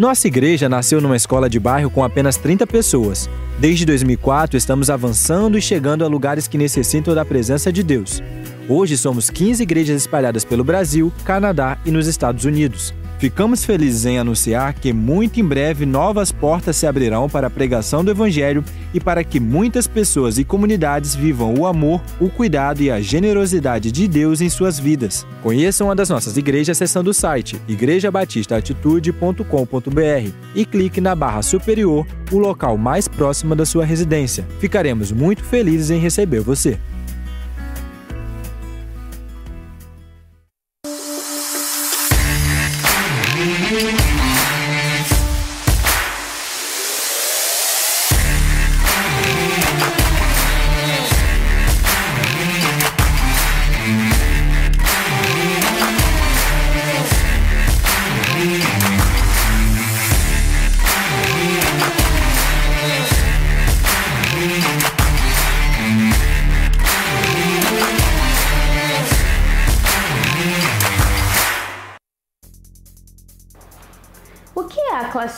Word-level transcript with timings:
Nossa 0.00 0.28
igreja 0.28 0.66
nasceu 0.66 0.98
numa 0.98 1.14
escola 1.14 1.46
de 1.46 1.60
bairro 1.60 1.90
com 1.90 2.02
apenas 2.02 2.38
30 2.38 2.66
pessoas. 2.66 3.28
Desde 3.58 3.84
2004, 3.84 4.56
estamos 4.56 4.88
avançando 4.88 5.58
e 5.58 5.60
chegando 5.60 6.02
a 6.02 6.08
lugares 6.08 6.48
que 6.48 6.56
necessitam 6.56 7.14
da 7.14 7.22
presença 7.22 7.70
de 7.70 7.82
Deus. 7.82 8.22
Hoje 8.72 8.96
somos 8.96 9.30
15 9.30 9.64
igrejas 9.64 9.96
espalhadas 9.96 10.44
pelo 10.44 10.62
Brasil, 10.62 11.12
Canadá 11.24 11.76
e 11.84 11.90
nos 11.90 12.06
Estados 12.06 12.44
Unidos. 12.44 12.94
Ficamos 13.18 13.64
felizes 13.64 14.06
em 14.06 14.16
anunciar 14.16 14.74
que 14.74 14.92
muito 14.92 15.40
em 15.40 15.44
breve 15.44 15.84
novas 15.84 16.30
portas 16.30 16.76
se 16.76 16.86
abrirão 16.86 17.28
para 17.28 17.48
a 17.48 17.50
pregação 17.50 18.04
do 18.04 18.12
Evangelho 18.12 18.62
e 18.94 19.00
para 19.00 19.24
que 19.24 19.40
muitas 19.40 19.88
pessoas 19.88 20.38
e 20.38 20.44
comunidades 20.44 21.16
vivam 21.16 21.52
o 21.58 21.66
amor, 21.66 22.00
o 22.20 22.30
cuidado 22.30 22.80
e 22.80 22.92
a 22.92 23.00
generosidade 23.00 23.90
de 23.90 24.06
Deus 24.06 24.40
em 24.40 24.48
suas 24.48 24.78
vidas. 24.78 25.26
Conheçam 25.42 25.88
uma 25.88 25.96
das 25.96 26.08
nossas 26.08 26.36
igrejas 26.36 26.76
acessando 26.76 27.10
o 27.10 27.14
site 27.14 27.60
igrejabatistaatitude.com.br 27.66 30.30
e 30.54 30.64
clique 30.64 31.00
na 31.00 31.16
barra 31.16 31.42
superior, 31.42 32.06
o 32.30 32.38
local 32.38 32.78
mais 32.78 33.08
próximo 33.08 33.56
da 33.56 33.66
sua 33.66 33.84
residência. 33.84 34.46
Ficaremos 34.60 35.10
muito 35.10 35.42
felizes 35.42 35.90
em 35.90 35.98
receber 35.98 36.38
você. 36.38 36.78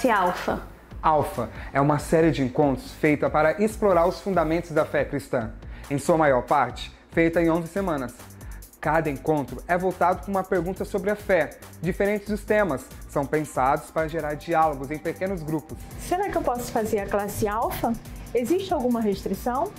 Classe 0.02 0.10
alfa? 0.10 0.62
Alfa 1.00 1.48
é 1.72 1.80
uma 1.80 1.98
série 1.98 2.30
de 2.30 2.42
encontros 2.42 2.92
feita 2.92 3.30
para 3.30 3.62
explorar 3.62 4.06
os 4.06 4.20
fundamentos 4.20 4.72
da 4.72 4.84
fé 4.84 5.04
cristã, 5.04 5.52
em 5.90 5.98
sua 5.98 6.16
maior 6.16 6.42
parte 6.42 6.92
feita 7.10 7.40
em 7.40 7.50
11 7.50 7.68
semanas. 7.68 8.14
Cada 8.80 9.08
encontro 9.08 9.62
é 9.68 9.78
voltado 9.78 10.22
para 10.22 10.30
uma 10.30 10.42
pergunta 10.42 10.84
sobre 10.84 11.10
a 11.10 11.14
fé. 11.14 11.50
Diferentes 11.80 12.28
dos 12.28 12.42
temas 12.42 12.84
são 13.08 13.24
pensados 13.24 13.90
para 13.90 14.08
gerar 14.08 14.34
diálogos 14.34 14.90
em 14.90 14.98
pequenos 14.98 15.42
grupos. 15.42 15.78
Será 16.00 16.28
que 16.28 16.36
eu 16.36 16.42
posso 16.42 16.72
fazer 16.72 16.98
a 16.98 17.06
classe 17.06 17.46
alfa? 17.46 17.92
Existe 18.34 18.72
alguma 18.72 19.00
restrição? 19.00 19.70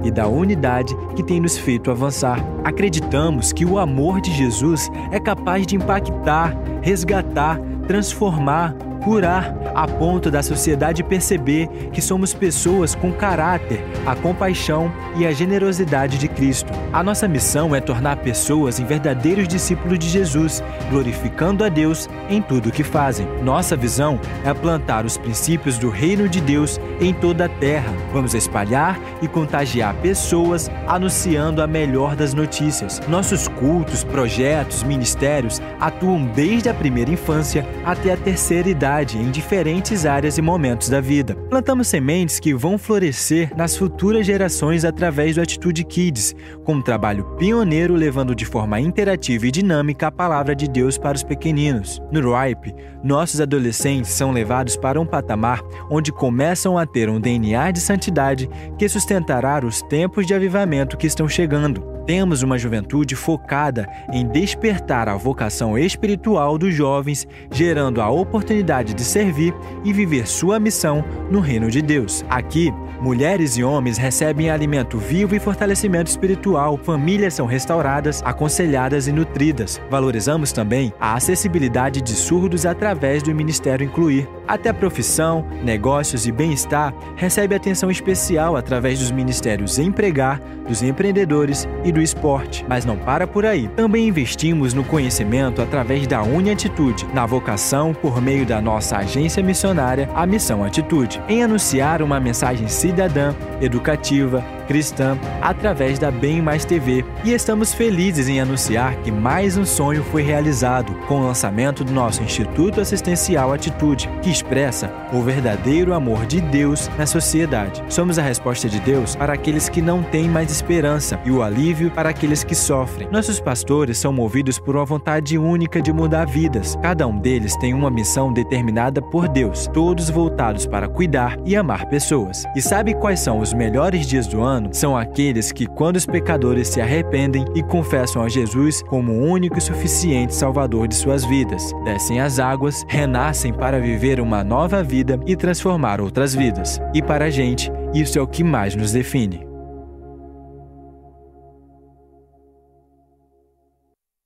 e 0.04 0.10
da 0.10 0.26
unidade 0.26 0.94
que 1.16 1.22
tem 1.22 1.40
nos 1.40 1.56
feito 1.56 1.90
avançar. 1.90 2.38
Acreditamos 2.64 3.52
que 3.52 3.64
o 3.64 3.78
amor 3.78 4.20
de 4.20 4.32
Jesus 4.32 4.90
é 5.10 5.18
capaz 5.18 5.66
de 5.66 5.76
impactar, 5.76 6.56
resgatar, 6.82 7.58
transformar, 7.86 8.74
curar, 9.00 9.54
a 9.74 9.86
ponto 9.86 10.30
da 10.30 10.42
sociedade 10.42 11.02
perceber 11.02 11.68
que 11.92 12.02
somos 12.02 12.34
pessoas 12.34 12.94
com 12.94 13.12
caráter, 13.12 13.84
a 14.06 14.14
compaixão 14.14 14.92
e 15.16 15.26
a 15.26 15.32
generosidade 15.32 16.18
de 16.18 16.28
Cristo. 16.28 16.72
A 16.92 17.02
nossa 17.02 17.26
missão 17.26 17.74
é 17.74 17.80
tornar 17.80 18.16
pessoas 18.16 18.78
em 18.78 18.84
verdadeiros 18.84 19.48
discípulos 19.48 19.98
de 19.98 20.08
Jesus, 20.08 20.62
glorificando 20.90 21.64
a 21.64 21.68
Deus 21.68 22.08
em 22.28 22.42
tudo 22.42 22.68
o 22.68 22.72
que 22.72 22.84
fazem. 22.84 23.26
Nossa 23.42 23.76
visão 23.76 24.20
é 24.44 24.52
plantar 24.52 25.04
os 25.04 25.16
princípios 25.16 25.78
do 25.78 25.88
reino 25.88 26.28
de 26.28 26.40
Deus 26.40 26.78
em 27.00 27.14
toda 27.14 27.46
a 27.46 27.48
terra. 27.48 27.92
Vamos 28.12 28.34
espalhar 28.34 28.98
e 29.22 29.28
contagiar 29.28 29.94
pessoas 29.96 30.70
anunciando 30.86 31.62
a 31.62 31.66
melhor 31.66 32.14
das 32.14 32.34
notícias. 32.34 33.00
Nossos 33.08 33.48
cultos, 33.48 34.04
projetos, 34.04 34.82
ministérios 34.82 35.60
atuam 35.80 36.26
desde 36.34 36.68
a 36.68 36.74
primeira 36.74 37.10
infância 37.10 37.66
até 37.84 38.12
a 38.12 38.16
terceira 38.16 38.68
idade 38.68 38.89
em 38.90 39.30
diferentes 39.30 40.04
áreas 40.04 40.36
e 40.36 40.42
momentos 40.42 40.88
da 40.88 41.00
vida. 41.00 41.36
Plantamos 41.48 41.86
sementes 41.86 42.40
que 42.40 42.52
vão 42.52 42.76
florescer 42.76 43.54
nas 43.56 43.76
futuras 43.76 44.26
gerações 44.26 44.84
através 44.84 45.36
do 45.36 45.40
Atitude 45.40 45.84
Kids, 45.84 46.34
com 46.64 46.74
um 46.74 46.82
trabalho 46.82 47.24
pioneiro 47.36 47.94
levando 47.94 48.34
de 48.34 48.44
forma 48.44 48.80
interativa 48.80 49.46
e 49.46 49.50
dinâmica 49.50 50.08
a 50.08 50.12
palavra 50.12 50.56
de 50.56 50.66
Deus 50.66 50.98
para 50.98 51.16
os 51.16 51.22
pequeninos. 51.22 52.02
No 52.10 52.34
RIPE, 52.34 52.74
nossos 53.02 53.40
adolescentes 53.40 54.10
são 54.10 54.32
levados 54.32 54.76
para 54.76 55.00
um 55.00 55.06
patamar 55.06 55.62
onde 55.88 56.10
começam 56.10 56.76
a 56.76 56.84
ter 56.84 57.08
um 57.08 57.20
DNA 57.20 57.70
de 57.70 57.80
santidade 57.80 58.50
que 58.76 58.88
sustentará 58.88 59.64
os 59.64 59.82
tempos 59.82 60.26
de 60.26 60.34
avivamento 60.34 60.96
que 60.96 61.06
estão 61.06 61.28
chegando. 61.28 61.82
Temos 62.06 62.42
uma 62.42 62.58
juventude 62.58 63.14
focada 63.14 63.88
em 64.12 64.26
despertar 64.26 65.08
a 65.08 65.16
vocação 65.16 65.78
espiritual 65.78 66.58
dos 66.58 66.74
jovens, 66.74 67.26
gerando 67.52 68.00
a 68.00 68.10
oportunidade 68.10 68.79
de 68.82 69.04
servir 69.04 69.54
e 69.84 69.92
viver 69.92 70.26
sua 70.26 70.58
missão 70.58 71.04
no 71.30 71.40
reino 71.40 71.70
de 71.70 71.82
Deus. 71.82 72.24
Aqui, 72.28 72.72
mulheres 73.00 73.56
e 73.56 73.64
homens 73.64 73.98
recebem 73.98 74.50
alimento 74.50 74.98
vivo 74.98 75.34
e 75.34 75.40
fortalecimento 75.40 76.10
espiritual, 76.10 76.78
famílias 76.82 77.34
são 77.34 77.46
restauradas, 77.46 78.22
aconselhadas 78.24 79.06
e 79.06 79.12
nutridas. 79.12 79.80
Valorizamos 79.90 80.52
também 80.52 80.92
a 81.00 81.14
acessibilidade 81.14 82.00
de 82.00 82.12
surdos 82.12 82.66
através 82.66 83.22
do 83.22 83.34
Ministério 83.34 83.84
Incluir. 83.84 84.28
Até 84.46 84.72
profissão, 84.72 85.44
negócios 85.62 86.26
e 86.26 86.32
bem-estar 86.32 86.92
recebe 87.16 87.54
atenção 87.54 87.90
especial 87.90 88.56
através 88.56 88.98
dos 88.98 89.10
ministérios 89.10 89.78
Empregar, 89.78 90.40
dos 90.66 90.82
empreendedores 90.82 91.68
e 91.84 91.92
do 91.92 92.00
esporte. 92.00 92.64
Mas 92.68 92.84
não 92.84 92.96
para 92.96 93.26
por 93.26 93.44
aí. 93.44 93.68
Também 93.68 94.08
investimos 94.08 94.74
no 94.74 94.84
conhecimento 94.84 95.62
através 95.62 96.06
da 96.06 96.22
Uniatitude, 96.22 97.06
na 97.12 97.26
vocação 97.26 97.92
por 97.92 98.20
meio 98.20 98.46
da 98.46 98.60
nossa 98.60 98.69
agência 98.98 99.42
missionária, 99.42 100.08
a 100.14 100.26
Missão 100.26 100.64
Atitude, 100.64 101.20
em 101.28 101.42
anunciar 101.42 102.02
uma 102.02 102.20
mensagem 102.20 102.68
cidadã, 102.68 103.34
educativa, 103.60 104.44
cristã 104.70 105.18
através 105.42 105.98
da 105.98 106.12
Bem 106.12 106.40
Mais 106.40 106.64
TV. 106.64 107.04
E 107.24 107.32
estamos 107.32 107.74
felizes 107.74 108.28
em 108.28 108.40
anunciar 108.40 108.94
que 109.02 109.10
mais 109.10 109.56
um 109.56 109.64
sonho 109.64 110.04
foi 110.04 110.22
realizado 110.22 110.94
com 111.08 111.16
o 111.16 111.26
lançamento 111.26 111.82
do 111.82 111.92
nosso 111.92 112.22
Instituto 112.22 112.80
Assistencial 112.80 113.52
Atitude, 113.52 114.08
que 114.22 114.30
expressa 114.30 114.88
o 115.12 115.22
verdadeiro 115.22 115.92
amor 115.92 116.24
de 116.24 116.40
Deus 116.40 116.88
na 116.96 117.04
sociedade. 117.04 117.82
Somos 117.88 118.16
a 118.16 118.22
resposta 118.22 118.68
de 118.68 118.78
Deus 118.78 119.16
para 119.16 119.32
aqueles 119.32 119.68
que 119.68 119.82
não 119.82 120.04
têm 120.04 120.28
mais 120.28 120.52
esperança 120.52 121.18
e 121.24 121.32
o 121.32 121.42
alívio 121.42 121.90
para 121.90 122.10
aqueles 122.10 122.44
que 122.44 122.54
sofrem. 122.54 123.08
Nossos 123.10 123.40
pastores 123.40 123.98
são 123.98 124.12
movidos 124.12 124.60
por 124.60 124.76
uma 124.76 124.84
vontade 124.84 125.36
única 125.36 125.82
de 125.82 125.92
mudar 125.92 126.26
vidas. 126.26 126.78
Cada 126.80 127.08
um 127.08 127.18
deles 127.18 127.56
tem 127.56 127.74
uma 127.74 127.90
missão 127.90 128.32
determinada 128.32 129.02
por 129.02 129.26
Deus, 129.26 129.66
todos 129.72 130.08
voltados 130.10 130.64
para 130.64 130.88
cuidar 130.88 131.36
e 131.44 131.56
amar 131.56 131.86
pessoas. 131.86 132.44
E 132.54 132.62
sabe 132.62 132.94
quais 132.94 133.18
são 133.18 133.40
os 133.40 133.52
melhores 133.52 134.06
dias 134.06 134.28
do 134.28 134.40
ano? 134.40 134.59
Plano 134.60 134.68
são 134.72 134.96
aqueles 134.96 135.50
que, 135.50 135.66
quando 135.66 135.96
os 135.96 136.06
pecadores 136.06 136.68
se 136.68 136.80
arrependem 136.80 137.44
e 137.54 137.62
confessam 137.62 138.22
a 138.22 138.28
Jesus 138.28 138.82
como 138.82 139.12
o 139.12 139.24
único 139.24 139.58
e 139.58 139.60
suficiente 139.60 140.34
Salvador 140.34 140.86
de 140.86 140.94
suas 140.94 141.24
vidas, 141.24 141.72
descem 141.84 142.20
as 142.20 142.38
águas, 142.38 142.84
renascem 142.88 143.52
para 143.52 143.80
viver 143.80 144.20
uma 144.20 144.44
nova 144.44 144.82
vida 144.82 145.18
e 145.26 145.34
transformar 145.34 146.00
outras 146.00 146.34
vidas. 146.34 146.80
E 146.94 147.02
para 147.02 147.26
a 147.26 147.30
gente, 147.30 147.72
isso 147.94 148.18
é 148.18 148.22
o 148.22 148.26
que 148.26 148.44
mais 148.44 148.76
nos 148.76 148.92
define. 148.92 149.49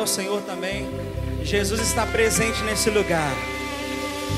Ao 0.00 0.06
Senhor 0.06 0.40
também. 0.42 0.88
Jesus 1.42 1.80
está 1.80 2.06
presente 2.06 2.62
nesse 2.62 2.88
lugar. 2.90 3.32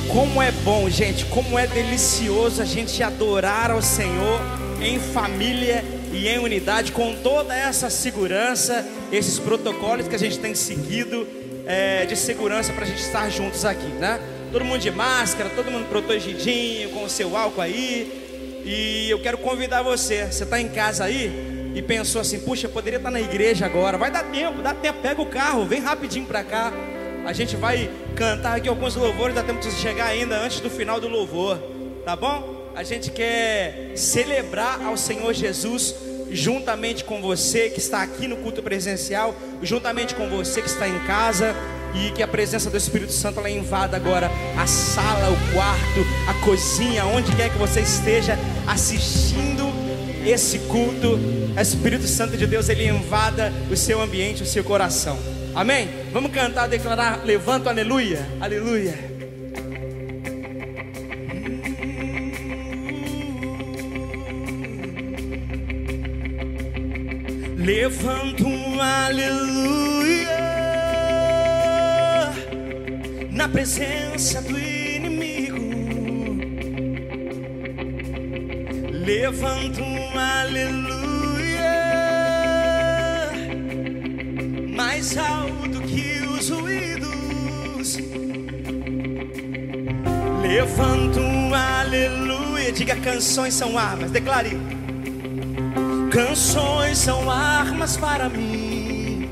Como 0.09 0.43
é 0.43 0.51
bom, 0.51 0.91
gente, 0.91 1.25
como 1.27 1.59
é 1.59 1.67
delicioso 1.67 2.61
a 2.61 2.65
gente 2.65 3.03
adorar 3.03 3.71
ao 3.71 3.81
Senhor 3.81 4.41
em 4.81 4.99
família 4.99 5.85
e 6.13 6.29
em 6.29 6.39
unidade, 6.39 6.91
com 6.93 7.15
toda 7.23 7.55
essa 7.55 7.89
segurança, 7.89 8.85
esses 9.13 9.39
protocolos 9.39 10.09
que 10.09 10.17
a 10.17 10.19
gente 10.19 10.39
tem 10.39 10.55
seguido 10.55 11.27
é, 11.65 12.05
de 12.05 12.17
segurança 12.17 12.73
para 12.73 12.85
a 12.85 12.89
gente 12.89 13.01
estar 13.01 13.31
juntos 13.31 13.65
aqui, 13.65 13.87
né? 13.87 14.21
Todo 14.51 14.65
mundo 14.65 14.81
de 14.81 14.91
máscara, 14.91 15.49
todo 15.51 15.71
mundo 15.71 15.89
protegidinho, 15.89 16.91
com 16.91 17.05
o 17.05 17.09
seu 17.09 17.37
álcool 17.37 17.61
aí. 17.61 18.63
E 18.65 19.09
eu 19.09 19.21
quero 19.21 19.39
convidar 19.39 19.83
você, 19.83 20.27
você 20.27 20.45
está 20.45 20.61
em 20.61 20.69
casa 20.69 21.05
aí 21.05 21.52
e 21.75 21.83
pensou 21.83 22.21
assim, 22.21 22.41
puxa, 22.41 22.69
poderia 22.69 22.99
estar 22.99 23.11
na 23.11 23.21
igreja 23.21 23.67
agora, 23.67 23.97
vai 23.97 24.11
dar 24.11 24.25
tempo, 24.25 24.61
dá 24.63 24.75
tempo, 24.75 25.01
pega 25.01 25.21
o 25.21 25.27
carro, 25.27 25.65
vem 25.65 25.81
rapidinho 25.81 26.27
para 26.27 26.45
cá. 26.45 26.73
A 27.25 27.33
gente 27.33 27.57
vai 27.57 27.91
cantar 28.15 28.57
aqui 28.57 28.69
alguns 28.69 28.97
louvores, 28.97 29.35
dá 29.35 29.43
tempo 29.43 29.61
de 29.61 29.71
chegar 29.73 30.07
ainda 30.07 30.37
antes 30.37 30.61
do 30.61 30.69
final 30.69 31.01
do 31.01 31.09
louvor, 31.09 31.59
tá 32.05 32.17
bom? 32.17 32.71
A 32.75 32.83
gente 32.83 33.11
quer 33.11 33.93
celebrar 33.95 34.83
ao 34.85 34.97
Senhor 34.97 35.33
Jesus 35.33 35.95
juntamente 36.31 37.05
com 37.05 37.21
você 37.21 37.69
que 37.69 37.79
está 37.79 38.03
aqui 38.03 38.27
no 38.27 38.39
culto 38.39 38.63
presencial, 38.63 39.35
juntamente 39.63 40.15
com 40.15 40.29
você 40.29 40.63
que 40.63 40.69
está 40.69 40.89
em 40.89 40.99
casa 41.01 41.55
e 41.95 42.11
que 42.13 42.23
a 42.23 42.29
presença 42.29 42.71
do 42.71 42.77
Espírito 42.77 43.13
Santo 43.13 43.39
ela 43.39 43.51
invada 43.51 43.97
agora 43.97 44.31
a 44.59 44.67
sala, 44.67 45.31
o 45.31 45.53
quarto, 45.53 46.01
a 46.29 46.35
cozinha, 46.45 47.05
onde 47.05 47.35
quer 47.37 47.51
que 47.51 47.59
você 47.59 47.81
esteja 47.81 48.39
assistindo 48.67 49.65
esse 50.25 50.59
culto. 50.61 51.42
O 51.55 51.61
Espírito 51.61 52.07
Santo 52.09 52.37
de 52.37 52.47
Deus 52.47 52.71
ele 52.71 52.89
invada 52.89 53.53
o 53.71 53.77
seu 53.77 54.01
ambiente, 54.01 54.43
o 54.43 54.47
seu 54.47 54.65
coração. 54.65 55.19
Amém? 55.55 55.87
Vamos 56.11 56.33
cantar, 56.33 56.67
declarar, 56.67 57.25
levanta, 57.25 57.69
aleluia, 57.69 58.27
aleluia. 58.41 59.13
Levanto 67.59 68.47
um 68.47 68.81
aleluia 68.81 70.29
na 73.31 73.47
presença 73.47 74.41
do 74.41 74.59
inimigo. 74.59 75.61
Levanto 78.91 79.83
um 79.83 80.19
aleluia 80.19 81.02
mais 85.03 85.19
alto 85.19 85.81
que 85.83 86.25
os 86.29 86.49
ruídos. 86.49 87.99
Levanto 90.41 91.19
um 91.19 91.53
aleluia. 91.53 92.71
Diga 92.71 92.95
canções 92.95 93.53
são 93.55 93.77
armas. 93.77 94.13
Declare. 94.13 94.57
Canções 96.09 96.99
são 96.99 97.29
armas 97.29 97.97
para 97.97 98.29
mim. 98.29 99.29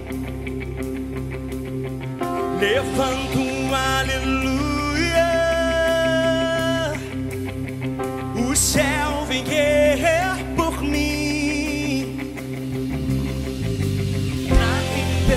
Levanto 2.59 3.39
um 3.39 3.73
aleluia. 3.73 4.41
O 8.51 8.57
céu 8.57 9.25
vem 9.29 9.45
guerrear 9.45 10.20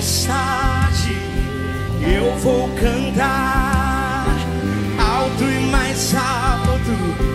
tempestade 0.03 1.17
eu 2.01 2.35
vou 2.39 2.67
cantar 2.75 4.25
alto 4.99 5.43
e 5.45 5.59
mais 5.71 6.13
alto. 6.13 6.91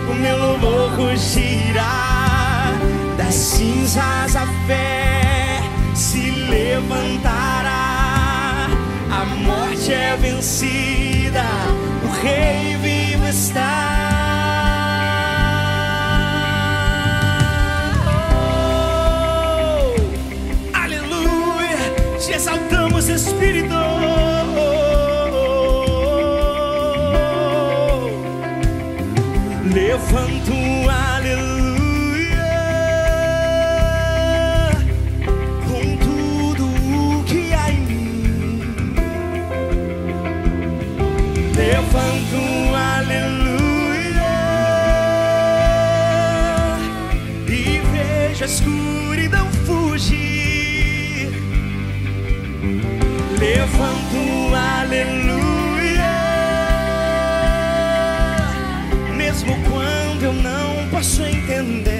O 0.09 0.13
meu 0.13 0.37
louvor 0.37 0.91
rugirá 0.91 2.73
das 3.17 3.33
cinzas 3.33 4.35
a 4.35 4.45
fé 4.67 5.61
se 5.95 6.29
levantará. 6.29 7.77
A 9.11 9.25
morte 9.25 9.91
é 9.91 10.15
vencida, 10.17 11.43
o 12.03 12.21
rei 12.21 12.77
vivo 12.77 13.25
está. 13.27 13.88
Exaltamos, 22.99 23.09
Espírito. 23.09 23.75
Levanto 29.73 30.51
um 30.51 30.89
aleluia 30.89 32.49
com 35.67 35.97
tudo 35.97 37.23
que 37.25 37.53
há 37.53 37.71
em 37.71 37.79
mim. 37.81 38.61
Levanto 41.55 42.35
um 42.35 42.75
aleluia 42.75 44.31
e 47.47 47.81
vejo 47.91 48.43
a 48.43 48.47
escuridão 48.47 48.98
Levanto 53.39 54.53
aleluia. 54.53 56.09
Mesmo 59.15 59.55
quando 59.69 60.23
eu 60.23 60.33
não 60.33 60.89
posso 60.91 61.23
entender, 61.23 61.98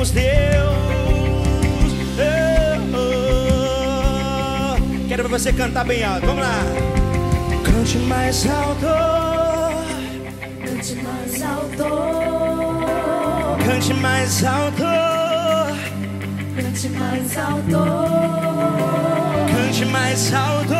exaltamos, 0.00 0.10
Deus. 0.10 0.24
Oh, 2.18 2.96
oh. 2.96 4.74
Quero 5.08 5.22
ver 5.24 5.28
você 5.28 5.52
cantar 5.52 5.84
bem 5.84 6.02
alto, 6.02 6.24
vamos 6.26 6.42
lá. 6.42 6.64
Cante 7.64 7.98
mais 7.98 8.46
alto. 8.46 8.86
Cante 10.64 10.94
mais 11.02 11.42
alto, 11.42 11.84
Cante 13.64 13.94
mais 13.94 14.44
alto, 14.44 14.84
cante 16.56 16.88
mais 16.88 17.36
alto, 17.36 17.78
cante 19.52 19.84
mais 19.86 20.32
alto, 20.34 20.74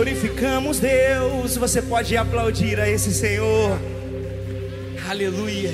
glorificamos, 0.00 0.78
Deus. 0.78 1.58
Você 1.58 1.82
pode 1.82 2.16
aplaudir 2.16 2.80
a 2.80 2.88
esse 2.88 3.12
Senhor. 3.12 3.78
Aleluia. 5.06 5.70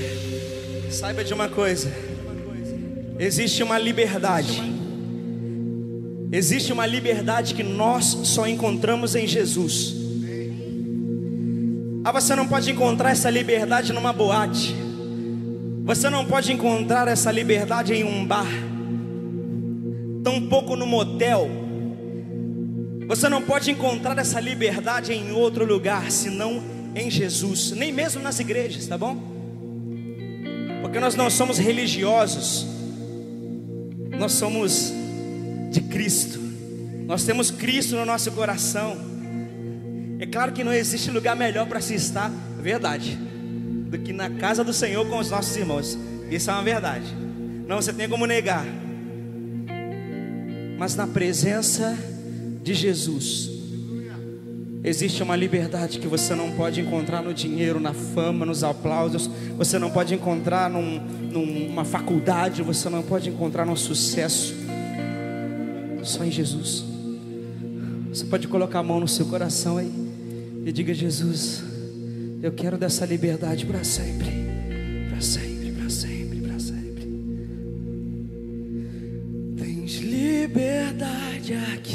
Saiba 0.90 1.22
de 1.22 1.32
uma 1.32 1.48
coisa: 1.48 1.88
existe 3.20 3.62
uma 3.62 3.78
liberdade. 3.78 4.60
Existe 6.32 6.72
uma 6.72 6.86
liberdade 6.86 7.54
que 7.54 7.62
nós 7.62 8.04
só 8.24 8.48
encontramos 8.48 9.14
em 9.14 9.28
Jesus. 9.28 9.94
Ah, 12.04 12.10
você 12.10 12.34
não 12.34 12.48
pode 12.48 12.68
encontrar 12.68 13.10
essa 13.10 13.30
liberdade 13.30 13.92
numa 13.92 14.12
boate. 14.12 14.74
Você 15.84 16.10
não 16.10 16.24
pode 16.24 16.52
encontrar 16.52 17.06
essa 17.06 17.30
liberdade 17.30 17.94
em 17.94 18.02
um 18.02 18.26
bar. 18.26 18.50
Tampouco 20.24 20.74
no 20.74 20.84
motel. 20.84 21.65
Você 23.06 23.28
não 23.28 23.40
pode 23.40 23.70
encontrar 23.70 24.18
essa 24.18 24.40
liberdade 24.40 25.12
em 25.12 25.30
outro 25.32 25.64
lugar 25.64 26.10
senão 26.10 26.62
em 26.94 27.10
Jesus, 27.10 27.70
nem 27.72 27.92
mesmo 27.92 28.22
nas 28.22 28.40
igrejas, 28.40 28.86
tá 28.86 28.98
bom? 28.98 29.16
Porque 30.82 30.98
nós 30.98 31.14
não 31.14 31.30
somos 31.30 31.58
religiosos. 31.58 32.66
Nós 34.18 34.32
somos 34.32 34.92
de 35.70 35.80
Cristo. 35.82 36.40
Nós 37.06 37.24
temos 37.24 37.50
Cristo 37.50 37.94
no 37.96 38.04
nosso 38.04 38.32
coração. 38.32 38.96
É 40.18 40.26
claro 40.26 40.52
que 40.52 40.64
não 40.64 40.72
existe 40.72 41.10
lugar 41.10 41.36
melhor 41.36 41.66
para 41.66 41.80
se 41.80 41.94
estar, 41.94 42.30
verdade, 42.60 43.16
do 43.90 43.98
que 43.98 44.12
na 44.12 44.30
casa 44.30 44.64
do 44.64 44.72
Senhor 44.72 45.06
com 45.08 45.18
os 45.18 45.30
nossos 45.30 45.54
irmãos. 45.56 45.98
Isso 46.30 46.50
é 46.50 46.54
uma 46.54 46.62
verdade. 46.62 47.06
Não 47.68 47.76
você 47.76 47.92
tem 47.92 48.08
como 48.08 48.26
negar. 48.26 48.64
Mas 50.78 50.96
na 50.96 51.06
presença 51.06 51.96
de 52.66 52.74
Jesus 52.74 53.48
existe 54.82 55.22
uma 55.22 55.36
liberdade 55.36 56.00
que 56.00 56.08
você 56.08 56.34
não 56.34 56.50
pode 56.50 56.80
encontrar 56.80 57.22
no 57.22 57.32
dinheiro, 57.32 57.78
na 57.78 57.92
fama, 57.92 58.44
nos 58.44 58.64
aplausos. 58.64 59.30
Você 59.56 59.78
não 59.78 59.88
pode 59.88 60.14
encontrar 60.14 60.68
num- 60.68 60.98
numa 61.30 61.84
faculdade. 61.84 62.62
Você 62.62 62.88
não 62.88 63.04
pode 63.04 63.28
encontrar 63.28 63.64
no 63.64 63.76
sucesso. 63.76 64.52
Só 66.02 66.24
em 66.24 66.30
Jesus. 66.32 66.84
Você 68.08 68.24
pode 68.24 68.48
colocar 68.48 68.80
a 68.80 68.82
mão 68.82 68.98
no 68.98 69.06
seu 69.06 69.26
coração 69.26 69.76
aí 69.76 69.92
e 70.64 70.72
diga: 70.72 70.92
Jesus, 70.92 71.62
eu 72.42 72.50
quero 72.50 72.76
dessa 72.76 73.06
liberdade 73.06 73.64
para 73.64 73.84
sempre, 73.84 74.26
para 75.08 75.20
sempre, 75.20 75.70
para 75.70 75.88
sempre, 75.88 76.40
para 76.40 76.58
sempre. 76.58 77.08
Tens 79.56 80.00
liberdade 80.00 81.54
aqui, 81.74 81.94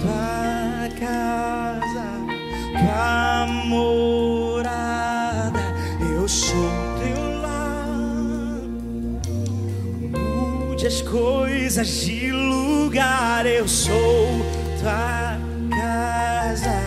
tua 0.00 0.88
casa, 0.98 2.06
tua 2.72 3.46
morada. 3.66 5.60
Eu 6.00 6.28
sou 6.28 6.70
teu 6.98 7.40
lar. 7.40 8.60
Mude 10.68 10.86
as 10.86 11.00
coisas 11.02 11.88
de 11.88 12.32
lugar. 12.32 13.46
Eu 13.46 13.66
sou 13.68 14.28
tua 14.80 15.38
casa, 15.70 16.82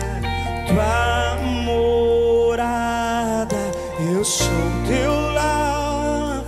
tua 0.66 1.36
morada. 1.64 3.56
Eu 4.14 4.24
sou 4.24 4.48
teu 4.86 5.32
lar. 5.32 6.44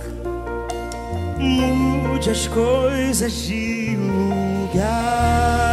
Mude 1.37 2.29
as 2.29 2.47
coisas 2.47 3.33
de 3.33 3.95
lugar. 3.97 5.64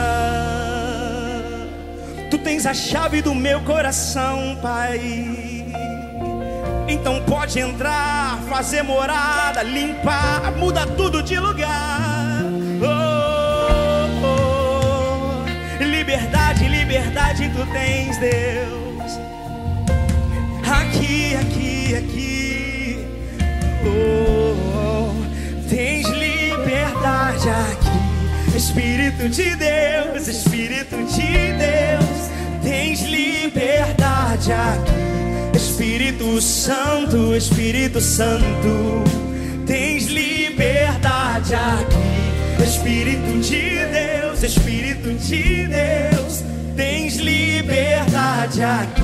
Tens 2.52 2.66
a 2.66 2.74
chave 2.74 3.22
do 3.22 3.34
meu 3.34 3.62
coração, 3.62 4.58
Pai. 4.60 5.00
Então 6.86 7.22
pode 7.22 7.58
entrar, 7.58 8.42
fazer 8.46 8.82
morada, 8.82 9.62
limpar, 9.62 10.52
muda 10.58 10.86
tudo 10.86 11.22
de 11.22 11.38
lugar. 11.38 12.42
Oh, 12.82 14.06
oh. 14.26 15.82
Liberdade, 15.82 16.68
liberdade 16.68 17.50
tu 17.56 17.64
tens, 17.72 18.18
Deus. 18.18 19.18
Aqui, 20.78 21.34
aqui, 21.36 21.96
aqui. 21.96 23.06
Oh, 23.86 24.52
oh. 24.76 25.70
Tens 25.70 26.06
liberdade 26.06 27.48
aqui. 27.48 28.54
Espírito 28.54 29.26
de 29.30 29.56
Deus, 29.56 30.28
Espírito 30.28 31.02
de 31.04 31.52
Deus. 31.54 32.01
Tens 32.62 33.02
liberdade 33.02 34.52
aqui. 34.52 35.56
Espírito 35.56 36.40
Santo, 36.40 37.34
Espírito 37.34 38.00
Santo, 38.00 39.04
tens 39.66 40.06
liberdade 40.06 41.54
aqui. 41.54 42.62
Espírito 42.62 43.40
de 43.40 43.86
Deus, 43.86 44.42
Espírito 44.42 45.12
de 45.14 45.66
Deus, 45.66 46.44
tens 46.76 47.16
liberdade 47.16 48.62
aqui. 48.62 49.02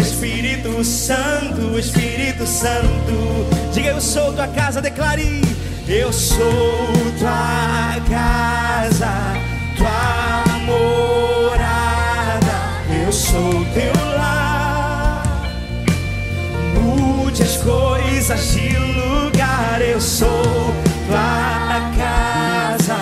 Espírito 0.00 0.82
Santo, 0.84 1.78
Espírito 1.78 2.46
Santo, 2.46 3.46
diga 3.72 3.90
eu 3.90 4.00
sou 4.00 4.32
tua 4.32 4.48
casa, 4.48 4.80
declare. 4.80 5.42
Eu 5.88 6.12
sou 6.12 6.88
tua 7.18 7.96
casa, 8.08 9.34
tua 9.76 10.35
sou 13.16 13.64
teu 13.72 13.92
lar. 14.14 15.22
Mude 16.74 17.42
as 17.42 17.56
coisas 17.56 18.52
de 18.52 18.76
lugar, 18.76 19.80
eu 19.80 19.98
sou 19.98 20.74
tua 21.08 21.80
casa, 21.96 22.98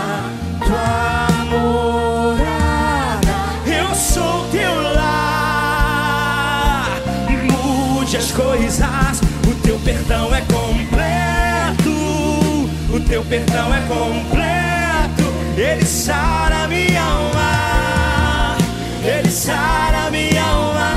tua 0.64 1.28
morada. 1.50 3.34
Eu 3.66 3.92
sou 3.94 4.46
teu 4.52 4.82
lar. 4.94 6.86
Mude 7.50 8.16
as 8.16 8.30
coisas, 8.30 9.20
o 9.48 9.54
teu 9.64 9.78
perdão 9.80 10.32
é 10.32 10.42
completo. 10.42 11.90
O 12.94 13.00
teu 13.00 13.24
perdão 13.24 13.74
é 13.74 13.80
completo. 13.80 15.24
Ele 15.56 15.84
sara 15.84 16.68
minha 16.68 17.02
alma 17.02 17.73
começar 19.34 19.92
a 20.06 20.10
minha 20.12 20.44
alma. 20.44 20.94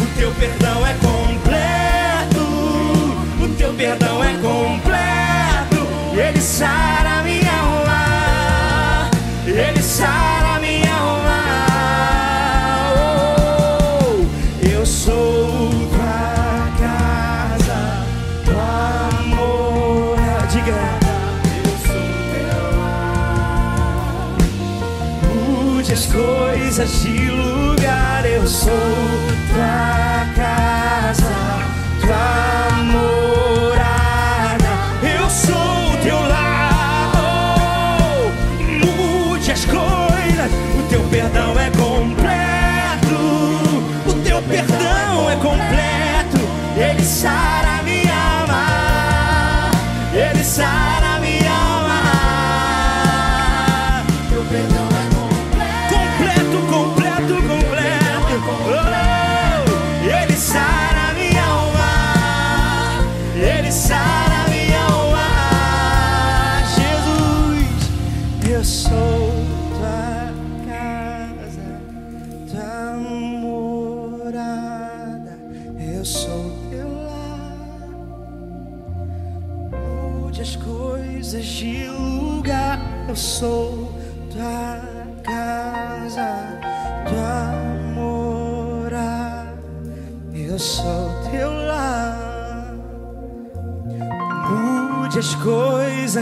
O 0.00 0.06
teu 0.18 0.30
perdão 0.32 0.86
é 0.86 0.94
completo, 0.94 2.40
o 3.42 3.48
teu 3.58 3.74
perdão 3.74 4.24
é 4.24 4.32
completo, 4.38 5.86
ele 6.18 6.40
sara 6.40 7.22
minha 7.24 7.33
mudança 26.74 26.86
de 26.86 27.30
lugar. 27.30 28.26
Eu 28.26 28.46
sou 28.46 28.72
tua 29.52 30.26
casa, 30.34 31.30
tua 32.00 32.08
casa. 32.08 32.43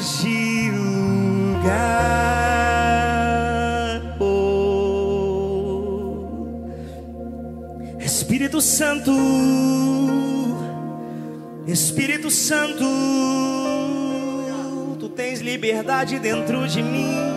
foge 0.02 0.68
lugar, 0.70 1.70
oh 4.18 5.46
Espírito 8.00 8.60
Santo, 8.60 9.12
Espírito 11.66 12.30
Santo, 12.30 12.84
tu 14.98 15.08
tens 15.08 15.40
liberdade 15.40 16.18
dentro 16.18 16.66
de 16.66 16.82
mim. 16.82 17.31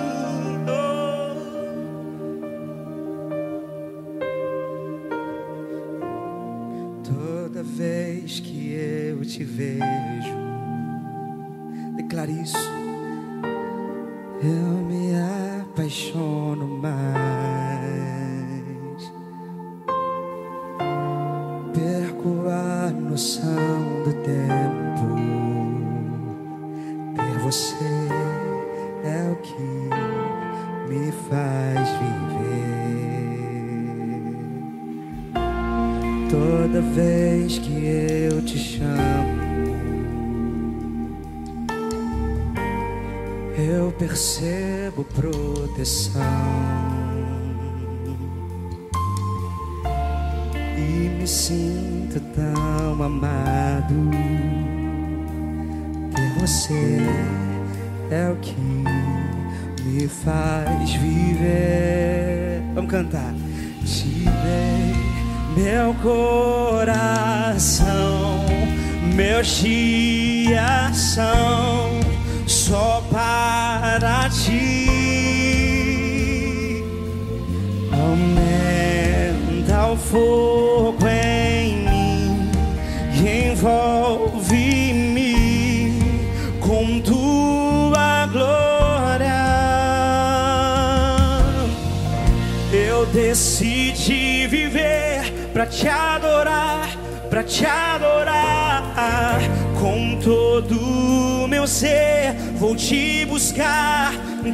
Decidi 93.15 94.45
viver 94.45 95.49
para 95.53 95.65
te 95.65 95.87
adorar, 95.87 96.89
para 97.29 97.43
te 97.43 97.65
adorar. 97.65 99.39
Com 99.79 100.19
todo 100.21 100.77
o 100.77 101.47
meu 101.47 101.65
ser, 101.65 102.35
vou 102.57 102.75
te 102.75 103.23
buscar 103.23 104.11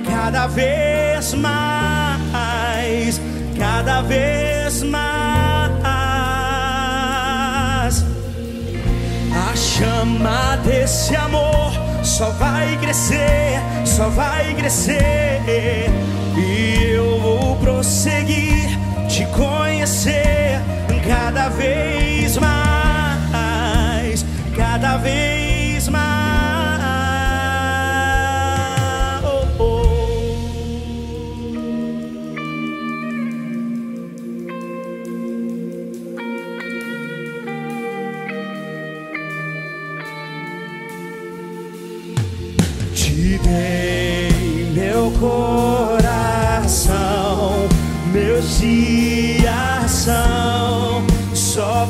cada 0.07 0.45
vez 0.45 1.33
mais, 1.33 3.19
cada 3.57 4.03
vez 4.03 4.83
mais. 4.83 5.81
A 9.33 9.55
chama 9.55 10.57
desse 10.57 11.15
amor 11.15 11.71
só 12.03 12.29
vai 12.29 12.77
crescer, 12.77 13.59
só 13.85 14.07
vai 14.09 14.53
crescer. 14.53 15.41
E 16.37 16.91
eu 16.93 17.19
vou 17.19 17.55
prosseguir 17.57 18.50
conhecer 19.31 20.59
cada 21.07 21.49
vez 21.49 22.37
mais, 22.37 24.25
cada 24.55 24.97
vez 24.97 25.40
associação 49.81 51.05
só 51.33 51.87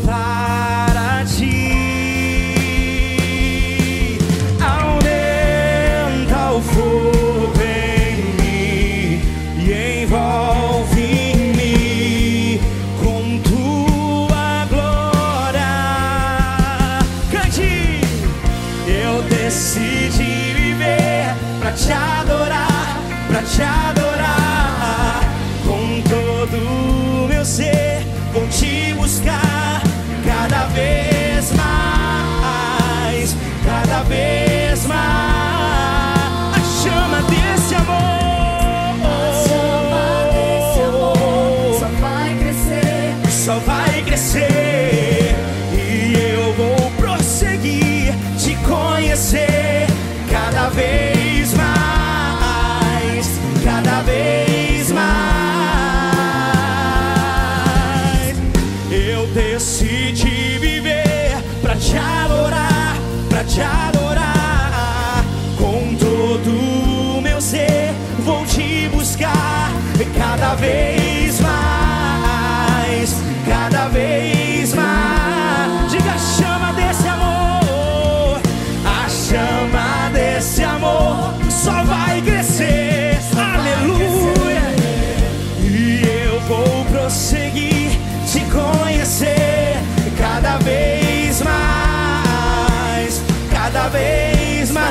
te 63.54 63.62
adorar 63.62 65.26
com 65.58 65.94
todo 65.96 67.18
o 67.18 67.22
meu 67.22 67.42
ser. 67.42 67.94
Vou 68.20 68.46
te 68.46 68.88
buscar 68.90 69.72
cada 70.18 70.56
vez. 70.56 71.11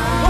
Oh. 0.03 0.30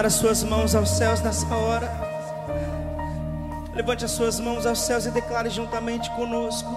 levantar 0.00 0.06
as 0.06 0.14
suas 0.14 0.42
mãos 0.42 0.74
aos 0.74 0.90
céus 0.90 1.20
nessa 1.20 1.54
hora. 1.54 1.90
Levante 3.74 4.04
as 4.04 4.10
suas 4.10 4.40
mãos 4.40 4.66
aos 4.66 4.78
céus 4.78 5.06
e 5.06 5.10
declare 5.10 5.50
juntamente 5.50 6.10
conosco. 6.12 6.70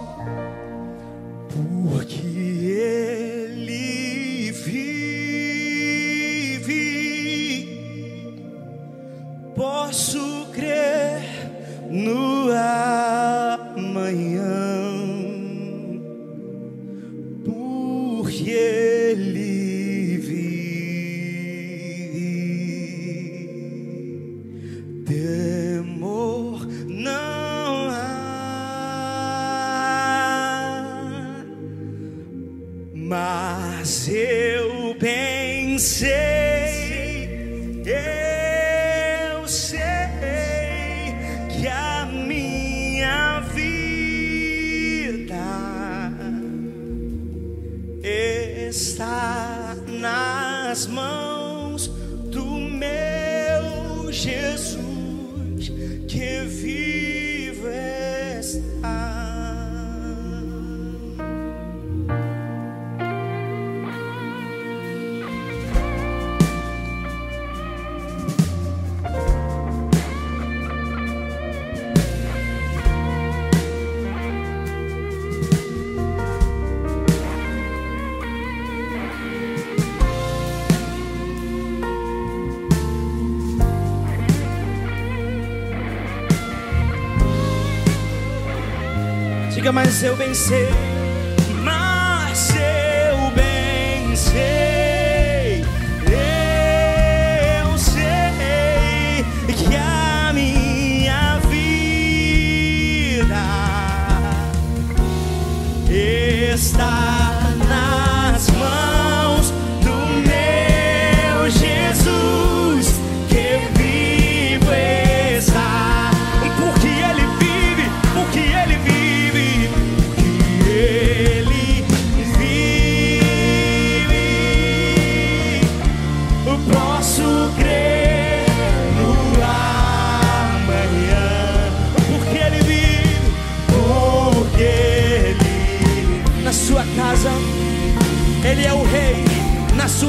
Se 89.94 90.06
eu 90.06 90.16
vencer. 90.16 90.83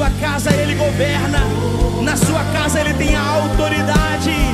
sua 0.06 0.10
casa 0.20 0.54
ele 0.54 0.74
governa, 0.76 1.40
na 2.02 2.16
sua 2.16 2.44
casa 2.52 2.80
ele 2.80 2.94
tem 2.94 3.16
a 3.16 3.20
autoridade. 3.20 4.45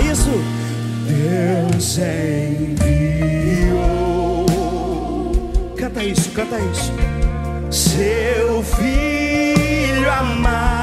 Isso. 0.00 0.30
Deus 1.06 1.98
enviou. 1.98 2.86
Canta 5.76 6.04
isso, 6.04 6.30
canta 6.30 6.56
isso. 6.58 6.92
Seu 7.70 8.62
filho 8.62 10.10
amado 10.10 10.79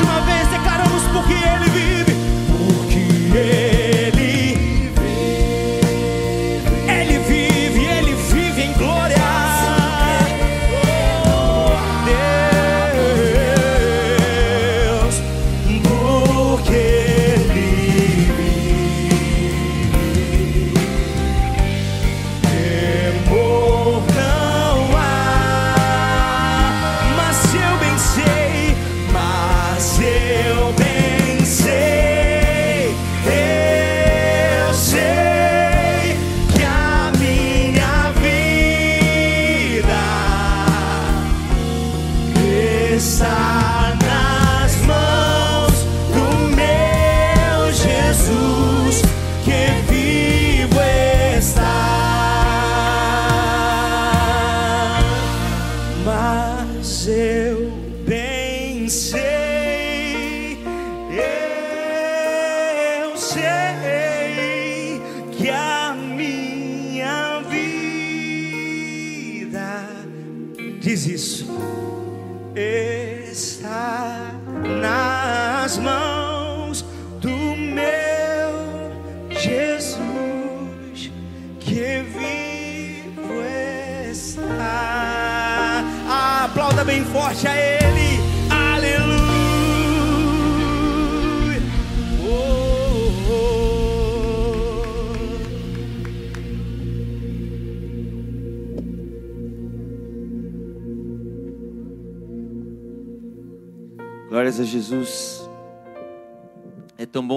Última 0.00 0.20
vez 0.20 0.48
declaramos 0.52 1.02
porque 1.12 1.32
Ele 1.32 1.77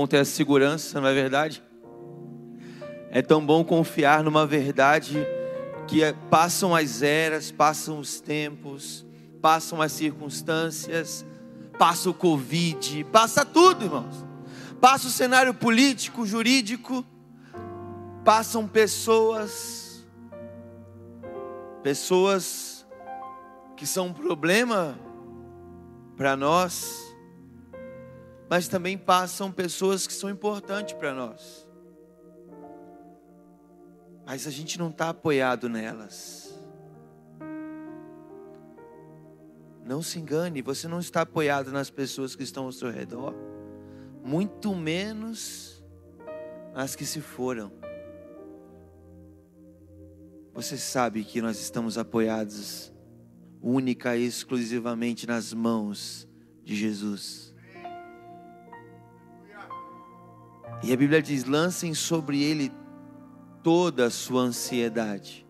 bom 0.01 0.07
ter 0.07 0.17
a 0.17 0.25
segurança, 0.25 0.99
não 0.99 1.07
é 1.07 1.13
verdade? 1.13 1.61
É 3.11 3.21
tão 3.21 3.45
bom 3.45 3.63
confiar 3.63 4.23
numa 4.23 4.47
verdade 4.47 5.27
que 5.87 6.03
é- 6.03 6.13
passam 6.27 6.75
as 6.75 7.03
eras, 7.03 7.51
passam 7.51 7.99
os 7.99 8.19
tempos, 8.19 9.05
passam 9.39 9.79
as 9.79 9.91
circunstâncias, 9.91 11.23
passa 11.77 12.09
o 12.09 12.15
Covid, 12.15 13.03
passa 13.11 13.45
tudo, 13.45 13.85
irmãos. 13.85 14.25
Passa 14.79 15.07
o 15.07 15.11
cenário 15.11 15.53
político, 15.53 16.25
jurídico, 16.25 17.05
passam 18.25 18.67
pessoas, 18.67 20.03
pessoas 21.83 22.87
que 23.77 23.85
são 23.85 24.07
um 24.07 24.13
problema 24.13 24.97
para 26.17 26.35
nós, 26.35 27.10
mas 28.51 28.67
também 28.67 28.97
passam 28.97 29.49
pessoas 29.49 30.05
que 30.05 30.11
são 30.11 30.29
importantes 30.29 30.93
para 30.95 31.13
nós. 31.13 31.65
Mas 34.25 34.45
a 34.45 34.51
gente 34.51 34.77
não 34.77 34.89
está 34.89 35.07
apoiado 35.07 35.69
nelas. 35.69 36.53
Não 39.85 40.03
se 40.03 40.19
engane, 40.19 40.61
você 40.61 40.85
não 40.85 40.99
está 40.99 41.21
apoiado 41.21 41.71
nas 41.71 41.89
pessoas 41.89 42.35
que 42.35 42.43
estão 42.43 42.65
ao 42.65 42.73
seu 42.73 42.91
redor, 42.91 43.33
muito 44.21 44.75
menos 44.75 45.81
nas 46.73 46.93
que 46.93 47.05
se 47.05 47.21
foram. 47.21 47.71
Você 50.53 50.77
sabe 50.77 51.23
que 51.23 51.41
nós 51.41 51.57
estamos 51.57 51.97
apoiados 51.97 52.91
única 53.61 54.17
e 54.17 54.25
exclusivamente 54.25 55.25
nas 55.25 55.53
mãos 55.53 56.27
de 56.65 56.75
Jesus. 56.75 57.50
E 60.83 60.91
a 60.91 60.97
Bíblia 60.97 61.21
diz: 61.21 61.45
lancem 61.45 61.93
sobre 61.93 62.41
ele 62.41 62.71
toda 63.61 64.07
a 64.07 64.09
sua 64.09 64.41
ansiedade. 64.41 65.45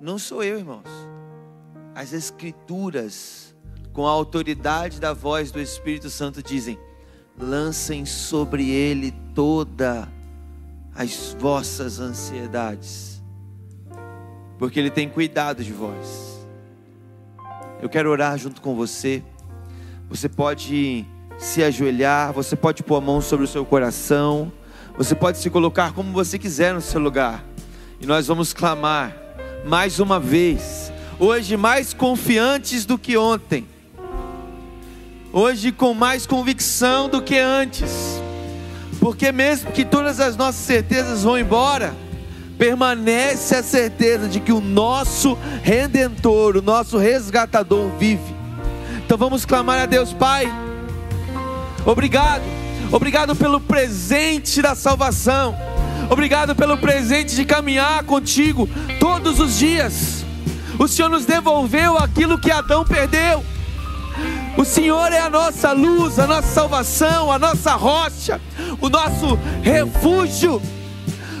Não 0.00 0.18
sou 0.18 0.42
eu, 0.42 0.58
irmãos. 0.58 0.88
As 1.94 2.12
Escrituras, 2.12 3.54
com 3.92 4.06
a 4.06 4.10
autoridade 4.10 4.98
da 4.98 5.12
voz 5.12 5.52
do 5.52 5.60
Espírito 5.60 6.10
Santo, 6.10 6.42
dizem: 6.42 6.78
lancem 7.38 8.04
sobre 8.04 8.68
ele 8.70 9.12
toda 9.34 10.08
as 10.94 11.36
vossas 11.38 12.00
ansiedades, 12.00 13.22
porque 14.58 14.78
ele 14.78 14.90
tem 14.90 15.08
cuidado 15.08 15.62
de 15.62 15.72
vós. 15.72 16.46
Eu 17.80 17.88
quero 17.88 18.10
orar 18.10 18.36
junto 18.38 18.60
com 18.60 18.74
você. 18.74 19.22
Você 20.08 20.28
pode 20.28 21.06
se 21.38 21.62
ajoelhar, 21.62 22.32
você 22.32 22.54
pode 22.54 22.82
pôr 22.82 22.96
a 22.96 23.00
mão 23.00 23.20
sobre 23.20 23.44
o 23.44 23.48
seu 23.48 23.64
coração, 23.64 24.52
você 24.96 25.14
pode 25.14 25.38
se 25.38 25.50
colocar 25.50 25.92
como 25.92 26.12
você 26.12 26.38
quiser 26.38 26.74
no 26.74 26.80
seu 26.80 27.00
lugar. 27.00 27.44
E 28.00 28.06
nós 28.06 28.26
vamos 28.26 28.52
clamar 28.52 29.16
mais 29.64 30.00
uma 30.00 30.18
vez, 30.18 30.92
hoje 31.18 31.56
mais 31.56 31.94
confiantes 31.94 32.84
do 32.84 32.98
que 32.98 33.16
ontem, 33.16 33.66
hoje 35.32 35.72
com 35.72 35.94
mais 35.94 36.26
convicção 36.26 37.08
do 37.08 37.22
que 37.22 37.38
antes, 37.38 38.20
porque 39.00 39.32
mesmo 39.32 39.72
que 39.72 39.84
todas 39.84 40.20
as 40.20 40.36
nossas 40.36 40.64
certezas 40.64 41.22
vão 41.22 41.38
embora, 41.38 41.94
permanece 42.58 43.56
a 43.56 43.62
certeza 43.62 44.28
de 44.28 44.38
que 44.38 44.52
o 44.52 44.60
nosso 44.60 45.36
redentor, 45.62 46.56
o 46.56 46.62
nosso 46.62 46.98
resgatador 46.98 47.90
vive. 47.98 48.34
Então 49.04 49.16
vamos 49.16 49.44
clamar 49.44 49.80
a 49.80 49.86
Deus, 49.86 50.12
Pai. 50.12 50.71
Obrigado, 51.84 52.42
obrigado 52.90 53.34
pelo 53.34 53.60
presente 53.60 54.62
da 54.62 54.74
salvação. 54.74 55.56
Obrigado 56.10 56.54
pelo 56.54 56.76
presente 56.78 57.34
de 57.34 57.44
caminhar 57.44 58.04
contigo 58.04 58.68
todos 59.00 59.40
os 59.40 59.58
dias. 59.58 60.24
O 60.78 60.86
Senhor 60.86 61.08
nos 61.08 61.24
devolveu 61.24 61.96
aquilo 61.96 62.38
que 62.38 62.50
Adão 62.50 62.84
perdeu. 62.84 63.44
O 64.56 64.64
Senhor 64.64 65.12
é 65.12 65.18
a 65.18 65.30
nossa 65.30 65.72
luz, 65.72 66.18
a 66.18 66.26
nossa 66.26 66.48
salvação, 66.48 67.32
a 67.32 67.38
nossa 67.38 67.74
rocha, 67.74 68.40
o 68.80 68.88
nosso 68.88 69.38
refúgio. 69.62 70.60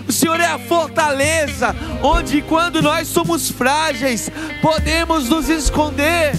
O 0.08 0.12
Senhor 0.12 0.40
é 0.40 0.46
a 0.46 0.58
fortaleza, 0.58 1.74
onde 2.02 2.42
quando 2.42 2.82
nós 2.82 3.08
somos 3.08 3.50
frágeis, 3.50 4.30
podemos 4.60 5.28
nos 5.28 5.48
esconder, 5.48 6.34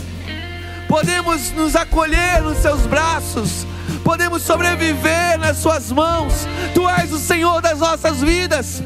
podemos 0.87 1.51
nos 1.51 1.75
acolher 1.75 2.41
nos 2.41 2.57
seus 2.57 2.81
braços, 2.81 3.65
podemos 4.03 4.41
sobreviver 4.41 5.37
nas 5.39 5.57
Suas 5.57 5.91
mãos. 5.91 6.47
Tu 6.73 6.87
és 6.89 7.11
o 7.11 7.19
Senhor 7.19 7.61
das 7.61 7.79
nossas 7.79 8.21
vidas, 8.21 8.83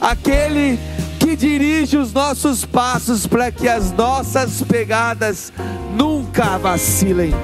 aquele 0.00 0.78
que 1.18 1.34
dirige 1.34 1.96
os 1.96 2.12
nossos 2.12 2.64
passos 2.64 3.26
para 3.26 3.50
que 3.50 3.68
as 3.68 3.90
nossas 3.92 4.62
pegadas 4.62 5.52
nunca 5.96 6.58
vacilem. 6.58 7.34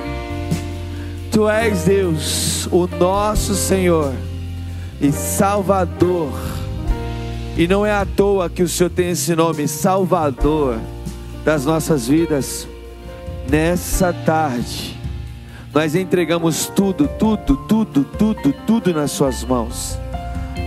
Tu 1.33 1.49
és 1.49 1.85
Deus, 1.85 2.67
o 2.71 2.87
nosso 2.87 3.55
Senhor 3.55 4.13
e 5.01 5.11
Salvador. 5.13 6.33
E 7.57 7.67
não 7.67 7.85
é 7.85 7.93
à 7.93 8.05
toa 8.05 8.51
que 8.51 8.63
o 8.63 8.69
Senhor 8.69 8.91
tem 8.91 9.11
esse 9.11 9.35
nome, 9.35 9.67
Salvador 9.67 10.79
das 11.45 11.65
nossas 11.65 12.07
vidas. 12.07 12.69
Nessa 13.49 14.13
tarde, 14.13 15.00
nós 15.73 15.95
entregamos 15.95 16.67
tudo, 16.67 17.09
tudo, 17.19 17.57
tudo, 17.69 18.05
tudo, 18.05 18.55
tudo 18.67 18.93
nas 18.93 19.13
Suas 19.13 19.45
mãos. 19.45 19.97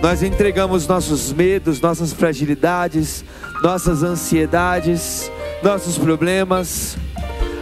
Nós 0.01 0.23
entregamos 0.23 0.87
nossos 0.87 1.31
medos, 1.33 1.81
nossas 1.81 2.13
fragilidades, 2.13 3.23
nossas 3.61 4.01
ansiedades, 4.01 5.29
nossos 5.61 5.97
problemas. 5.97 6.97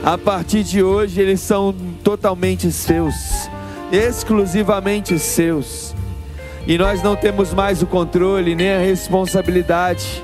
A 0.04 0.18
partir 0.18 0.64
de 0.64 0.84
hoje, 0.84 1.20
eles 1.22 1.40
são 1.40 1.74
totalmente 2.04 2.72
seus, 2.72 3.16
exclusivamente 3.92 5.18
seus. 5.18 5.96
E 6.68 6.78
nós 6.78 7.02
não 7.02 7.16
temos 7.16 7.54
mais 7.54 7.82
o 7.82 7.88
controle 7.88 8.56
nem 8.56 8.72
a 8.72 8.80
responsabilidade 8.80 10.24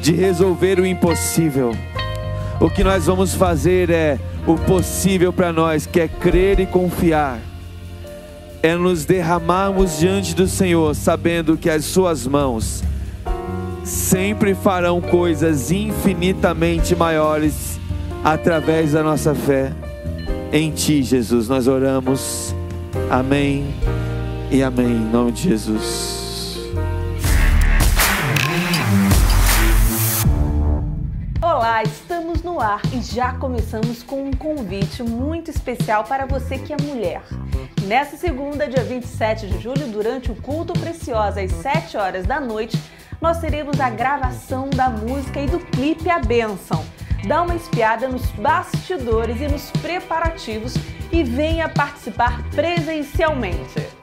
de 0.00 0.12
resolver 0.12 0.80
o 0.80 0.86
impossível. 0.86 1.76
O 2.58 2.68
que 2.70 2.82
nós 2.82 3.06
vamos 3.06 3.34
fazer 3.34 3.90
é 3.90 4.18
o 4.46 4.56
possível 4.56 5.32
para 5.32 5.52
nós, 5.52 5.86
que 5.86 6.00
é 6.00 6.08
crer 6.08 6.60
e 6.60 6.66
confiar. 6.66 7.38
É 8.62 8.74
nos 8.74 9.04
derramarmos 9.04 9.98
diante 9.98 10.34
do 10.34 10.46
Senhor, 10.46 10.94
sabendo 10.94 11.56
que 11.56 11.70
as 11.70 11.84
Suas 11.84 12.26
mãos 12.26 12.82
sempre 13.84 14.54
farão 14.54 15.00
coisas 15.00 15.70
infinitamente 15.70 16.94
maiores 16.94 17.80
através 18.22 18.92
da 18.92 19.02
nossa 19.02 19.34
fé 19.34 19.72
em 20.52 20.70
Ti, 20.70 21.02
Jesus. 21.02 21.48
Nós 21.48 21.66
oramos. 21.66 22.54
Amém 23.08 23.66
e 24.50 24.62
amém. 24.62 24.86
Em 24.86 25.10
nome 25.10 25.32
de 25.32 25.48
Jesus. 25.48 26.09
Estamos 32.40 32.42
no 32.42 32.60
ar 32.60 32.80
e 32.92 33.02
já 33.02 33.34
começamos 33.34 34.02
com 34.02 34.28
um 34.28 34.32
convite 34.32 35.02
muito 35.02 35.50
especial 35.50 36.04
para 36.04 36.24
você 36.26 36.58
que 36.58 36.72
é 36.72 36.76
mulher. 36.80 37.22
Nessa 37.82 38.16
segunda, 38.16 38.66
dia 38.66 38.82
27 38.82 39.46
de 39.46 39.60
julho, 39.60 39.86
durante 39.88 40.30
o 40.30 40.34
culto 40.36 40.72
precioso 40.72 41.38
às 41.38 41.50
7 41.52 41.96
horas 41.96 42.26
da 42.26 42.40
noite, 42.40 42.80
nós 43.20 43.38
teremos 43.40 43.78
a 43.78 43.90
gravação 43.90 44.70
da 44.70 44.88
música 44.88 45.40
e 45.40 45.46
do 45.46 45.58
clipe 45.58 46.08
A 46.08 46.18
Bênção. 46.18 46.84
Dá 47.26 47.42
uma 47.42 47.54
espiada 47.54 48.08
nos 48.08 48.24
bastidores 48.32 49.40
e 49.40 49.48
nos 49.48 49.70
preparativos 49.82 50.74
e 51.12 51.22
venha 51.22 51.68
participar 51.68 52.42
presencialmente. 52.50 53.99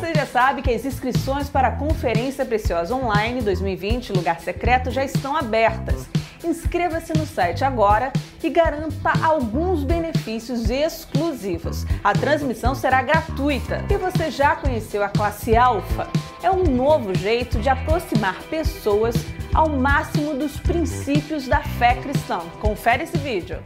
Você 0.00 0.14
já 0.14 0.24
sabe 0.24 0.62
que 0.62 0.72
as 0.72 0.86
inscrições 0.86 1.50
para 1.50 1.68
a 1.68 1.76
Conferência 1.76 2.42
Preciosa 2.42 2.94
Online 2.94 3.42
2020 3.42 4.14
Lugar 4.14 4.40
Secreto 4.40 4.90
já 4.90 5.04
estão 5.04 5.36
abertas. 5.36 6.06
Inscreva-se 6.42 7.12
no 7.12 7.26
site 7.26 7.62
agora 7.64 8.10
e 8.42 8.48
garanta 8.48 9.12
alguns 9.22 9.84
benefícios 9.84 10.70
exclusivos. 10.70 11.84
A 12.02 12.14
transmissão 12.14 12.74
será 12.74 13.02
gratuita. 13.02 13.84
E 13.90 13.98
você 13.98 14.30
já 14.30 14.56
conheceu 14.56 15.04
a 15.04 15.10
classe 15.10 15.54
Alfa? 15.54 16.08
É 16.42 16.50
um 16.50 16.64
novo 16.64 17.14
jeito 17.14 17.58
de 17.58 17.68
aproximar 17.68 18.42
pessoas 18.44 19.14
ao 19.52 19.68
máximo 19.68 20.32
dos 20.32 20.58
princípios 20.58 21.46
da 21.46 21.62
fé 21.62 21.96
cristã. 21.96 22.38
Confere 22.58 23.02
esse 23.02 23.18
vídeo. 23.18 23.62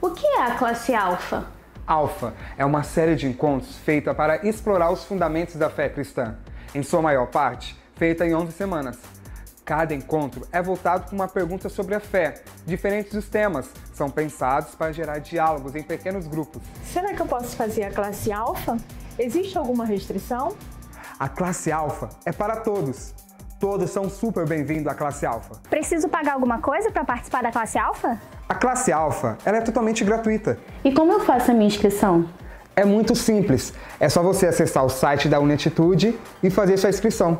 O 0.00 0.12
que 0.12 0.26
é 0.26 0.44
a 0.44 0.54
classe 0.54 0.94
alfa? 0.94 1.61
Alfa 1.92 2.32
é 2.56 2.64
uma 2.64 2.82
série 2.82 3.14
de 3.14 3.26
encontros 3.26 3.76
feita 3.76 4.14
para 4.14 4.48
explorar 4.48 4.90
os 4.90 5.04
fundamentos 5.04 5.56
da 5.56 5.68
fé 5.68 5.90
cristã, 5.90 6.38
em 6.74 6.82
sua 6.82 7.02
maior 7.02 7.26
parte 7.26 7.76
feita 7.96 8.26
em 8.26 8.34
11 8.34 8.50
semanas. 8.52 8.98
Cada 9.62 9.94
encontro 9.94 10.48
é 10.50 10.62
voltado 10.62 11.10
com 11.10 11.14
uma 11.14 11.28
pergunta 11.28 11.68
sobre 11.68 11.94
a 11.94 12.00
fé. 12.00 12.42
Diferentes 12.64 13.12
dos 13.12 13.28
temas 13.28 13.68
são 13.92 14.08
pensados 14.08 14.74
para 14.74 14.90
gerar 14.90 15.18
diálogos 15.18 15.76
em 15.76 15.82
pequenos 15.82 16.26
grupos. 16.26 16.62
Será 16.82 17.12
que 17.12 17.20
eu 17.20 17.26
posso 17.26 17.54
fazer 17.56 17.84
a 17.84 17.90
classe 17.90 18.32
alfa? 18.32 18.78
Existe 19.18 19.58
alguma 19.58 19.84
restrição? 19.84 20.56
A 21.20 21.28
classe 21.28 21.70
alfa 21.70 22.08
é 22.24 22.32
para 22.32 22.56
todos. 22.56 23.12
Todos 23.62 23.90
são 23.90 24.10
super 24.10 24.44
bem-vindos 24.44 24.88
à 24.88 24.92
classe 24.92 25.24
alfa. 25.24 25.54
Preciso 25.70 26.08
pagar 26.08 26.32
alguma 26.32 26.58
coisa 26.58 26.90
para 26.90 27.04
participar 27.04 27.44
da 27.44 27.52
classe 27.52 27.78
alfa? 27.78 28.20
A 28.48 28.56
classe 28.56 28.90
alfa 28.90 29.38
ela 29.44 29.58
é 29.58 29.60
totalmente 29.60 30.02
gratuita. 30.02 30.58
E 30.82 30.92
como 30.92 31.12
eu 31.12 31.20
faço 31.20 31.52
a 31.52 31.54
minha 31.54 31.68
inscrição? 31.68 32.28
É 32.74 32.84
muito 32.84 33.14
simples. 33.14 33.72
É 34.00 34.08
só 34.08 34.20
você 34.20 34.48
acessar 34.48 34.84
o 34.84 34.88
site 34.88 35.28
da 35.28 35.38
Unatitude 35.38 36.18
e 36.42 36.50
fazer 36.50 36.76
sua 36.76 36.90
inscrição. 36.90 37.38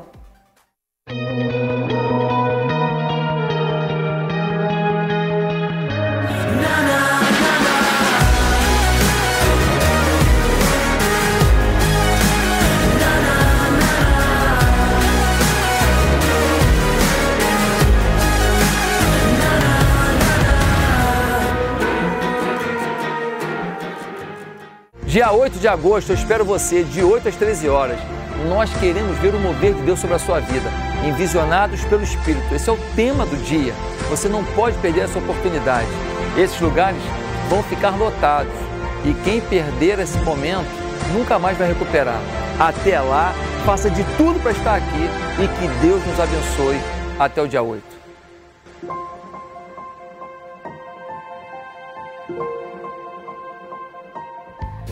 Dia 25.13 25.31
8 25.31 25.59
de 25.59 25.69
agosto, 25.69 26.09
eu 26.09 26.17
espero 26.17 26.43
você, 26.43 26.85
de 26.85 27.03
8 27.05 27.29
às 27.29 27.37
13 27.37 27.69
horas. 27.69 27.99
Nós 28.49 28.73
queremos 28.81 29.19
ver 29.19 29.35
o 29.35 29.39
mover 29.39 29.75
de 29.75 29.83
Deus 29.83 30.01
sobre 30.01 30.17
a 30.17 30.19
sua 30.19 30.41
vida, 30.41 30.71
envisionados 31.07 31.85
pelo 31.85 32.03
Espírito. 32.03 32.55
Esse 32.55 32.71
é 32.71 32.73
o 32.73 32.79
tema 32.97 33.27
do 33.27 33.37
dia. 33.45 33.75
Você 34.09 34.27
não 34.27 34.43
pode 34.43 34.79
perder 34.79 35.03
essa 35.03 35.19
oportunidade. 35.19 35.87
Esses 36.35 36.59
lugares 36.59 37.03
vão 37.51 37.63
ficar 37.63 37.91
lotados 37.91 38.55
e 39.05 39.13
quem 39.23 39.43
perder 39.43 39.99
esse 39.99 40.17
momento 40.21 40.65
nunca 41.13 41.39
mais 41.39 41.59
vai 41.59 41.69
recuperar. 41.69 42.23
Até 42.59 42.99
lá, 42.99 43.35
faça 43.67 43.91
de 43.91 44.03
tudo 44.17 44.41
para 44.41 44.53
estar 44.53 44.77
aqui 44.77 45.11
e 45.43 45.47
que 45.47 45.87
Deus 45.87 46.03
nos 46.07 46.19
abençoe. 46.19 46.81
Até 47.19 47.43
o 47.43 47.47
dia 47.47 47.63
8. 47.63 48.02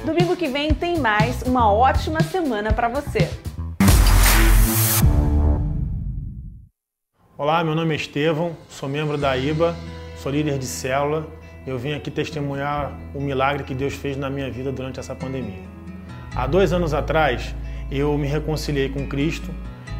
Domingo 0.05 0.35
que 0.35 0.49
vem 0.49 0.73
tem 0.73 0.99
mais. 0.99 1.43
Uma 1.43 1.71
ótima 1.71 2.23
semana 2.23 2.73
para 2.73 2.89
você. 2.89 3.29
Olá, 7.37 7.63
meu 7.63 7.75
nome 7.75 7.93
é 7.93 7.97
Estevão, 7.97 8.57
sou 8.69 8.89
membro 8.89 9.19
da 9.19 9.37
IBA, 9.37 9.77
sou 10.17 10.33
líder 10.33 10.59
de 10.59 10.65
célula. 10.65 11.27
Eu 11.67 11.79
vim 11.79 11.93
aqui 11.93 12.11
testemunhar 12.11 12.99
o 13.15 13.21
milagre 13.21 13.63
que 13.63 13.75
Deus 13.75 13.93
fez 13.95 14.17
na 14.17 14.31
minha 14.31 14.51
vida 14.51 14.73
durante 14.73 14.99
essa 14.99 15.15
pandemia. 15.15 15.63
Há 16.35 16.47
dois 16.47 16.73
anos 16.73 16.95
atrás, 16.95 17.55
eu 17.91 18.17
me 18.17 18.27
reconciliei 18.27 18.89
com 18.89 19.07
Cristo 19.07 19.51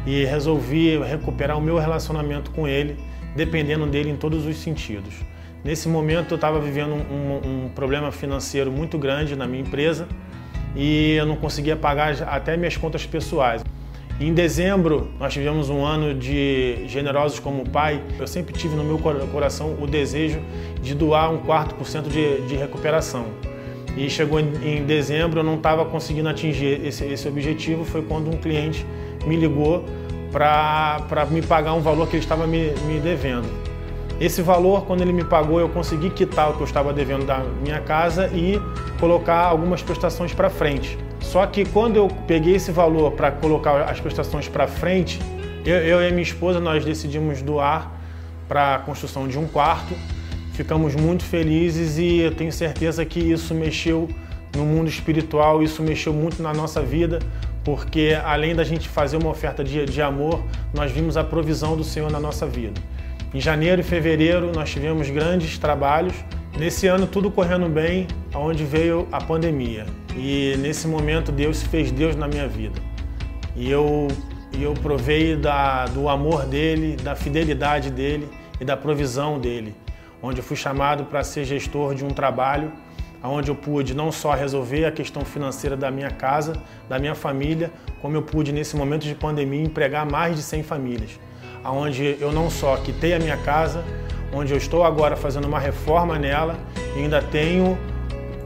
e 0.05 0.25
resolvi 0.25 0.97
recuperar 0.97 1.59
o 1.59 1.61
meu 1.61 1.77
relacionamento 1.77 2.49
com 2.51 2.67
Ele, 2.67 2.97
dependendo 3.35 3.85
dele 3.85 4.09
em 4.09 4.17
todos 4.17 4.47
os 4.47 4.57
sentidos. 4.57 5.13
Nesse 5.63 5.87
momento, 5.87 6.31
eu 6.31 6.35
estava 6.35 6.59
vivendo 6.59 6.93
um, 6.93 7.65
um 7.65 7.69
problema 7.69 8.11
financeiro 8.11 8.71
muito 8.71 8.97
grande 8.97 9.35
na 9.35 9.45
minha 9.45 9.61
empresa 9.61 10.07
e 10.75 11.15
eu 11.15 11.25
não 11.25 11.35
conseguia 11.35 11.75
pagar 11.75 12.15
até 12.23 12.57
minhas 12.57 12.75
contas 12.75 13.05
pessoais. 13.05 13.63
Em 14.19 14.33
dezembro, 14.33 15.11
nós 15.19 15.33
tivemos 15.33 15.69
um 15.69 15.83
ano 15.83 16.13
de 16.13 16.83
Generosos 16.87 17.39
como 17.39 17.67
Pai. 17.69 18.01
Eu 18.19 18.27
sempre 18.27 18.53
tive 18.53 18.75
no 18.75 18.83
meu 18.83 18.99
coração 18.99 19.75
o 19.79 19.87
desejo 19.87 20.39
de 20.81 20.93
doar 20.93 21.31
um 21.31 21.39
quarto 21.39 21.75
por 21.75 21.87
cento 21.87 22.09
de 22.09 22.55
recuperação. 22.55 23.25
E 23.97 24.09
chegou 24.09 24.39
em 24.39 24.85
dezembro, 24.85 25.41
eu 25.41 25.43
não 25.43 25.55
estava 25.55 25.85
conseguindo 25.85 26.29
atingir 26.29 26.85
esse, 26.85 27.03
esse 27.05 27.27
objetivo. 27.27 27.83
Foi 27.83 28.01
quando 28.01 28.29
um 28.29 28.37
cliente 28.37 28.85
me 29.25 29.35
ligou 29.35 29.85
para 30.31 31.25
me 31.29 31.41
pagar 31.41 31.73
um 31.73 31.81
valor 31.81 32.07
que 32.07 32.15
ele 32.15 32.23
estava 32.23 32.47
me, 32.47 32.71
me 32.87 32.99
devendo. 32.99 33.70
Esse 34.21 34.43
valor, 34.43 34.85
quando 34.85 35.01
ele 35.01 35.11
me 35.11 35.23
pagou, 35.23 35.59
eu 35.59 35.67
consegui 35.67 36.11
quitar 36.11 36.51
o 36.51 36.53
que 36.53 36.61
eu 36.61 36.65
estava 36.67 36.93
devendo 36.93 37.25
da 37.25 37.39
minha 37.39 37.81
casa 37.81 38.27
e 38.27 38.61
colocar 38.99 39.39
algumas 39.39 39.81
prestações 39.81 40.31
para 40.31 40.47
frente. 40.47 40.95
Só 41.19 41.43
que 41.47 41.65
quando 41.65 41.95
eu 41.95 42.07
peguei 42.27 42.53
esse 42.53 42.71
valor 42.71 43.13
para 43.13 43.31
colocar 43.31 43.81
as 43.89 43.99
prestações 43.99 44.47
para 44.47 44.67
frente, 44.67 45.19
eu, 45.65 45.75
eu, 45.75 46.07
e 46.07 46.11
minha 46.11 46.21
esposa 46.21 46.59
nós 46.59 46.85
decidimos 46.85 47.41
doar 47.41 47.91
para 48.47 48.75
a 48.75 48.79
construção 48.79 49.27
de 49.27 49.39
um 49.39 49.47
quarto. 49.47 49.95
Ficamos 50.53 50.93
muito 50.93 51.23
felizes 51.23 51.97
e 51.97 52.19
eu 52.19 52.35
tenho 52.35 52.51
certeza 52.51 53.03
que 53.03 53.19
isso 53.19 53.55
mexeu 53.55 54.07
no 54.55 54.63
mundo 54.65 54.87
espiritual, 54.87 55.63
isso 55.63 55.81
mexeu 55.81 56.13
muito 56.13 56.43
na 56.43 56.53
nossa 56.53 56.79
vida, 56.79 57.17
porque 57.63 58.15
além 58.23 58.53
da 58.53 58.63
gente 58.63 58.87
fazer 58.87 59.17
uma 59.17 59.31
oferta 59.31 59.63
de, 59.63 59.83
de 59.83 59.99
amor, 59.99 60.43
nós 60.71 60.91
vimos 60.91 61.17
a 61.17 61.23
provisão 61.23 61.75
do 61.75 61.83
Senhor 61.83 62.11
na 62.11 62.19
nossa 62.19 62.45
vida. 62.45 62.79
Em 63.33 63.39
janeiro 63.39 63.79
e 63.79 63.83
fevereiro 63.83 64.51
nós 64.53 64.69
tivemos 64.69 65.09
grandes 65.09 65.57
trabalhos. 65.57 66.13
Nesse 66.59 66.87
ano 66.87 67.07
tudo 67.07 67.31
correndo 67.31 67.69
bem, 67.69 68.07
aonde 68.33 68.65
veio 68.65 69.07
a 69.09 69.21
pandemia. 69.21 69.85
E 70.17 70.55
nesse 70.59 70.85
momento 70.85 71.31
Deus 71.31 71.63
fez 71.63 71.91
Deus 71.91 72.13
na 72.15 72.27
minha 72.27 72.45
vida. 72.45 72.79
E 73.55 73.71
eu, 73.71 74.09
eu 74.59 74.73
provei 74.73 75.37
da, 75.37 75.85
do 75.85 76.09
amor 76.09 76.45
dele, 76.45 76.97
da 76.97 77.15
fidelidade 77.15 77.89
dele 77.89 78.27
e 78.59 78.65
da 78.65 78.75
provisão 78.75 79.39
dele. 79.39 79.73
Onde 80.21 80.39
eu 80.39 80.43
fui 80.43 80.57
chamado 80.57 81.05
para 81.05 81.23
ser 81.23 81.45
gestor 81.45 81.95
de 81.95 82.03
um 82.03 82.09
trabalho 82.09 82.71
onde 83.23 83.51
eu 83.51 83.55
pude 83.55 83.93
não 83.93 84.11
só 84.11 84.33
resolver 84.33 84.85
a 84.85 84.91
questão 84.91 85.23
financeira 85.23 85.77
da 85.77 85.91
minha 85.91 86.09
casa, 86.09 86.53
da 86.89 86.97
minha 86.97 87.13
família, 87.13 87.71
como 88.01 88.15
eu 88.15 88.23
pude 88.23 88.51
nesse 88.51 88.75
momento 88.75 89.03
de 89.03 89.13
pandemia 89.13 89.61
empregar 89.61 90.09
mais 90.09 90.35
de 90.35 90.41
100 90.41 90.63
famílias, 90.63 91.19
onde 91.63 92.17
eu 92.19 92.31
não 92.31 92.49
só 92.49 92.77
quitei 92.77 93.13
a 93.13 93.19
minha 93.19 93.37
casa, 93.37 93.83
onde 94.33 94.51
eu 94.51 94.57
estou 94.57 94.83
agora 94.83 95.15
fazendo 95.15 95.45
uma 95.45 95.59
reforma 95.59 96.17
nela 96.17 96.57
e 96.95 96.99
ainda 96.99 97.21
tenho 97.21 97.77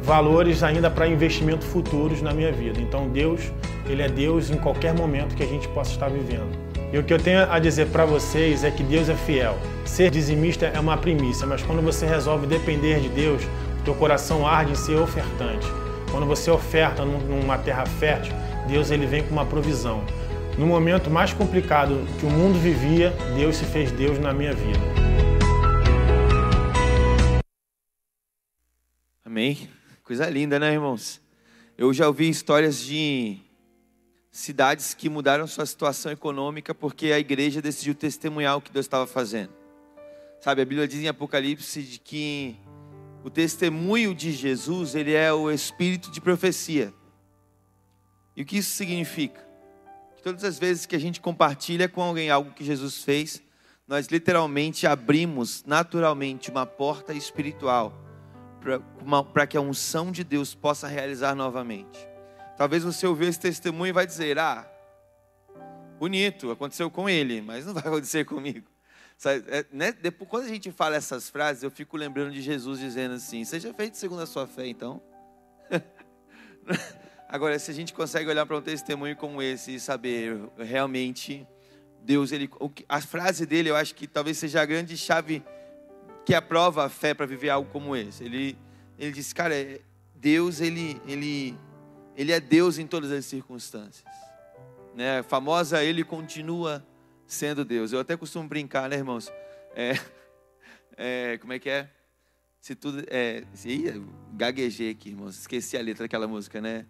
valores 0.01 0.61
ainda 0.63 0.89
para 0.89 1.07
investimento 1.07 1.66
futuros 1.66 2.22
na 2.22 2.34
minha 2.34 2.51
vida. 2.51 2.80
Então 2.80 3.09
Deus, 3.09 3.41
ele 3.88 4.01
é 4.01 4.07
Deus 4.07 4.49
em 4.49 4.57
qualquer 4.57 4.93
momento 4.93 5.36
que 5.36 5.43
a 5.43 5.47
gente 5.47 5.68
possa 5.70 5.91
estar 5.91 6.09
vivendo. 6.09 6.66
E 6.93 6.97
o 6.97 7.03
que 7.03 7.13
eu 7.13 7.20
tenho 7.20 7.51
a 7.51 7.59
dizer 7.59 7.88
para 7.88 8.05
vocês 8.05 8.63
é 8.63 8.72
que 8.72 8.84
Deus 8.84 9.09
é 9.09 9.16
fiel. 9.16 9.57
Ser 9.84 10.09
dizimista 10.09 10.68
é 10.68 10.80
uma 10.80 10.95
primícia, 10.95 11.45
mas 11.45 11.61
quando 11.61 11.82
você 11.82 12.05
resolve 12.05 12.47
depender 12.47 12.99
de 12.99 13.09
Deus, 13.09 13.41
teu 13.84 13.93
coração 13.95 14.47
arde 14.47 14.72
em 14.72 14.76
ser 14.76 14.95
ofertante. 14.95 15.68
Quando 16.11 16.26
você 16.26 16.49
oferta 16.49 17.03
numa 17.03 17.57
terra 17.57 17.86
fértil, 17.86 18.34
Deus 18.68 18.91
ele 18.91 19.05
vem 19.05 19.24
com 19.24 19.32
uma 19.32 19.45
provisão. 19.45 20.03
No 20.58 20.66
momento 20.66 21.10
mais 21.10 21.34
complicado 21.34 22.08
que 22.18 22.26
o 22.26 22.30
mundo 22.30 22.58
vivia, 22.58 23.12
Deus 23.36 23.58
se 23.58 23.66
fez 23.66 23.91
Deus 23.91 24.18
na 24.18 24.34
minha 24.34 24.53
vida. 24.53 24.80
Amém. 29.26 29.70
Coisa 30.01 30.30
linda, 30.30 30.58
né, 30.58 30.72
irmãos? 30.72 31.20
Eu 31.78 31.93
já 31.93 32.08
ouvi 32.08 32.30
histórias 32.30 32.80
de 32.80 33.38
cidades 34.32 34.93
que 34.93 35.10
mudaram 35.10 35.45
sua 35.45 35.66
situação 35.66 36.10
econômica 36.10 36.74
porque 36.74 37.12
a 37.12 37.20
igreja 37.20 37.62
decidiu 37.62 37.93
testemunhar 37.93 38.56
o 38.56 38.62
que 38.62 38.72
Deus 38.72 38.86
estava 38.86 39.06
fazendo. 39.06 39.51
Sabe, 40.39 40.62
a 40.62 40.66
Bíblia 40.66 40.88
diz 40.88 41.01
em 41.01 41.10
Apocalipse 41.10 41.84
de 41.84 41.99
que 41.99 42.56
o 43.26 43.30
testemunho 43.30 44.16
de 44.16 44.32
Jesus, 44.32 44.95
ele 44.95 45.12
é 45.12 45.34
o 45.34 45.51
espírito 45.51 46.10
de 46.10 46.22
profecia. 46.22 46.93
E 48.38 48.41
o 48.41 48.45
que 48.45 48.60
isso 48.60 48.72
significa? 48.72 49.45
Todas 50.26 50.43
as 50.43 50.57
vezes 50.57 50.88
que 50.88 50.95
a 50.95 50.99
gente 50.99 51.21
compartilha 51.21 51.88
com 51.88 52.01
alguém 52.01 52.32
algo 52.32 52.49
que 52.49 52.63
Jesus 52.63 53.03
fez, 53.03 53.43
nós 53.88 54.07
literalmente 54.07 54.88
abrimos 54.88 55.63
naturalmente 55.67 56.49
uma 56.49 56.65
porta 56.65 57.13
espiritual 57.13 57.93
para 59.32 59.45
que 59.45 59.55
a 59.55 59.61
unção 59.61 60.11
de 60.11 60.23
Deus 60.23 60.55
possa 60.55 60.88
realizar 60.88 61.36
novamente. 61.36 61.99
Talvez 62.57 62.84
você 62.84 63.05
ouvir 63.05 63.28
esse 63.28 63.39
testemunho 63.39 63.89
e 63.89 63.93
vai 63.93 64.07
dizer: 64.07 64.39
Ah, 64.39 64.67
bonito, 65.99 66.49
aconteceu 66.49 66.89
com 66.89 67.07
ele, 67.07 67.39
mas 67.43 67.63
não 67.67 67.76
vai 67.76 67.84
acontecer 67.86 68.26
comigo. 68.26 68.67
É, 69.47 69.63
né? 69.71 69.91
Depois, 69.91 70.28
quando 70.28 70.45
a 70.45 70.49
gente 70.49 70.71
fala 70.71 70.95
essas 70.95 71.30
frases, 71.30 71.61
eu 71.61 71.69
fico 71.69 71.95
lembrando 71.97 72.32
de 72.32 72.41
Jesus 72.41 72.80
dizendo 72.80 73.13
assim: 73.13 73.45
Seja 73.45 73.71
feito 73.76 73.95
segundo 73.95 74.23
a 74.23 74.26
sua 74.26 74.47
fé, 74.47 74.65
então. 74.65 74.99
Agora, 77.36 77.60
se 77.60 77.70
a 77.70 77.74
gente 77.74 77.94
consegue 77.94 78.30
olhar 78.30 78.46
para 78.46 78.56
um 78.56 78.62
testemunho 78.62 79.14
como 79.14 79.42
esse 79.42 79.76
e 79.76 79.80
saber 79.82 80.40
realmente 80.58 81.46
Deus, 82.02 82.32
ele, 82.32 82.50
a 82.88 83.02
frase 83.02 83.46
dele, 83.46 83.70
eu 83.70 83.76
acho 83.76 83.94
que 83.94 84.08
talvez 84.08 84.38
seja 84.38 84.62
a 84.62 84.66
grande 84.66 84.96
chave 84.96 85.44
que 86.26 86.34
aprova 86.34 86.86
a 86.86 86.90
fé 86.90 87.14
para 87.14 87.26
viver 87.26 87.50
algo 87.50 87.70
como 87.70 87.94
esse. 87.94 88.24
Ele, 88.24 88.58
ele 88.98 89.12
disse, 89.12 89.36
cara, 89.36 89.54
é, 89.54 89.82
Deus, 90.16 90.62
ele, 90.62 91.02
ele, 91.06 91.58
ele 92.16 92.32
é 92.32 92.40
Deus 92.40 92.78
em 92.78 92.88
todas 92.88 93.12
as 93.12 93.26
circunstâncias. 93.26 94.06
Né? 94.96 95.22
Famosa, 95.22 95.84
ele 95.84 96.06
continua 96.06 96.88
sendo 97.28 97.66
Deus. 97.66 97.92
Eu 97.92 98.00
até 98.00 98.16
costumo 98.16 98.48
brincar, 98.48 98.88
né, 98.88 98.96
irmãos? 98.96 99.30
É, 99.76 100.00
é, 100.96 101.38
como 101.40 101.52
é 101.52 101.60
que 101.60 101.70
é? 101.70 101.90
Se 102.62 102.76
tudo. 102.76 103.04
É, 103.10 103.44
se, 103.54 104.02
gaguejei 104.32 104.90
aqui, 104.92 105.10
irmãos. 105.10 105.38
Esqueci 105.38 105.76
a 105.76 105.82
letra 105.82 106.06
daquela 106.06 106.30
música, 106.30 106.62
né? 106.62 106.86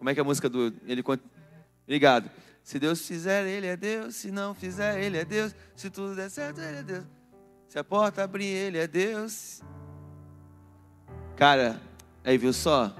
Como 0.00 0.08
é 0.08 0.14
que 0.14 0.20
é 0.20 0.22
a 0.22 0.24
música 0.24 0.48
do. 0.48 0.72
Ele, 0.86 1.04
obrigado. 1.84 2.30
Se 2.62 2.78
Deus 2.78 3.06
fizer, 3.06 3.46
Ele 3.46 3.66
é 3.66 3.76
Deus. 3.76 4.16
Se 4.16 4.30
não 4.30 4.54
fizer, 4.54 4.98
Ele 4.98 5.18
é 5.18 5.26
Deus. 5.26 5.54
Se 5.76 5.90
tudo 5.90 6.14
der 6.14 6.30
certo, 6.30 6.58
Ele 6.58 6.78
é 6.78 6.82
Deus. 6.82 7.04
Se 7.68 7.78
a 7.78 7.84
porta 7.84 8.24
abrir, 8.24 8.46
Ele 8.46 8.78
é 8.78 8.86
Deus. 8.86 9.60
Cara, 11.36 11.78
aí 12.24 12.38
viu 12.38 12.50
só? 12.54 12.96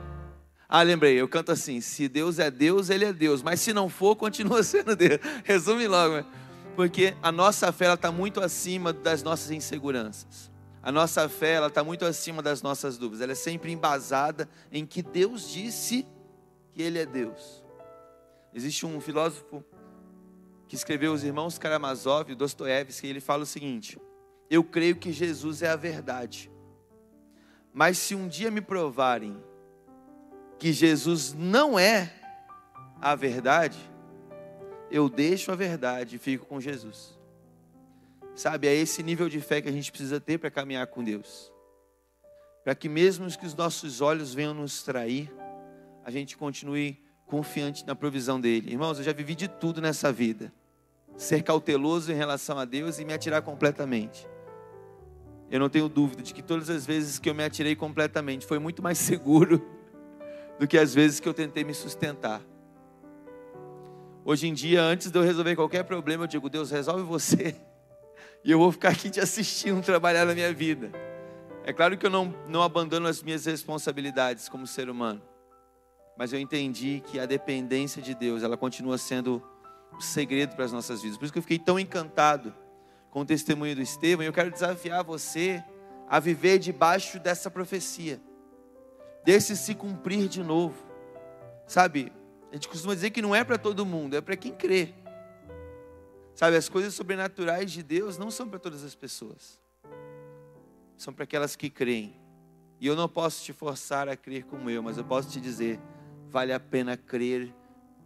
Ah, 0.69 0.83
lembrei, 0.83 1.19
eu 1.19 1.27
canto 1.27 1.51
assim: 1.51 1.81
se 1.81 2.07
Deus 2.07 2.39
é 2.39 2.51
Deus, 2.51 2.91
Ele 2.91 3.07
é 3.07 3.15
Deus. 3.15 3.43
Mas 3.43 3.63
se 3.63 3.73
não 3.73 3.89
for, 3.89 4.15
continua 4.15 4.63
sendo 4.63 4.95
Deus. 4.95 5.21
Resume 5.43 5.89
logo. 5.89 6.17
Né? 6.17 6.27
Porque 6.77 7.15
a 7.23 7.33
nossa 7.33 7.73
fé 7.73 7.95
está 7.95 8.13
muito 8.13 8.43
acima 8.43 8.93
das 8.93 9.23
nossas 9.23 9.51
inseguranças. 9.51 10.51
A 10.83 10.93
nossa 10.93 11.31
fé 11.31 11.67
está 11.67 11.83
muito 11.83 12.05
acima 12.05 12.43
das 12.43 12.61
nossas 12.61 12.99
dúvidas. 12.99 13.23
Ela 13.23 13.33
é 13.33 13.35
sempre 13.35 13.73
embasada 13.73 14.47
em 14.71 14.85
que 14.85 15.01
Deus 15.01 15.49
disse 15.51 16.07
Ele 16.81 16.99
é 16.99 17.07
Deus. 17.07 17.65
Existe 18.53 18.85
um 18.87 19.01
filósofo 19.01 19.65
que 20.67 20.75
escreveu 20.75 21.13
Os 21.13 21.25
Irmãos 21.25 21.59
Karamazov, 21.59 22.35
Dostoiévski, 22.35 23.07
e 23.07 23.11
ele 23.11 23.21
fala 23.21 23.43
o 23.43 23.47
seguinte: 23.47 23.99
eu 24.51 24.65
creio 24.65 24.97
que 24.97 25.13
Jesus 25.13 25.63
é 25.63 25.69
a 25.69 25.77
verdade. 25.77 26.51
Mas 27.73 27.99
se 27.99 28.15
um 28.17 28.27
dia 28.27 28.51
me 28.51 28.61
provarem 28.61 29.41
que 30.59 30.73
Jesus 30.73 31.33
não 31.33 31.79
é 31.79 32.13
a 33.01 33.15
verdade, 33.15 33.79
eu 34.91 35.09
deixo 35.09 35.53
a 35.53 35.55
verdade 35.55 36.17
e 36.17 36.19
fico 36.19 36.47
com 36.47 36.61
Jesus. 36.61 37.19
Sabe, 38.35 38.67
é 38.67 38.75
esse 38.75 39.03
nível 39.03 39.29
de 39.29 39.41
fé 39.41 39.63
que 39.63 39.69
a 39.69 39.73
gente 39.73 39.91
precisa 39.91 40.21
ter 40.21 40.39
para 40.39 40.51
caminhar 40.51 40.87
com 40.89 41.05
Deus. 41.05 41.53
Para 42.65 42.75
que 42.75 42.89
mesmo 42.89 43.27
que 43.39 43.47
os 43.47 43.55
nossos 43.55 44.01
olhos 44.01 44.35
venham 44.35 44.53
nos 44.53 44.83
trair, 44.83 45.33
a 46.05 46.11
gente 46.11 46.37
continue 46.37 47.01
confiante 47.27 47.87
na 47.87 47.95
provisão 47.95 48.41
dele. 48.41 48.73
Irmãos, 48.73 48.99
eu 48.99 49.05
já 49.05 49.13
vivi 49.13 49.35
de 49.35 49.49
tudo 49.49 49.81
nessa 49.81 50.13
vida. 50.13 50.53
Ser 51.17 51.43
cauteloso 51.43 52.11
em 52.11 52.15
relação 52.15 52.59
a 52.59 52.65
Deus 52.65 52.99
e 52.99 53.05
me 53.05 53.13
atirar 53.13 53.43
completamente 53.43 54.27
eu 55.51 55.59
não 55.59 55.69
tenho 55.69 55.89
dúvida 55.89 56.23
de 56.23 56.33
que 56.33 56.43
todas 56.43 56.71
as 56.71 56.87
vezes 56.87 57.19
que 57.19 57.29
eu 57.29 57.35
me 57.35 57.43
atirei 57.43 57.75
completamente 57.75 58.47
foi 58.47 58.59
muito 58.59 58.83
mais 58.83 58.97
seguro 58.99 59.61
do 60.59 60.67
que 60.67 60.79
as 60.79 60.95
vezes 60.95 61.19
que 61.19 61.29
eu 61.29 61.35
tentei 61.35 61.65
me 61.65 61.75
sustentar. 61.75 62.41
Hoje 64.25 64.47
em 64.47 64.55
dia, 64.55 64.83
antes 64.83 65.11
de 65.11 65.19
eu 65.19 65.23
resolver 65.23 65.57
qualquer 65.57 65.83
problema, 65.83 66.25
eu 66.25 66.29
digo: 66.29 66.49
Deus, 66.49 66.71
resolve 66.71 67.03
você. 67.03 67.57
E 68.43 68.51
eu 68.51 68.59
vou 68.59 68.73
ficar 68.73 68.89
aqui 68.89 69.11
te 69.11 69.21
assistindo 69.21 69.83
trabalhar 69.85 70.25
na 70.25 70.35
minha 70.35 70.51
vida. 70.51 70.91
É 71.63 71.75
claro 71.75 71.99
que 71.99 72.07
eu 72.07 72.09
não, 72.09 72.35
não 72.49 72.63
abandono 72.63 73.07
as 73.07 73.23
minhas 73.23 73.45
responsabilidades 73.45 74.49
como 74.49 74.67
ser 74.67 74.89
humano. 74.89 75.21
Mas 76.17 76.33
eu 76.33 76.39
entendi 76.39 77.03
que 77.07 77.19
a 77.19 77.27
dependência 77.27 78.03
de 78.03 78.15
Deus, 78.15 78.43
ela 78.43 78.57
continua 78.57 78.99
sendo 78.99 79.43
o 79.97 80.01
segredo 80.01 80.55
para 80.55 80.65
as 80.65 80.73
nossas 80.73 81.03
vidas. 81.03 81.17
Por 81.17 81.25
isso 81.25 81.33
que 81.33 81.39
eu 81.39 81.43
fiquei 81.43 81.59
tão 81.59 81.79
encantado 81.79 82.55
com 83.11 83.21
o 83.21 83.25
testemunho 83.25 83.75
do 83.75 83.83
Estevão. 83.83 84.23
E 84.23 84.27
eu 84.27 84.33
quero 84.33 84.51
desafiar 84.51 85.03
você 85.03 85.63
a 86.09 86.19
viver 86.19 86.59
debaixo 86.59 87.19
dessa 87.19 87.51
profecia. 87.51 88.21
Desse 89.25 89.57
se 89.57 89.75
cumprir 89.75 90.29
de 90.29 90.43
novo. 90.43 90.77
Sabe, 91.67 92.13
a 92.51 92.55
gente 92.55 92.69
costuma 92.69 92.95
dizer 92.95 93.11
que 93.11 93.23
não 93.23 93.35
é 93.35 93.45
para 93.45 93.57
todo 93.57 93.87
mundo, 93.87 94.17
é 94.17 94.21
para 94.21 94.37
quem 94.37 94.53
crê. 94.53 94.93
Sabe, 96.35 96.57
as 96.57 96.69
coisas 96.69 96.95
sobrenaturais 96.95 97.71
de 97.71 97.83
Deus 97.83 98.17
não 98.17 98.31
são 98.31 98.49
para 98.49 98.59
todas 98.59 98.83
as 98.83 98.95
pessoas. 98.95 99.61
São 100.97 101.13
para 101.13 101.25
aquelas 101.25 101.55
que 101.55 101.71
creem. 101.71 102.19
E 102.81 102.87
eu 102.87 102.97
não 102.97 103.09
posso 103.09 103.45
te 103.45 103.53
forçar 103.53 104.09
a 104.09 104.17
crer 104.17 104.45
como 104.45 104.71
eu, 104.71 104.83
mas 104.83 104.97
eu 104.97 105.05
posso 105.05 105.29
te 105.29 105.41
dizer, 105.41 105.79
vale 106.31 106.53
a 106.53 106.61
pena 106.61 106.97
crer 106.97 107.53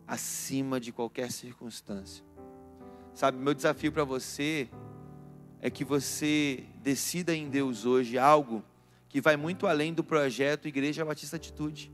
acima 0.07 0.81
de 0.81 0.91
qualquer 0.91 1.31
circunstância. 1.31 2.25
Sabe, 3.15 3.39
meu 3.39 3.55
desafio 3.55 3.93
para 3.93 4.03
você 4.03 4.69
é 5.61 5.71
que 5.71 5.85
você 5.85 6.65
decida 6.83 7.35
em 7.35 7.49
Deus 7.49 7.87
hoje 7.87 8.19
algo 8.19 8.65
que 9.09 9.21
vai 9.21 9.37
muito 9.37 9.67
além 9.67 9.95
do 9.95 10.03
projeto 10.03 10.67
Igreja 10.67 11.05
Batista 11.05 11.37
Atitude. 11.37 11.93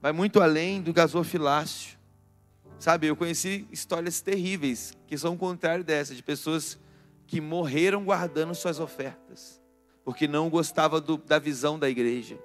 Vai 0.00 0.12
muito 0.12 0.40
além 0.42 0.82
do 0.82 0.92
gasofilácio. 0.92 1.98
Sabe, 2.78 3.06
eu 3.06 3.16
conheci 3.16 3.66
histórias 3.72 4.20
terríveis 4.20 4.92
que 5.06 5.16
são 5.16 5.34
o 5.34 5.38
contrário 5.38 5.82
dessa, 5.82 6.14
de 6.14 6.22
pessoas 6.22 6.78
que 7.26 7.40
morreram 7.40 8.04
guardando 8.04 8.54
suas 8.54 8.78
ofertas, 8.78 9.60
porque 10.04 10.28
não 10.28 10.50
gostava 10.50 11.00
do, 11.00 11.16
da 11.16 11.38
visão 11.38 11.78
da 11.78 11.88
igreja, 11.88 12.38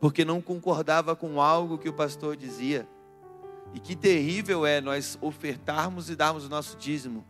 porque 0.00 0.24
não 0.24 0.40
concordava 0.40 1.16
com 1.16 1.40
algo 1.40 1.78
que 1.78 1.88
o 1.88 1.92
pastor 1.92 2.36
dizia. 2.36 2.88
E 3.74 3.80
que 3.80 3.96
terrível 3.96 4.64
é 4.64 4.80
nós 4.80 5.18
ofertarmos 5.20 6.08
e 6.08 6.16
darmos 6.16 6.46
o 6.46 6.48
nosso 6.48 6.76
dízimo 6.76 7.24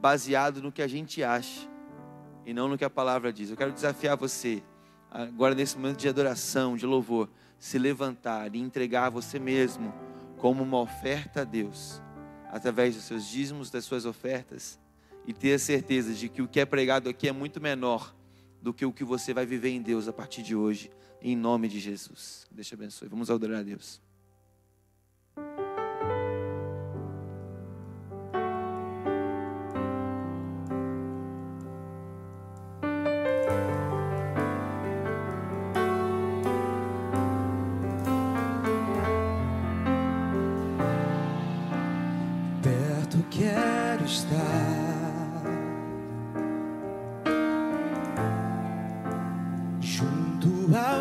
baseado 0.00 0.62
no 0.62 0.70
que 0.70 0.82
a 0.82 0.86
gente 0.86 1.22
acha 1.22 1.68
e 2.46 2.54
não 2.54 2.68
no 2.68 2.78
que 2.78 2.84
a 2.84 2.90
palavra 2.90 3.32
diz. 3.32 3.50
Eu 3.50 3.56
quero 3.56 3.72
desafiar 3.72 4.16
você, 4.16 4.62
agora 5.10 5.54
nesse 5.54 5.76
momento 5.76 5.98
de 5.98 6.08
adoração, 6.08 6.76
de 6.76 6.86
louvor, 6.86 7.28
se 7.58 7.78
levantar 7.78 8.54
e 8.54 8.58
entregar 8.58 9.10
você 9.10 9.38
mesmo 9.38 9.92
como 10.38 10.62
uma 10.62 10.78
oferta 10.78 11.42
a 11.42 11.44
Deus, 11.44 12.00
através 12.50 12.94
dos 12.94 13.04
seus 13.04 13.26
dízimos, 13.26 13.70
das 13.70 13.84
suas 13.84 14.06
ofertas, 14.06 14.78
e 15.26 15.32
ter 15.34 15.52
a 15.52 15.58
certeza 15.58 16.14
de 16.14 16.28
que 16.28 16.40
o 16.40 16.48
que 16.48 16.60
é 16.60 16.64
pregado 16.64 17.10
aqui 17.10 17.28
é 17.28 17.32
muito 17.32 17.60
menor 17.60 18.14
do 18.62 18.72
que 18.72 18.86
o 18.86 18.92
que 18.92 19.04
você 19.04 19.34
vai 19.34 19.44
viver 19.44 19.70
em 19.70 19.82
Deus 19.82 20.08
a 20.08 20.12
partir 20.12 20.42
de 20.42 20.56
hoje, 20.56 20.90
em 21.22 21.36
nome 21.36 21.68
de 21.68 21.80
Jesus. 21.80 22.46
Deixa 22.50 22.74
abençoe. 22.74 23.08
Vamos 23.08 23.30
adorar 23.30 23.60
a 23.60 23.62
Deus. 23.62 24.00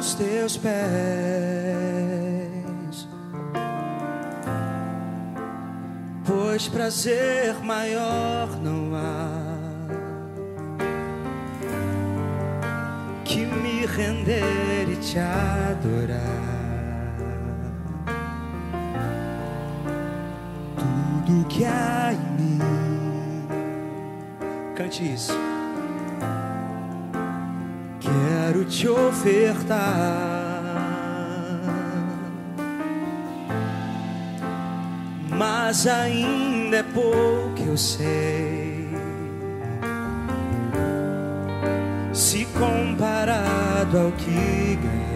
Aos 0.07 0.13
teus 0.13 0.55
pés, 0.55 0.77
pois 6.25 6.69
prazer 6.69 7.53
maior 7.61 8.47
não 8.61 8.95
há 8.95 9.27
que 13.25 13.45
me 13.45 13.85
render 13.85 14.87
e 14.89 14.95
te 14.95 15.19
adorar. 15.19 16.47
tudo 21.25 21.45
que 21.49 21.65
há 21.65 22.13
em 22.13 22.41
mim. 22.41 22.59
Cante 24.73 25.13
isso. 25.13 25.46
Te 28.69 28.87
ofertar. 28.87 30.57
Mas 35.29 35.85
ainda 35.85 36.77
é 36.77 36.83
pouco 36.83 37.61
eu 37.65 37.77
sei. 37.77 38.87
Se 42.13 42.45
comparado 42.45 43.97
ao 43.99 44.11
que 44.13 44.79
ganhei. 44.81 45.07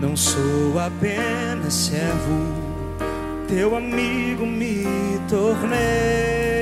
Não 0.00 0.16
sou 0.16 0.78
apenas 0.78 1.74
servo, 1.74 2.54
teu 3.48 3.76
amigo 3.76 4.46
me 4.46 4.84
tornei. 5.28 6.53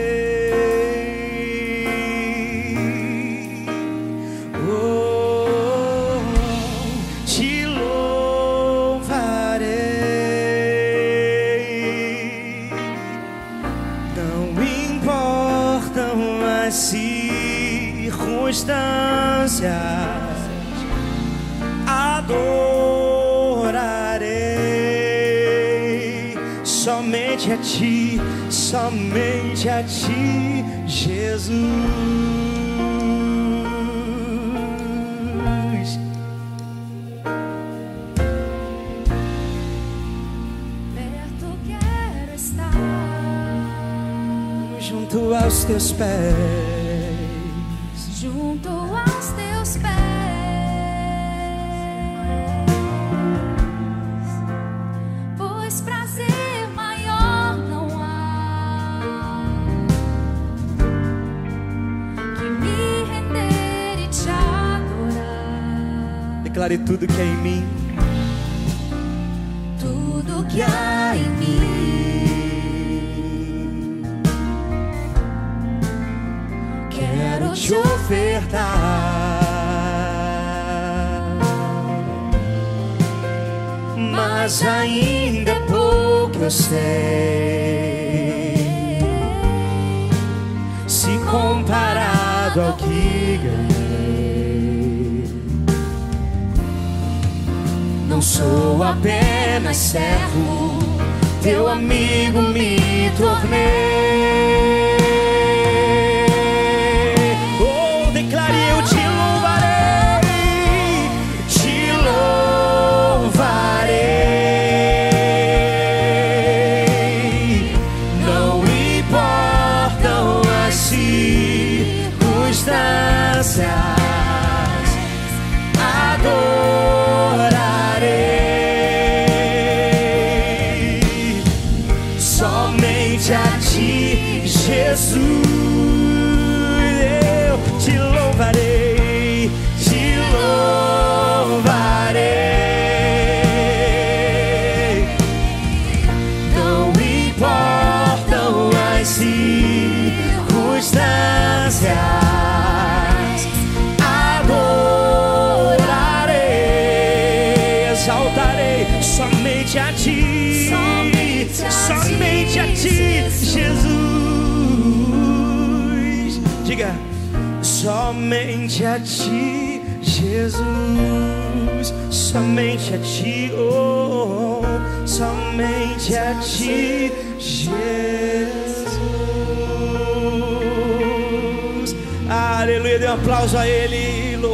Circunstâncias. 19.62 20.42
adorarei 21.86 22.42
somente 26.64 27.52
a 27.52 27.56
ti, 27.58 28.20
somente 28.50 29.68
a 29.68 29.82
ti, 29.84 30.64
Jesus. 30.86 31.62
Perto 40.94 41.58
quero 41.66 42.34
estar. 42.34 42.72
Junto 44.80 45.34
aos 45.34 45.64
teus 45.64 45.92
pés, 45.92 46.61
declare 66.72 66.78
tudo 66.78 67.06
que 67.06 67.20
é 67.20 67.24
em 67.24 67.36
mim. 67.36 67.64
Tudo 69.78 70.44
que 70.46 70.62
há 70.62 71.16
em 71.16 71.28
mim. 71.38 72.72
Quero 76.90 77.52
te 77.52 77.74
ofertar. 77.74 78.62
Mas 83.96 84.62
ainda 84.64 85.52
é 85.52 85.60
pouco 85.60 86.38
eu 86.42 86.50
sei. 86.50 87.71
Sou 98.42 98.82
apenas 98.82 99.76
servo, 99.76 100.78
teu 101.42 101.68
amigo 101.68 102.42
me 102.42 103.10
tornei. 103.16 104.71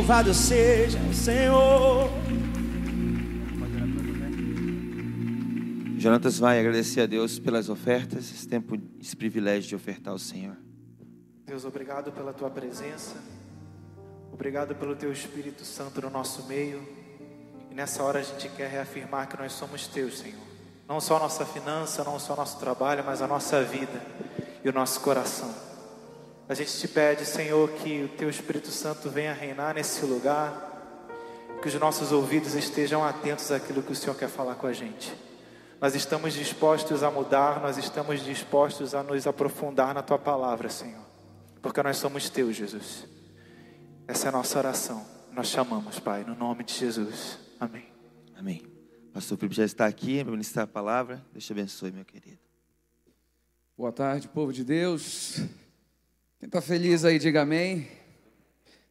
Louvado 0.08 0.32
seja 0.32 0.98
o 1.00 1.12
Senhor. 1.12 2.08
Jonatas 5.98 6.38
vai 6.38 6.58
agradecer 6.58 7.02
a 7.02 7.06
Deus 7.06 7.38
pelas 7.38 7.68
ofertas, 7.68 8.32
esse 8.32 8.48
tempo, 8.48 8.78
esse 8.98 9.14
privilégio 9.14 9.68
de 9.68 9.76
ofertar 9.76 10.12
ao 10.14 10.18
Senhor. 10.18 10.56
Deus, 11.44 11.66
obrigado 11.66 12.10
pela 12.10 12.32
tua 12.32 12.48
presença. 12.48 13.16
Obrigado 14.32 14.74
pelo 14.74 14.96
teu 14.96 15.12
Espírito 15.12 15.62
Santo 15.66 16.00
no 16.00 16.08
nosso 16.08 16.46
meio. 16.46 16.80
E 17.70 17.74
nessa 17.74 18.02
hora 18.02 18.20
a 18.20 18.22
gente 18.22 18.48
quer 18.48 18.70
reafirmar 18.70 19.28
que 19.28 19.36
nós 19.36 19.52
somos 19.52 19.88
teus, 19.88 20.20
Senhor. 20.20 20.40
Não 20.88 21.02
só 21.02 21.18
a 21.18 21.20
nossa 21.20 21.44
finança, 21.44 22.02
não 22.02 22.18
só 22.18 22.32
o 22.32 22.36
nosso 22.36 22.58
trabalho, 22.58 23.04
mas 23.04 23.20
a 23.20 23.26
nossa 23.26 23.62
vida 23.62 24.02
e 24.64 24.70
o 24.70 24.72
nosso 24.72 25.02
coração. 25.02 25.67
A 26.48 26.54
gente 26.54 26.78
te 26.78 26.88
pede, 26.88 27.26
Senhor, 27.26 27.70
que 27.72 28.04
o 28.04 28.08
teu 28.08 28.30
Espírito 28.30 28.70
Santo 28.70 29.10
venha 29.10 29.34
reinar 29.34 29.74
nesse 29.74 30.06
lugar, 30.06 30.66
que 31.60 31.68
os 31.68 31.74
nossos 31.74 32.10
ouvidos 32.10 32.54
estejam 32.54 33.04
atentos 33.04 33.52
àquilo 33.52 33.82
que 33.82 33.92
o 33.92 33.94
Senhor 33.94 34.16
quer 34.16 34.30
falar 34.30 34.54
com 34.54 34.66
a 34.66 34.72
gente. 34.72 35.14
Nós 35.78 35.94
estamos 35.94 36.32
dispostos 36.32 37.02
a 37.02 37.10
mudar, 37.10 37.60
nós 37.60 37.76
estamos 37.76 38.24
dispostos 38.24 38.94
a 38.94 39.02
nos 39.02 39.26
aprofundar 39.26 39.92
na 39.92 40.02
tua 40.02 40.18
palavra, 40.18 40.70
Senhor, 40.70 41.04
porque 41.60 41.82
nós 41.82 41.98
somos 41.98 42.30
teus, 42.30 42.56
Jesus. 42.56 43.06
Essa 44.06 44.26
é 44.26 44.28
a 44.30 44.32
nossa 44.32 44.58
oração. 44.58 45.04
Nós 45.30 45.48
chamamos, 45.48 46.00
Pai, 46.00 46.24
no 46.24 46.34
nome 46.34 46.64
de 46.64 46.72
Jesus. 46.72 47.38
Amém. 47.60 47.92
Amém. 48.34 48.62
Pastor 49.12 49.36
Felipe 49.36 49.54
já 49.54 49.66
está 49.66 49.84
aqui 49.84 50.24
para 50.24 50.32
ministrar 50.32 50.64
a 50.64 50.66
palavra. 50.66 51.22
Deus 51.30 51.44
te 51.44 51.52
abençoe, 51.52 51.92
meu 51.92 52.06
querido. 52.06 52.38
Boa 53.76 53.92
tarde, 53.92 54.26
povo 54.28 54.50
de 54.50 54.64
Deus. 54.64 55.42
Quem 56.38 56.46
está 56.46 56.60
feliz 56.60 57.04
aí, 57.04 57.18
diga 57.18 57.42
amém. 57.42 57.88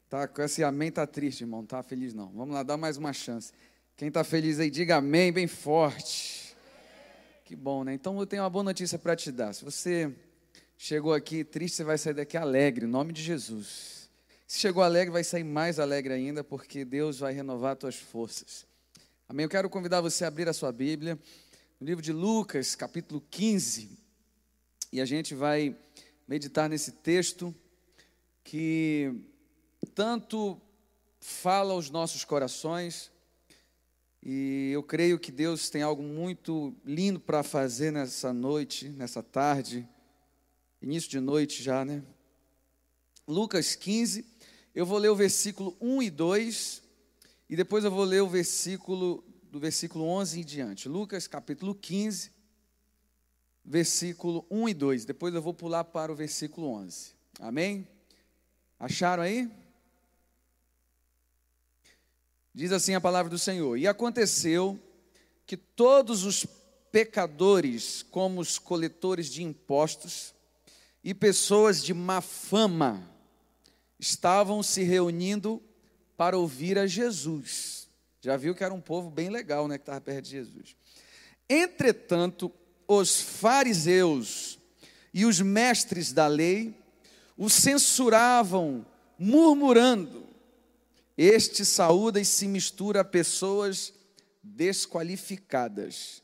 Tá, 0.09 0.27
com 0.27 0.41
esse 0.41 0.65
amém 0.65 0.91
tá 0.91 1.07
triste, 1.07 1.41
irmão. 1.41 1.61
Não 1.61 1.65
tá 1.65 1.81
feliz 1.81 2.13
não. 2.13 2.29
Vamos 2.33 2.53
lá, 2.53 2.61
dá 2.61 2.75
mais 2.75 2.97
uma 2.97 3.13
chance. 3.13 3.53
Quem 3.95 4.09
está 4.09 4.21
feliz 4.21 4.59
aí, 4.59 4.69
diga 4.69 4.97
amém 4.97 5.31
bem 5.31 5.47
forte. 5.47 6.53
Que 7.45 7.55
bom, 7.55 7.85
né? 7.85 7.93
Então 7.93 8.19
eu 8.19 8.27
tenho 8.27 8.43
uma 8.43 8.49
boa 8.49 8.65
notícia 8.65 8.99
para 8.99 9.15
te 9.15 9.31
dar. 9.31 9.53
Se 9.53 9.63
você 9.63 10.13
chegou 10.77 11.13
aqui 11.13 11.45
triste, 11.45 11.77
você 11.77 11.83
vai 11.85 11.97
sair 11.97 12.15
daqui 12.15 12.35
alegre, 12.35 12.85
em 12.85 12.89
nome 12.89 13.13
de 13.13 13.23
Jesus. 13.23 14.09
Se 14.45 14.59
chegou 14.59 14.83
alegre, 14.83 15.13
vai 15.13 15.23
sair 15.23 15.45
mais 15.45 15.79
alegre 15.79 16.13
ainda, 16.13 16.43
porque 16.43 16.83
Deus 16.83 17.19
vai 17.19 17.31
renovar 17.31 17.73
as 17.73 17.79
tuas 17.79 17.95
forças. 17.95 18.67
Amém? 19.29 19.45
Eu 19.45 19.49
quero 19.49 19.69
convidar 19.69 20.01
você 20.01 20.25
a 20.25 20.27
abrir 20.27 20.49
a 20.49 20.53
sua 20.53 20.73
Bíblia, 20.73 21.17
no 21.79 21.87
livro 21.87 22.03
de 22.03 22.11
Lucas, 22.11 22.75
capítulo 22.75 23.23
15. 23.31 23.97
E 24.91 24.99
a 24.99 25.05
gente 25.05 25.33
vai 25.33 25.77
meditar 26.27 26.67
nesse 26.67 26.91
texto 26.91 27.55
que 28.43 29.13
tanto 29.95 30.61
fala 31.19 31.73
aos 31.73 31.89
nossos 31.89 32.25
corações. 32.25 33.11
E 34.21 34.71
eu 34.73 34.83
creio 34.83 35.17
que 35.17 35.31
Deus 35.31 35.69
tem 35.69 35.81
algo 35.81 36.03
muito 36.03 36.75
lindo 36.83 37.19
para 37.19 37.43
fazer 37.43 37.91
nessa 37.91 38.33
noite, 38.33 38.89
nessa 38.89 39.23
tarde, 39.23 39.87
início 40.81 41.09
de 41.09 41.19
noite 41.19 41.63
já, 41.63 41.85
né? 41.85 42.03
Lucas 43.25 43.75
15, 43.75 44.25
eu 44.75 44.85
vou 44.85 44.97
ler 44.97 45.09
o 45.09 45.15
versículo 45.15 45.77
1 45.79 46.03
e 46.03 46.09
2, 46.09 46.83
e 47.49 47.55
depois 47.55 47.83
eu 47.83 47.91
vou 47.91 48.03
ler 48.03 48.21
o 48.21 48.27
versículo, 48.27 49.23
do 49.49 49.59
versículo 49.59 50.05
11 50.05 50.41
em 50.41 50.45
diante. 50.45 50.89
Lucas 50.89 51.27
capítulo 51.27 51.73
15, 51.73 52.31
versículo 53.67 54.45
1 54.49 54.69
e 54.69 54.73
2. 54.73 55.05
Depois 55.05 55.35
eu 55.35 55.41
vou 55.41 55.53
pular 55.53 55.83
para 55.83 56.11
o 56.11 56.15
versículo 56.15 56.69
11. 56.69 57.11
Amém? 57.39 57.85
Acharam 58.79 59.21
aí? 59.21 59.51
Diz 62.53 62.71
assim 62.71 62.95
a 62.95 63.01
palavra 63.01 63.29
do 63.29 63.37
Senhor: 63.37 63.77
E 63.77 63.85
aconteceu 63.85 64.79
que 65.45 65.57
todos 65.57 66.23
os 66.23 66.47
pecadores, 66.91 68.01
como 68.03 68.39
os 68.39 68.57
coletores 68.57 69.27
de 69.27 69.43
impostos 69.43 70.33
e 71.03 71.13
pessoas 71.13 71.83
de 71.83 71.93
má 71.93 72.21
fama, 72.21 73.07
estavam 73.99 74.63
se 74.63 74.81
reunindo 74.81 75.61
para 76.15 76.37
ouvir 76.37 76.79
a 76.79 76.87
Jesus. 76.87 77.87
Já 78.21 78.37
viu 78.37 78.55
que 78.55 78.63
era 78.63 78.73
um 78.73 78.81
povo 78.81 79.11
bem 79.11 79.29
legal, 79.29 79.67
né, 79.67 79.77
que 79.77 79.83
estava 79.83 80.01
perto 80.01 80.25
de 80.25 80.31
Jesus. 80.31 80.75
Entretanto, 81.47 82.51
os 82.87 83.19
fariseus 83.21 84.57
e 85.13 85.25
os 85.25 85.41
mestres 85.41 86.13
da 86.13 86.27
lei 86.27 86.75
o 87.37 87.49
censuravam, 87.49 88.85
murmurando: 89.17 90.25
Este 91.17 91.63
saúda 91.63 92.19
e 92.19 92.25
se 92.25 92.47
mistura 92.47 93.01
a 93.01 93.05
pessoas 93.05 93.93
desqualificadas 94.41 96.23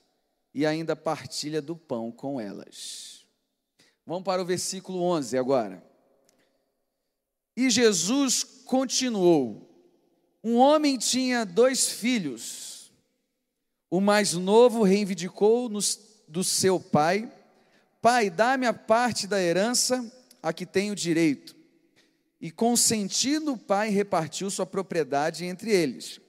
e 0.54 0.66
ainda 0.66 0.96
partilha 0.96 1.62
do 1.62 1.76
pão 1.76 2.12
com 2.12 2.40
elas. 2.40 3.26
Vamos 4.06 4.24
para 4.24 4.42
o 4.42 4.46
versículo 4.46 5.02
11 5.02 5.38
agora. 5.38 5.84
E 7.56 7.70
Jesus 7.70 8.44
continuou: 8.44 9.70
Um 10.44 10.56
homem 10.56 10.98
tinha 10.98 11.46
dois 11.46 11.90
filhos. 11.90 12.92
O 13.90 14.02
mais 14.02 14.34
novo 14.34 14.82
reivindicou 14.82 15.70
nos, 15.70 16.00
do 16.34 16.44
seu 16.44 16.80
pai: 16.80 17.32
Pai, 18.02 18.30
dá-me 18.30 18.66
a 18.66 18.74
parte 18.74 19.28
da 19.28 19.40
herança 19.40 20.12
a 20.42 20.52
que 20.52 20.66
tenho 20.66 20.96
direito. 20.96 21.56
E 22.42 22.52
consentindo 22.52 23.54
o 23.54 23.58
pai, 23.58 23.90
repartiu 23.90 24.50
sua 24.50 24.66
propriedade 24.66 25.46
entre 25.46 25.72
eles. 25.72 26.20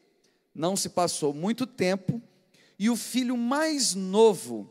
Não 0.54 0.76
se 0.76 0.90
passou 0.90 1.32
muito 1.32 1.66
tempo, 1.66 2.22
e 2.78 2.88
o 2.90 2.96
filho 2.96 3.36
mais 3.36 3.94
novo 3.94 4.70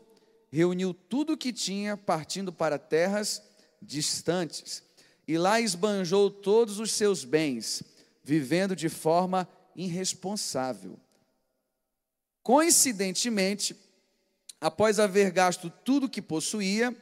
reuniu 0.50 0.94
tudo 0.94 1.32
o 1.32 1.36
que 1.36 1.52
tinha, 1.52 1.96
partindo 1.96 2.52
para 2.52 2.78
terras 2.78 3.42
distantes, 3.82 4.82
e 5.26 5.36
lá 5.36 5.60
esbanjou 5.60 6.30
todos 6.30 6.78
os 6.78 6.92
seus 6.92 7.24
bens, 7.24 7.82
vivendo 8.22 8.76
de 8.76 8.88
forma 8.88 9.48
irresponsável. 9.74 10.98
Coincidentemente, 12.42 13.74
após 14.64 14.98
haver 14.98 15.30
gasto 15.30 15.70
tudo 15.84 16.06
o 16.06 16.08
que 16.08 16.22
possuía, 16.22 16.96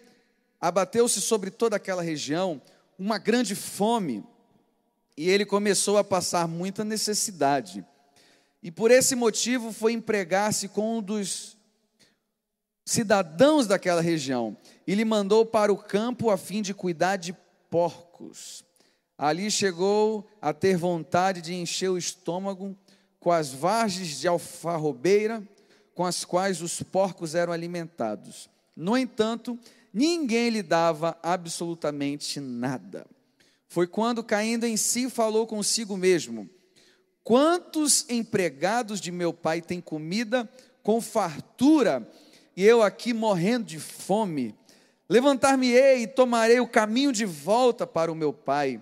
abateu-se 0.60 1.20
sobre 1.20 1.48
toda 1.48 1.76
aquela 1.76 2.02
região 2.02 2.60
uma 2.98 3.18
grande 3.18 3.54
fome, 3.54 4.24
e 5.16 5.30
ele 5.30 5.46
começou 5.46 5.96
a 5.96 6.02
passar 6.02 6.48
muita 6.48 6.84
necessidade. 6.84 7.86
E 8.64 8.72
por 8.72 8.90
esse 8.90 9.14
motivo 9.14 9.72
foi 9.72 9.92
empregar-se 9.92 10.66
com 10.66 10.98
um 10.98 11.00
dos 11.00 11.56
cidadãos 12.84 13.68
daquela 13.68 14.00
região, 14.00 14.56
e 14.84 14.96
lhe 14.96 15.04
mandou 15.04 15.46
para 15.46 15.72
o 15.72 15.78
campo 15.78 16.30
a 16.30 16.36
fim 16.36 16.62
de 16.62 16.74
cuidar 16.74 17.14
de 17.14 17.32
porcos. 17.70 18.64
Ali 19.16 19.52
chegou 19.52 20.28
a 20.40 20.52
ter 20.52 20.76
vontade 20.76 21.40
de 21.40 21.54
encher 21.54 21.90
o 21.90 21.98
estômago 21.98 22.76
com 23.20 23.30
as 23.30 23.52
vargens 23.52 24.18
de 24.18 24.26
alfarrobeira 24.26 25.46
com 25.94 26.04
as 26.04 26.24
quais 26.24 26.62
os 26.62 26.82
porcos 26.82 27.34
eram 27.34 27.52
alimentados. 27.52 28.48
No 28.76 28.96
entanto, 28.96 29.58
ninguém 29.92 30.50
lhe 30.50 30.62
dava 30.62 31.18
absolutamente 31.22 32.40
nada. 32.40 33.06
Foi 33.68 33.86
quando, 33.86 34.22
caindo 34.22 34.66
em 34.66 34.76
si, 34.76 35.08
falou 35.08 35.46
consigo 35.46 35.96
mesmo: 35.96 36.48
Quantos 37.24 38.04
empregados 38.08 39.00
de 39.00 39.12
meu 39.12 39.32
pai 39.32 39.60
têm 39.60 39.80
comida 39.80 40.48
com 40.82 41.00
fartura 41.00 42.08
e 42.56 42.64
eu 42.64 42.82
aqui 42.82 43.12
morrendo 43.12 43.64
de 43.64 43.78
fome? 43.78 44.54
Levantar-me-ei 45.08 46.02
e 46.02 46.06
tomarei 46.06 46.58
o 46.58 46.66
caminho 46.66 47.12
de 47.12 47.24
volta 47.24 47.86
para 47.86 48.10
o 48.10 48.14
meu 48.14 48.32
pai. 48.32 48.80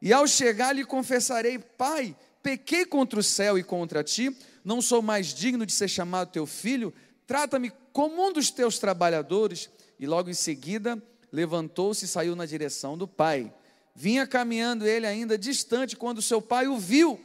E 0.00 0.12
ao 0.12 0.26
chegar 0.26 0.74
lhe 0.74 0.84
confessarei: 0.84 1.58
Pai, 1.58 2.16
pequei 2.42 2.84
contra 2.84 3.20
o 3.20 3.22
céu 3.22 3.58
e 3.58 3.62
contra 3.62 4.02
ti, 4.02 4.36
não 4.66 4.82
sou 4.82 5.00
mais 5.00 5.32
digno 5.32 5.64
de 5.64 5.72
ser 5.72 5.86
chamado 5.86 6.32
teu 6.32 6.44
filho, 6.44 6.92
trata-me 7.24 7.70
como 7.92 8.26
um 8.26 8.32
dos 8.32 8.50
teus 8.50 8.80
trabalhadores. 8.80 9.70
E 9.96 10.08
logo 10.08 10.28
em 10.28 10.34
seguida 10.34 11.00
levantou-se 11.30 12.04
e 12.04 12.08
saiu 12.08 12.34
na 12.34 12.44
direção 12.44 12.98
do 12.98 13.06
pai. 13.06 13.54
Vinha 13.94 14.26
caminhando 14.26 14.84
ele 14.84 15.06
ainda 15.06 15.38
distante 15.38 15.96
quando 15.96 16.20
seu 16.20 16.42
pai 16.42 16.66
o 16.66 16.76
viu 16.76 17.20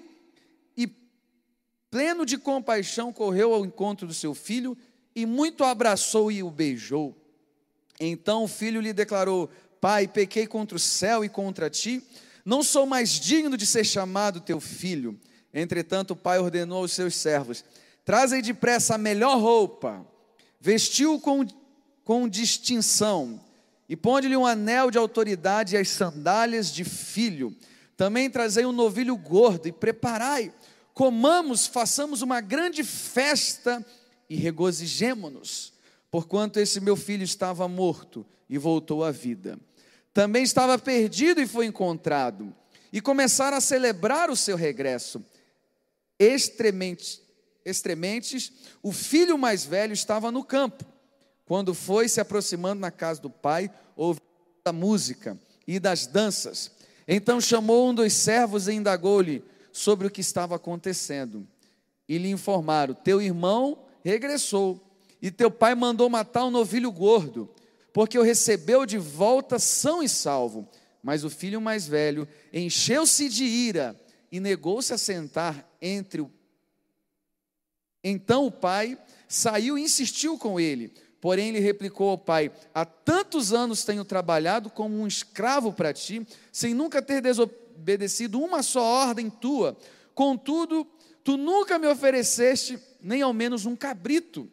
e, 0.77 0.87
pleno 1.89 2.27
de 2.27 2.37
compaixão, 2.37 3.11
correu 3.11 3.55
ao 3.55 3.65
encontro 3.65 4.05
do 4.05 4.13
seu 4.13 4.35
filho 4.35 4.77
e 5.15 5.25
muito 5.25 5.63
abraçou 5.63 6.31
e 6.31 6.43
o 6.43 6.51
beijou. 6.51 7.17
Então 7.99 8.43
o 8.43 8.47
filho 8.47 8.79
lhe 8.79 8.93
declarou: 8.93 9.49
Pai, 9.81 10.07
pequei 10.07 10.45
contra 10.45 10.77
o 10.77 10.79
céu 10.79 11.25
e 11.25 11.29
contra 11.29 11.71
ti, 11.71 12.03
não 12.45 12.61
sou 12.61 12.85
mais 12.85 13.19
digno 13.19 13.57
de 13.57 13.65
ser 13.65 13.83
chamado 13.83 14.39
teu 14.39 14.59
filho. 14.59 15.19
Entretanto, 15.53 16.11
o 16.11 16.15
pai 16.15 16.39
ordenou 16.39 16.79
aos 16.79 16.93
seus 16.93 17.15
servos: 17.15 17.63
Trazem 18.05 18.41
depressa 18.41 18.95
a 18.95 18.97
melhor 18.97 19.39
roupa, 19.39 20.05
vestiu-o 20.59 21.19
com, 21.19 21.45
com 22.03 22.27
distinção 22.27 23.39
e 23.87 23.95
ponde-lhe 23.95 24.37
um 24.37 24.45
anel 24.45 24.89
de 24.89 24.97
autoridade 24.97 25.75
e 25.75 25.77
as 25.77 25.89
sandálias 25.89 26.71
de 26.71 26.83
filho. 26.83 27.55
Também 27.97 28.29
trazei 28.29 28.65
um 28.65 28.71
novilho 28.71 29.15
gordo 29.17 29.67
e 29.67 29.71
preparai, 29.71 30.53
comamos, 30.93 31.67
façamos 31.67 32.21
uma 32.21 32.39
grande 32.39 32.83
festa 32.83 33.85
e 34.29 34.35
regozijemo-nos, 34.35 35.73
porquanto 36.09 36.59
esse 36.59 36.79
meu 36.79 36.95
filho 36.95 37.23
estava 37.23 37.67
morto 37.67 38.25
e 38.49 38.57
voltou 38.57 39.03
à 39.03 39.11
vida. 39.11 39.59
Também 40.13 40.43
estava 40.43 40.77
perdido 40.79 41.41
e 41.41 41.47
foi 41.47 41.65
encontrado. 41.65 42.53
E 42.91 42.99
começaram 42.99 43.57
a 43.57 43.61
celebrar 43.61 44.29
o 44.29 44.35
seu 44.35 44.57
regresso. 44.57 45.23
Extrementes, 46.21 47.19
extrementes, 47.65 48.51
o 48.83 48.91
filho 48.91 49.39
mais 49.39 49.65
velho 49.65 49.91
estava 49.91 50.31
no 50.31 50.43
campo. 50.43 50.85
Quando 51.45 51.73
foi 51.73 52.07
se 52.07 52.21
aproximando 52.21 52.79
na 52.79 52.91
casa 52.91 53.19
do 53.19 53.29
pai, 53.29 53.71
ouviu 53.95 54.21
a 54.63 54.71
música 54.71 55.35
e 55.65 55.79
das 55.79 56.05
danças. 56.05 56.69
Então 57.07 57.41
chamou 57.41 57.89
um 57.89 57.95
dos 57.95 58.13
servos 58.13 58.67
e 58.67 58.73
indagou-lhe 58.73 59.43
sobre 59.73 60.05
o 60.05 60.11
que 60.11 60.21
estava 60.21 60.55
acontecendo. 60.55 61.47
E 62.07 62.19
lhe 62.19 62.29
informaram: 62.29 62.93
Teu 62.93 63.19
irmão 63.19 63.83
regressou, 64.03 64.79
e 65.19 65.31
teu 65.31 65.49
pai 65.49 65.73
mandou 65.73 66.07
matar 66.07 66.45
um 66.45 66.51
novilho 66.51 66.91
gordo, 66.91 67.49
porque 67.91 68.19
o 68.19 68.23
recebeu 68.23 68.85
de 68.85 68.99
volta 68.99 69.57
são 69.57 70.03
e 70.03 70.07
salvo. 70.07 70.69
Mas 71.01 71.23
o 71.23 71.31
filho 71.31 71.59
mais 71.59 71.87
velho 71.87 72.27
encheu-se 72.53 73.27
de 73.27 73.43
ira 73.43 73.99
e 74.31 74.39
negou-se 74.39 74.93
a 74.93 74.97
sentar 74.97 75.69
entre 75.81 76.21
o. 76.21 76.31
Então 78.03 78.45
o 78.45 78.51
pai 78.51 78.97
saiu 79.27 79.77
e 79.77 79.81
insistiu 79.81 80.37
com 80.37 80.59
ele. 80.59 80.93
Porém, 81.19 81.49
ele 81.49 81.59
replicou 81.59 82.09
ao 82.09 82.17
pai: 82.17 82.51
Há 82.73 82.83
tantos 82.83 83.53
anos 83.53 83.83
tenho 83.83 84.03
trabalhado 84.03 84.69
como 84.69 84.99
um 84.99 85.05
escravo 85.05 85.71
para 85.71 85.93
ti, 85.93 86.25
sem 86.51 86.73
nunca 86.73 87.01
ter 87.01 87.21
desobedecido 87.21 88.39
uma 88.39 88.63
só 88.63 88.81
ordem 88.81 89.29
tua. 89.29 89.77
Contudo, 90.15 90.87
tu 91.23 91.37
nunca 91.37 91.77
me 91.77 91.87
ofereceste 91.87 92.79
nem 92.99 93.21
ao 93.21 93.33
menos 93.33 93.65
um 93.65 93.75
cabrito 93.75 94.49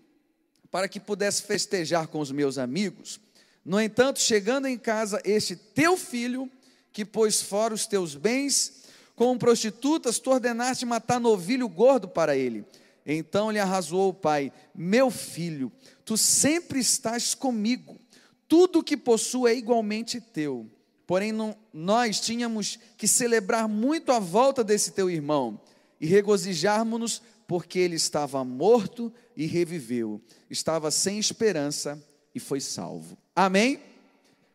para 0.70 0.89
que 0.89 1.01
pudesse 1.01 1.43
festejar 1.43 2.09
com 2.09 2.20
os 2.20 2.31
meus 2.31 2.59
amigos. 2.59 3.18
No 3.64 3.81
entanto, 3.81 4.20
chegando 4.20 4.66
em 4.66 4.79
casa, 4.79 5.20
este 5.24 5.57
teu 5.57 5.97
filho, 5.97 6.51
que 6.93 7.05
pôs 7.05 7.41
fora 7.41 7.72
os 7.72 7.87
teus 7.87 8.14
bens, 8.14 8.78
com 9.19 9.37
prostitutas, 9.37 10.21
tu 10.21 10.31
ordenaste 10.31 10.87
matar 10.87 11.19
novilho 11.19 11.69
gordo 11.69 12.07
para 12.07 12.37
ele. 12.37 12.64
Então 13.05 13.51
lhe 13.51 13.59
arrasou 13.59 14.11
o 14.11 14.14
pai: 14.14 14.53
Meu 14.73 15.11
filho, 15.11 15.73
tu 16.05 16.16
sempre 16.16 16.79
estás 16.79 17.35
comigo, 17.35 17.99
tudo 18.47 18.83
que 18.83 18.97
possuo 18.97 19.49
é 19.49 19.57
igualmente 19.57 20.21
teu. 20.21 20.71
Porém, 21.05 21.33
não, 21.33 21.57
nós 21.73 22.21
tínhamos 22.21 22.79
que 22.97 23.09
celebrar 23.09 23.66
muito 23.66 24.12
a 24.12 24.21
volta 24.21 24.62
desse 24.62 24.93
teu 24.93 25.11
irmão 25.11 25.61
e 26.01 26.07
regozijarmos-nos, 26.07 27.21
porque 27.47 27.81
ele 27.81 27.97
estava 27.97 28.45
morto 28.45 29.12
e 29.37 29.47
reviveu, 29.47 30.21
estava 30.49 30.93
sem 30.93 31.19
esperança 31.19 32.01
e 32.33 32.39
foi 32.39 32.61
salvo. 32.61 33.19
Amém? 33.35 33.81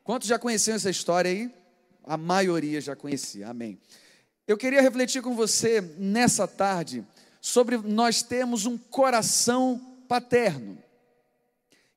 Quantos 0.05 0.30
já 0.30 0.39
conheciam 0.39 0.76
essa 0.76 0.89
história 0.89 1.30
aí? 1.30 1.51
A 2.05 2.16
maioria 2.16 2.80
já 2.80 2.95
conhecia. 2.95 3.49
Amém. 3.49 3.78
Eu 4.45 4.57
queria 4.57 4.81
refletir 4.81 5.21
com 5.21 5.35
você 5.35 5.79
nessa 5.97 6.45
tarde 6.45 7.05
sobre 7.39 7.77
nós 7.77 8.21
termos 8.21 8.65
um 8.65 8.77
coração 8.77 9.79
paterno. 10.07 10.77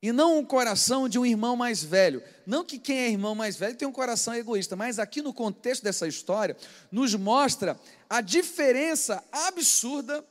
E 0.01 0.13
não 0.13 0.39
um 0.39 0.45
coração 0.45 1.09
de 1.09 1.19
um 1.19 1.27
irmão 1.27 1.57
mais 1.57 1.83
velho. 1.83 2.23
Não 2.47 2.65
que 2.65 2.79
quem 2.79 2.99
é 2.99 3.11
irmão 3.11 3.35
mais 3.35 3.57
velho 3.57 3.77
tem 3.77 3.89
um 3.89 3.93
coração 3.93 4.33
egoísta, 4.33 4.77
mas 4.77 5.01
aqui 5.01 5.21
no 5.21 5.33
contexto 5.35 5.83
dessa 5.83 6.07
história, 6.07 6.57
nos 6.93 7.17
mostra 7.17 7.77
a 8.09 8.21
diferença 8.21 9.25
absurda 9.33 10.25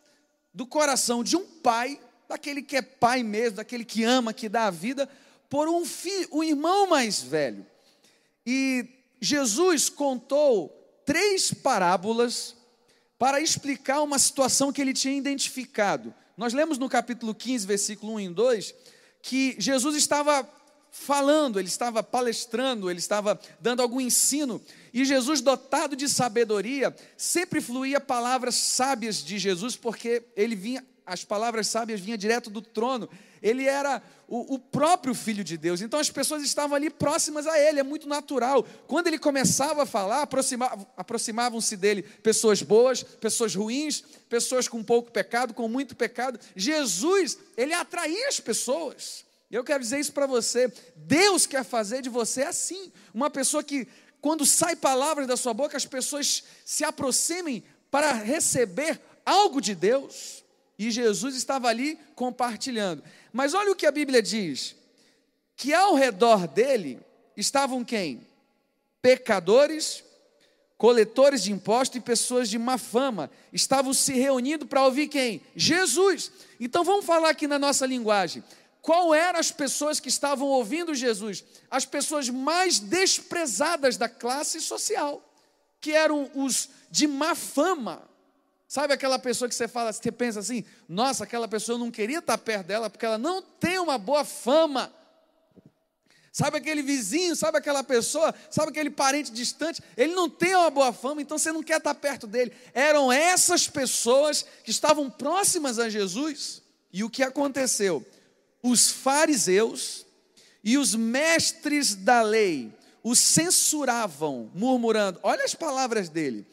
do 0.53 0.65
coração 0.65 1.21
de 1.21 1.35
um 1.35 1.45
pai, 1.45 1.99
daquele 2.29 2.61
que 2.61 2.77
é 2.77 2.81
pai 2.81 3.23
mesmo, 3.23 3.57
daquele 3.57 3.83
que 3.83 4.05
ama, 4.05 4.33
que 4.33 4.47
dá 4.47 4.67
a 4.67 4.71
vida, 4.71 5.09
por 5.49 5.67
um 5.67 5.83
filho, 5.83 6.29
um 6.31 6.43
irmão 6.43 6.87
mais 6.87 7.21
velho. 7.21 7.65
E 8.45 8.87
Jesus 9.19 9.89
contou 9.89 10.74
três 11.05 11.53
parábolas 11.53 12.55
para 13.17 13.39
explicar 13.39 14.01
uma 14.01 14.19
situação 14.19 14.73
que 14.73 14.81
ele 14.81 14.93
tinha 14.93 15.15
identificado. 15.15 16.13
Nós 16.35 16.53
lemos 16.53 16.77
no 16.77 16.89
capítulo 16.89 17.33
15, 17.33 17.65
versículo 17.65 18.13
1 18.15 18.19
e 18.19 18.29
2, 18.29 18.75
que 19.21 19.55
Jesus 19.57 19.95
estava 19.95 20.47
falando, 20.91 21.59
ele 21.59 21.67
estava 21.67 22.01
palestrando, 22.01 22.89
ele 22.89 22.99
estava 22.99 23.39
dando 23.59 23.81
algum 23.81 23.99
ensino, 23.99 24.61
e 24.93 25.03
Jesus, 25.03 25.41
dotado 25.41 25.95
de 25.95 26.07
sabedoria, 26.07 26.95
sempre 27.17 27.59
fluía 27.59 27.99
palavras 27.99 28.55
sábias 28.55 29.23
de 29.23 29.37
Jesus, 29.37 29.75
porque 29.75 30.23
ele 30.37 30.55
vinha, 30.55 30.85
as 31.05 31.23
palavras 31.23 31.67
sábias 31.67 31.99
vinham 31.99 32.17
direto 32.17 32.49
do 32.49 32.61
trono, 32.61 33.09
ele 33.41 33.65
era 33.65 34.01
o, 34.27 34.55
o, 34.55 34.59
próprio 34.59 35.13
Filho 35.13 35.43
de 35.43 35.55
Deus, 35.55 35.81
então 35.81 35.99
as 35.99 36.09
pessoas 36.09 36.41
estavam 36.41 36.75
ali 36.75 36.89
próximas 36.89 37.45
a 37.45 37.59
ele, 37.59 37.79
é 37.79 37.83
muito 37.83 38.07
natural. 38.07 38.63
Quando 38.87 39.07
ele 39.07 39.19
começava 39.19 39.83
a 39.83 39.85
falar, 39.85 40.23
aproximavam, 40.23 40.87
aproximavam-se 40.97 41.77
dele 41.77 42.01
pessoas 42.01 42.61
boas, 42.63 43.03
pessoas 43.03 43.53
ruins, 43.53 44.03
pessoas 44.27 44.67
com 44.67 44.83
pouco 44.83 45.11
pecado, 45.11 45.53
com 45.53 45.67
muito 45.67 45.95
pecado. 45.95 46.39
Jesus, 46.55 47.37
ele 47.55 47.73
atraía 47.73 48.27
as 48.27 48.39
pessoas. 48.39 49.23
Eu 49.51 49.63
quero 49.63 49.81
dizer 49.81 49.99
isso 49.99 50.11
para 50.11 50.25
você. 50.25 50.73
Deus 50.95 51.45
quer 51.45 51.63
fazer 51.63 52.01
de 52.01 52.09
você 52.09 52.41
assim, 52.43 52.91
uma 53.13 53.29
pessoa 53.29 53.63
que, 53.63 53.87
quando 54.19 54.45
sai 54.45 54.75
palavras 54.75 55.27
da 55.27 55.37
sua 55.37 55.53
boca, 55.53 55.77
as 55.77 55.85
pessoas 55.85 56.43
se 56.65 56.83
aproximem 56.83 57.63
para 57.91 58.11
receber 58.11 58.99
algo 59.23 59.61
de 59.61 59.75
Deus. 59.75 60.44
E 60.77 60.91
Jesus 60.91 61.35
estava 61.35 61.67
ali 61.67 61.97
compartilhando. 62.15 63.03
Mas 63.31 63.53
olha 63.53 63.71
o 63.71 63.75
que 63.75 63.85
a 63.85 63.91
Bíblia 63.91 64.21
diz: 64.21 64.75
que 65.55 65.73
ao 65.73 65.95
redor 65.95 66.47
dele 66.47 66.99
estavam 67.35 67.83
quem? 67.83 68.25
Pecadores, 69.01 70.03
coletores 70.77 71.43
de 71.43 71.51
impostos 71.51 71.97
e 71.97 72.01
pessoas 72.01 72.49
de 72.49 72.57
má 72.57 72.77
fama. 72.77 73.31
Estavam 73.53 73.93
se 73.93 74.13
reunindo 74.13 74.65
para 74.65 74.83
ouvir 74.83 75.07
quem? 75.07 75.41
Jesus. 75.55 76.31
Então 76.59 76.83
vamos 76.83 77.05
falar 77.05 77.29
aqui 77.29 77.47
na 77.47 77.57
nossa 77.57 77.85
linguagem. 77.85 78.43
Qual 78.81 79.15
eram 79.15 79.39
as 79.39 79.51
pessoas 79.51 79.99
que 79.99 80.09
estavam 80.09 80.47
ouvindo 80.47 80.93
Jesus? 80.93 81.43
As 81.71 81.85
pessoas 81.85 82.29
mais 82.29 82.79
desprezadas 82.79 83.97
da 83.97 84.07
classe 84.07 84.61
social, 84.61 85.27
que 85.81 85.91
eram 85.91 86.29
os 86.35 86.69
de 86.91 87.07
má 87.07 87.33
fama 87.33 88.03
Sabe 88.67 88.93
aquela 88.93 89.19
pessoa 89.19 89.47
que 89.47 89.55
você 89.55 89.67
fala, 89.67 89.93
você 89.93 90.11
pensa 90.11 90.39
assim, 90.39 90.63
nossa, 90.89 91.23
aquela 91.23 91.47
pessoa 91.47 91.75
eu 91.75 91.79
não 91.79 91.91
queria 91.91 92.19
estar 92.19 92.37
perto 92.37 92.67
dela 92.67 92.89
porque 92.89 93.05
ela 93.05 93.17
não 93.17 93.41
tem 93.41 93.77
uma 93.79 93.97
boa 93.97 94.25
fama. 94.25 94.93
Sabe 96.31 96.57
aquele 96.57 96.81
vizinho, 96.81 97.35
sabe 97.35 97.57
aquela 97.57 97.83
pessoa, 97.83 98.35
sabe 98.51 98.69
aquele 98.69 98.89
parente 98.89 99.31
distante, 99.31 99.81
ele 99.95 100.13
não 100.13 100.29
tem 100.29 100.53
uma 100.53 100.69
boa 100.69 100.91
fama, 100.91 101.21
então 101.21 101.37
você 101.37 101.51
não 101.51 101.63
quer 101.63 101.77
estar 101.77 101.95
perto 101.95 102.27
dele. 102.27 102.51
Eram 102.73 103.09
essas 103.09 103.69
pessoas 103.69 104.45
que 104.63 104.71
estavam 104.71 105.09
próximas 105.09 105.79
a 105.79 105.87
Jesus. 105.87 106.61
E 106.91 107.03
o 107.03 107.09
que 107.09 107.23
aconteceu? 107.23 108.05
Os 108.61 108.91
fariseus 108.91 110.05
e 110.63 110.77
os 110.77 110.95
mestres 110.95 111.95
da 111.95 112.21
lei 112.21 112.73
o 113.01 113.15
censuravam, 113.15 114.49
murmurando. 114.55 115.19
Olha 115.21 115.45
as 115.45 115.53
palavras 115.53 116.09
dele. 116.09 116.43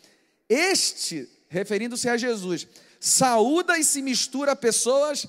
Este 0.46 1.26
referindo-se 1.52 2.08
a 2.08 2.16
Jesus, 2.16 2.66
saúda 2.98 3.78
e 3.78 3.84
se 3.84 4.00
mistura 4.00 4.52
a 4.52 4.56
pessoas, 4.56 5.26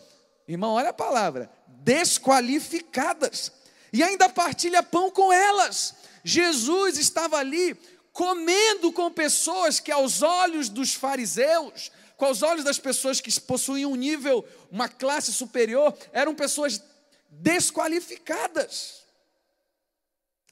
irmão, 0.48 0.72
olha 0.76 0.90
a 0.90 0.94
palavra, 0.94 1.52
desqualificadas. 1.68 3.52
e 3.92 4.02
ainda 4.02 4.30
partilha 4.30 4.82
pão 4.82 5.12
com 5.12 5.32
elas. 5.32 5.94
Jesus 6.24 6.98
estava 6.98 7.38
ali 7.38 7.78
comendo 8.14 8.92
com 8.92 9.12
pessoas 9.12 9.80
que, 9.80 9.92
aos 9.92 10.22
olhos 10.22 10.70
dos 10.70 10.94
fariseus, 10.94 11.92
com 12.16 12.32
os 12.32 12.42
olhos 12.42 12.64
das 12.64 12.80
pessoas 12.80 13.20
que 13.20 13.40
possuíam 13.42 13.92
um 13.92 13.96
nível, 13.96 14.48
uma 14.72 14.88
classe 14.88 15.34
superior, 15.34 15.96
eram 16.12 16.34
pessoas 16.34 16.82
desqualificadas. 17.30 19.04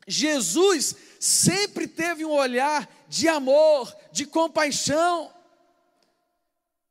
Jesus 0.06 0.96
sempre 1.20 1.88
teve 1.88 2.26
um 2.26 2.32
olhar 2.32 2.88
de 3.08 3.28
amor, 3.28 3.96
de 4.12 4.26
compaixão. 4.26 5.32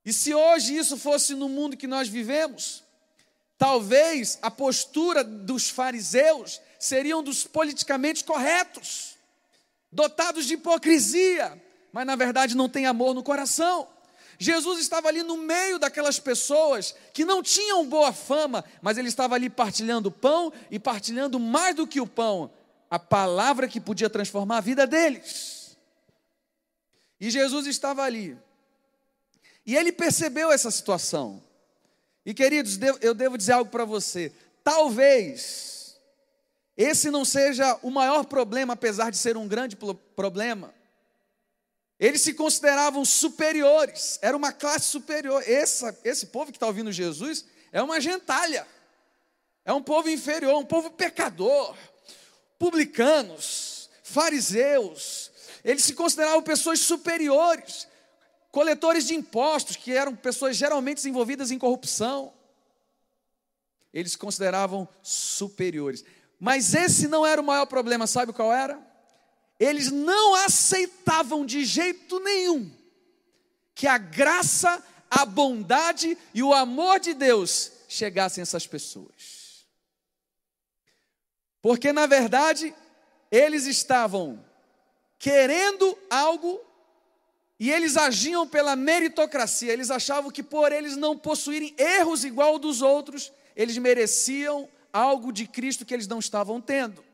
E 0.05 0.12
se 0.12 0.34
hoje 0.34 0.76
isso 0.76 0.96
fosse 0.96 1.34
no 1.34 1.48
mundo 1.48 1.76
que 1.76 1.86
nós 1.86 2.09
vivemos, 2.09 2.82
talvez 3.59 4.38
a 4.40 4.51
postura 4.51 5.22
dos 5.22 5.68
fariseus 5.68 6.61
seriam 6.78 7.22
dos 7.22 7.44
politicamente 7.44 8.24
corretos, 8.24 9.16
dotados 9.92 10.46
de 10.46 10.55
hipocrisia, 10.55 11.62
mas 11.92 12.07
na 12.07 12.16
verdade 12.16 12.57
não 12.57 12.68
tem 12.68 12.86
amor 12.86 13.14
no 13.14 13.22
coração. 13.22 13.86
Jesus 14.38 14.80
estava 14.80 15.09
ali 15.09 15.22
no 15.22 15.36
meio 15.36 15.78
daquelas 15.78 16.18
pessoas 16.18 16.94
que 17.12 17.26
não 17.26 17.42
tinham 17.42 17.86
boa 17.86 18.11
fama, 18.11 18.64
mas 18.80 18.96
ele 18.96 19.09
estava 19.09 19.34
ali 19.34 19.51
partilhando 19.51 20.11
pão 20.11 20.51
e 20.70 20.78
partilhando 20.78 21.38
mais 21.38 21.76
do 21.76 21.86
que 21.86 22.01
o 22.01 22.07
pão, 22.07 22.51
a 22.90 22.98
palavra 22.98 23.68
que 23.68 23.78
podia 23.78 24.09
transformar 24.09 24.57
a 24.57 24.62
vida 24.62 24.86
deles. 24.86 25.76
E 27.20 27.28
Jesus 27.28 27.66
estava 27.66 28.03
ali. 28.03 28.38
E 29.67 29.77
ele 29.77 29.93
percebeu 29.93 30.51
essa 30.51 30.71
situação. 30.71 31.43
E 32.25 32.35
queridos, 32.35 32.79
eu 33.01 33.15
devo 33.15 33.39
dizer 33.39 33.53
algo 33.53 33.71
para 33.71 33.85
você. 33.85 34.33
Talvez 34.63 35.99
esse 36.77 37.11
não 37.11 37.25
seja 37.25 37.79
o 37.83 37.91
maior 37.91 38.25
problema, 38.25 38.73
apesar 38.73 39.11
de 39.11 39.19
ser 39.19 39.37
um 39.37 39.47
grande 39.47 39.77
problema. 40.17 40.75
Eles 41.99 42.23
se 42.23 42.33
consideravam 42.33 43.05
superiores, 43.05 44.19
era 44.23 44.35
uma 44.35 44.53
classe 44.53 44.87
superior. 44.87 45.45
Esse 45.47 46.27
povo 46.27 46.51
que 46.51 46.57
está 46.57 46.67
ouvindo 46.67 46.91
Jesus 46.91 47.45
é 47.71 47.83
uma 47.83 48.01
gentalha, 48.01 48.67
é 49.67 49.73
um 49.75 49.83
povo 49.83 50.09
inferior, 50.09 50.57
um 50.57 50.65
povo 50.65 50.91
pecador, 50.91 51.77
publicanos, 52.59 53.91
fariseus. 54.03 55.31
Eles 55.63 55.85
se 55.85 55.93
consideravam 55.93 56.43
pessoas 56.43 56.81
superiores, 56.81 57.87
coletores 58.51 59.07
de 59.07 59.14
impostos, 59.14 59.76
que 59.76 59.92
eram 59.92 60.14
pessoas 60.14 60.57
geralmente 60.57 61.09
envolvidas 61.09 61.51
em 61.51 61.59
corrupção. 61.59 62.32
Eles 63.92 64.16
consideravam 64.16 64.88
superiores. 65.03 66.05
Mas 66.38 66.74
esse 66.74 67.09
não 67.09 67.26
era 67.26 67.40
o 67.40 67.44
maior 67.44 67.66
problema, 67.66 68.07
sabe 68.07 68.32
qual 68.32 68.53
era? 68.53 68.90
eles 69.61 69.92
não 69.92 70.34
aceitavam 70.36 71.44
de 71.44 71.66
jeito 71.66 72.18
nenhum 72.18 72.72
que 73.74 73.86
a 73.86 73.98
graça, 73.98 74.82
a 75.11 75.26
bondade 75.26 76.16
e 76.32 76.42
o 76.42 76.55
amor 76.55 76.98
de 76.98 77.12
Deus 77.12 77.70
chegassem 77.86 78.40
a 78.40 78.44
essas 78.44 78.66
pessoas. 78.66 79.66
Porque, 81.61 81.92
na 81.92 82.07
verdade, 82.07 82.74
eles 83.30 83.66
estavam 83.66 84.42
querendo 85.18 85.96
algo 86.09 86.59
e 87.61 87.71
eles 87.71 87.99
agiam 87.99 88.49
pela 88.49 88.75
meritocracia. 88.75 89.71
Eles 89.71 89.91
achavam 89.91 90.31
que 90.31 90.43
por 90.43 90.73
eles 90.73 90.97
não 90.97 91.17
possuírem 91.17 91.75
erros 91.77 92.25
igual 92.25 92.59
dos 92.59 92.81
outros, 92.81 93.31
eles 93.55 93.77
mereciam 93.77 94.67
algo 94.91 95.31
de 95.31 95.47
Cristo 95.47 95.85
que 95.85 95.93
eles 95.93 96.07
não 96.07 96.19
estavam 96.19 96.59
tendo. 96.59 97.05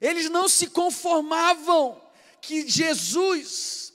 Eles 0.00 0.30
não 0.30 0.48
se 0.48 0.68
conformavam 0.68 2.00
que 2.40 2.66
Jesus 2.66 3.92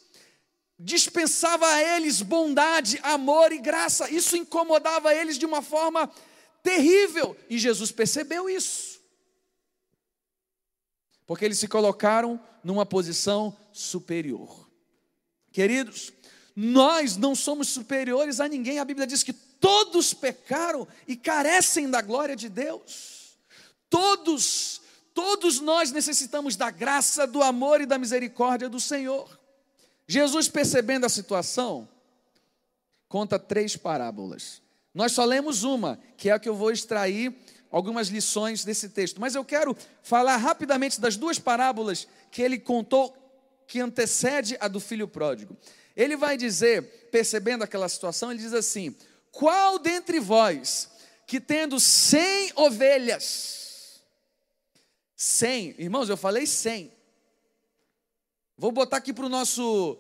dispensava 0.78 1.66
a 1.66 1.82
eles 1.82 2.22
bondade, 2.22 3.00
amor 3.02 3.52
e 3.52 3.58
graça. 3.58 4.08
Isso 4.12 4.38
incomodava 4.38 5.16
eles 5.16 5.40
de 5.40 5.46
uma 5.48 5.64
forma 5.64 6.08
terrível. 6.62 7.36
E 7.50 7.58
Jesus 7.58 7.92
percebeu 7.92 8.48
isso. 8.48 9.02
Porque 11.26 11.44
eles 11.44 11.58
se 11.58 11.68
colocaram 11.68 12.40
numa 12.64 12.86
posição 12.86 13.58
superior. 13.74 14.65
Queridos, 15.56 16.12
nós 16.54 17.16
não 17.16 17.34
somos 17.34 17.70
superiores 17.70 18.42
a 18.42 18.48
ninguém. 18.50 18.78
A 18.78 18.84
Bíblia 18.86 19.08
diz 19.08 19.24
que 19.24 19.32
todos 19.32 20.14
pecaram 20.14 20.86
e 21.08 21.16
carecem 21.16 21.90
da 21.90 22.02
glória 22.02 22.36
de 22.36 22.50
Deus. 22.50 23.38
Todos 23.90 24.82
Todos 25.14 25.62
nós 25.62 25.94
necessitamos 25.94 26.58
da 26.58 26.70
graça, 26.70 27.26
do 27.26 27.42
amor 27.42 27.80
e 27.80 27.86
da 27.86 27.98
misericórdia 27.98 28.68
do 28.68 28.82
Senhor. 28.82 29.40
Jesus, 30.06 30.50
percebendo 30.50 31.06
a 31.06 31.10
situação, 31.10 31.88
conta 33.08 33.40
três 33.40 33.78
parábolas. 33.78 34.62
Nós 34.94 35.14
só 35.14 35.24
lemos 35.24 35.64
uma, 35.64 35.98
que 36.18 36.30
é 36.30 36.34
a 36.34 36.40
que 36.40 36.50
eu 36.50 36.54
vou 36.54 36.70
extrair 36.70 37.34
algumas 37.72 38.10
lições 38.10 38.66
desse 38.66 38.90
texto. 38.90 39.22
Mas 39.22 39.36
eu 39.36 39.46
quero 39.46 39.74
falar 40.04 40.36
rapidamente 40.36 41.00
das 41.00 41.16
duas 41.16 41.40
parábolas 41.40 42.10
que 42.30 42.42
ele 42.42 42.60
contou, 42.60 43.16
que 43.68 43.80
antecede 43.80 44.58
a 44.60 44.68
do 44.68 44.80
filho 44.80 45.08
pródigo. 45.08 45.58
Ele 45.96 46.16
vai 46.16 46.38
dizer, 46.38 47.10
percebendo 47.12 47.64
aquela 47.64 47.90
situação, 47.90 48.32
ele 48.32 48.42
diz 48.42 48.54
assim: 48.54 48.96
Qual 49.32 49.80
dentre 49.80 50.20
vós 50.20 50.90
que 51.26 51.40
tendo 51.40 51.80
cem 51.80 52.52
ovelhas, 52.56 53.56
100. 55.16 55.76
Irmãos, 55.80 56.10
eu 56.10 56.18
falei 56.18 56.46
100. 56.46 56.92
Vou 58.58 58.72
botar 58.72 58.98
aqui 58.98 59.14
para 59.14 59.26
o 59.26 59.30
nosso 59.30 59.98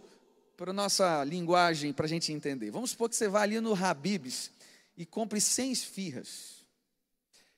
para 0.57 0.71
nossa 0.71 1.21
linguagem 1.25 1.91
para 1.91 2.05
a 2.05 2.09
gente 2.09 2.31
entender. 2.31 2.71
Vamos 2.71 2.91
supor 2.91 3.09
que 3.09 3.15
você 3.15 3.27
vá 3.27 3.41
ali 3.41 3.59
no 3.59 3.73
Habibs 3.73 4.51
e 4.95 5.05
compre 5.05 5.41
100 5.41 5.71
esfirras. 5.71 6.65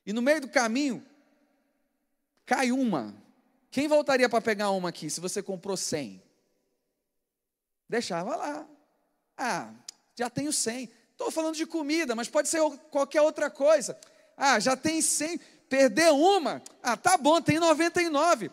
E 0.03 0.11
no 0.11 0.21
meio 0.21 0.41
do 0.41 0.47
caminho 0.47 1.05
cai 2.43 2.71
uma. 2.71 3.15
Quem 3.69 3.88
voltaria 3.88 4.30
para 4.30 4.41
pegar 4.41 4.72
uma 4.72 4.89
aqui 4.89 5.10
se 5.10 5.19
você 5.19 5.41
comprou 5.41 5.77
100? 5.77 6.22
Deixava 7.89 8.35
lá. 8.35 8.68
Ah, 9.38 9.73
já 10.15 10.30
tenho 10.30 10.52
100. 10.52 10.89
Estou 11.11 11.31
falando 11.31 11.56
de 11.56 11.65
comida, 11.65 12.15
mas 12.15 12.27
pode 12.27 12.48
ser 12.48 12.61
qualquer 12.91 13.22
outra 13.22 13.49
coisa. 13.49 13.98
Ah, 14.35 14.60
já 14.60 14.76
tem 14.76 15.02
100. 15.02 15.39
Perder 15.69 16.14
uma, 16.14 16.61
ah, 16.81 16.95
tá 16.95 17.18
bom, 17.18 17.41
tem 17.41 17.60
99. 17.60 18.49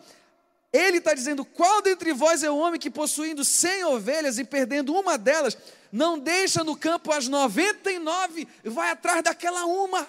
Ele 0.73 0.97
está 0.97 1.13
dizendo: 1.13 1.45
qual 1.45 1.81
dentre 1.81 2.11
vós 2.11 2.43
é 2.43 2.51
o 2.51 2.57
homem 2.57 2.79
que, 2.79 2.89
possuindo 2.89 3.45
cem 3.45 3.85
ovelhas 3.85 4.37
e 4.37 4.43
perdendo 4.43 4.93
uma 4.93 5.17
delas, 5.17 5.57
não 5.89 6.19
deixa 6.19 6.61
no 6.61 6.75
campo 6.75 7.13
as 7.13 7.29
99 7.29 8.45
e 8.63 8.69
vai 8.69 8.91
atrás 8.91 9.23
daquela 9.23 9.65
uma? 9.65 10.05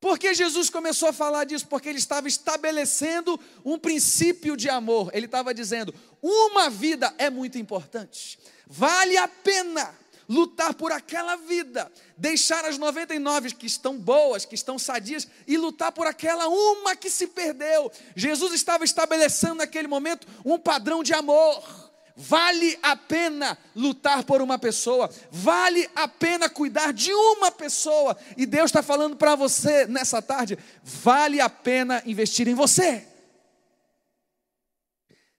Por 0.00 0.18
que 0.18 0.34
Jesus 0.34 0.68
começou 0.68 1.08
a 1.08 1.12
falar 1.12 1.44
disso? 1.44 1.66
Porque 1.66 1.88
ele 1.88 1.98
estava 1.98 2.28
estabelecendo 2.28 3.40
um 3.64 3.78
princípio 3.78 4.56
de 4.56 4.68
amor. 4.68 5.10
Ele 5.14 5.26
estava 5.26 5.54
dizendo: 5.54 5.94
uma 6.22 6.68
vida 6.68 7.14
é 7.18 7.30
muito 7.30 7.58
importante, 7.58 8.38
vale 8.66 9.16
a 9.16 9.26
pena 9.26 9.94
lutar 10.28 10.74
por 10.74 10.90
aquela 10.90 11.36
vida, 11.36 11.90
deixar 12.16 12.64
as 12.64 12.78
99 12.78 13.54
que 13.54 13.66
estão 13.66 13.96
boas, 13.96 14.44
que 14.44 14.54
estão 14.54 14.78
sadias, 14.78 15.26
e 15.46 15.56
lutar 15.56 15.92
por 15.92 16.06
aquela 16.06 16.48
uma 16.48 16.96
que 16.96 17.08
se 17.08 17.28
perdeu. 17.28 17.90
Jesus 18.14 18.52
estava 18.52 18.84
estabelecendo 18.84 19.56
naquele 19.56 19.88
momento 19.88 20.26
um 20.44 20.58
padrão 20.58 21.02
de 21.02 21.14
amor. 21.14 21.85
Vale 22.18 22.78
a 22.82 22.96
pena 22.96 23.58
lutar 23.74 24.24
por 24.24 24.40
uma 24.40 24.58
pessoa, 24.58 25.10
vale 25.30 25.86
a 25.94 26.08
pena 26.08 26.48
cuidar 26.48 26.90
de 26.90 27.12
uma 27.12 27.50
pessoa, 27.50 28.16
e 28.38 28.46
Deus 28.46 28.70
está 28.70 28.82
falando 28.82 29.16
para 29.16 29.34
você 29.34 29.86
nessa 29.86 30.22
tarde: 30.22 30.56
vale 30.82 31.42
a 31.42 31.50
pena 31.50 32.02
investir 32.06 32.48
em 32.48 32.54
você. 32.54 33.06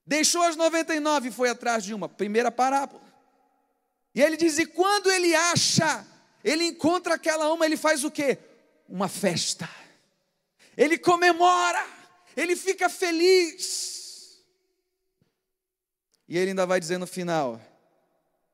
Deixou 0.05 0.43
as 0.43 0.55
99 0.55 1.29
e 1.29 1.31
foi 1.31 1.49
atrás 1.49 1.83
de 1.83 1.95
uma, 1.95 2.07
primeira 2.07 2.51
parábola. 2.51 3.01
E 4.13 4.21
ele 4.21 4.37
diz: 4.37 4.59
e 4.59 4.67
quando 4.67 5.09
ele 5.09 5.33
acha, 5.33 6.05
ele 6.43 6.63
encontra 6.65 7.15
aquela 7.15 7.51
uma, 7.51 7.65
ele 7.65 7.75
faz 7.75 8.03
o 8.03 8.11
quê? 8.11 8.37
Uma 8.87 9.07
festa. 9.07 9.67
Ele 10.77 10.95
comemora, 10.95 11.83
ele 12.35 12.55
fica 12.55 12.87
feliz. 12.87 13.96
E 16.27 16.37
ele 16.37 16.49
ainda 16.49 16.65
vai 16.65 16.79
dizer 16.79 16.97
no 16.97 17.07
final: 17.07 17.59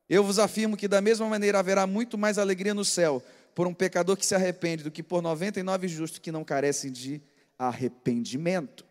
Eu 0.10 0.24
vos 0.24 0.40
afirmo 0.40 0.78
que 0.78 0.88
da 0.88 1.02
mesma 1.02 1.28
maneira 1.28 1.60
haverá 1.60 1.88
muito 1.88 2.18
mais 2.18 2.38
alegria 2.38 2.74
no 2.74 2.86
céu 2.86 3.24
por 3.56 3.68
um 3.68 3.74
pecador 3.74 4.18
que 4.18 4.26
se 4.26 4.36
arrepende 4.36 4.84
do 4.84 4.92
que 4.92 5.04
por 5.04 5.22
99 5.22 5.88
justos 5.88 6.20
que 6.20 6.32
não 6.32 6.44
carecem 6.44 6.92
de 6.92 7.22
arrependimento. 7.58 8.86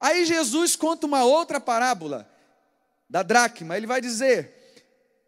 Aí 0.00 0.24
Jesus 0.24 0.76
conta 0.76 1.06
uma 1.06 1.24
outra 1.24 1.60
parábola 1.60 2.30
da 3.08 3.22
dracma. 3.22 3.76
Ele 3.76 3.86
vai 3.86 4.00
dizer: 4.00 4.52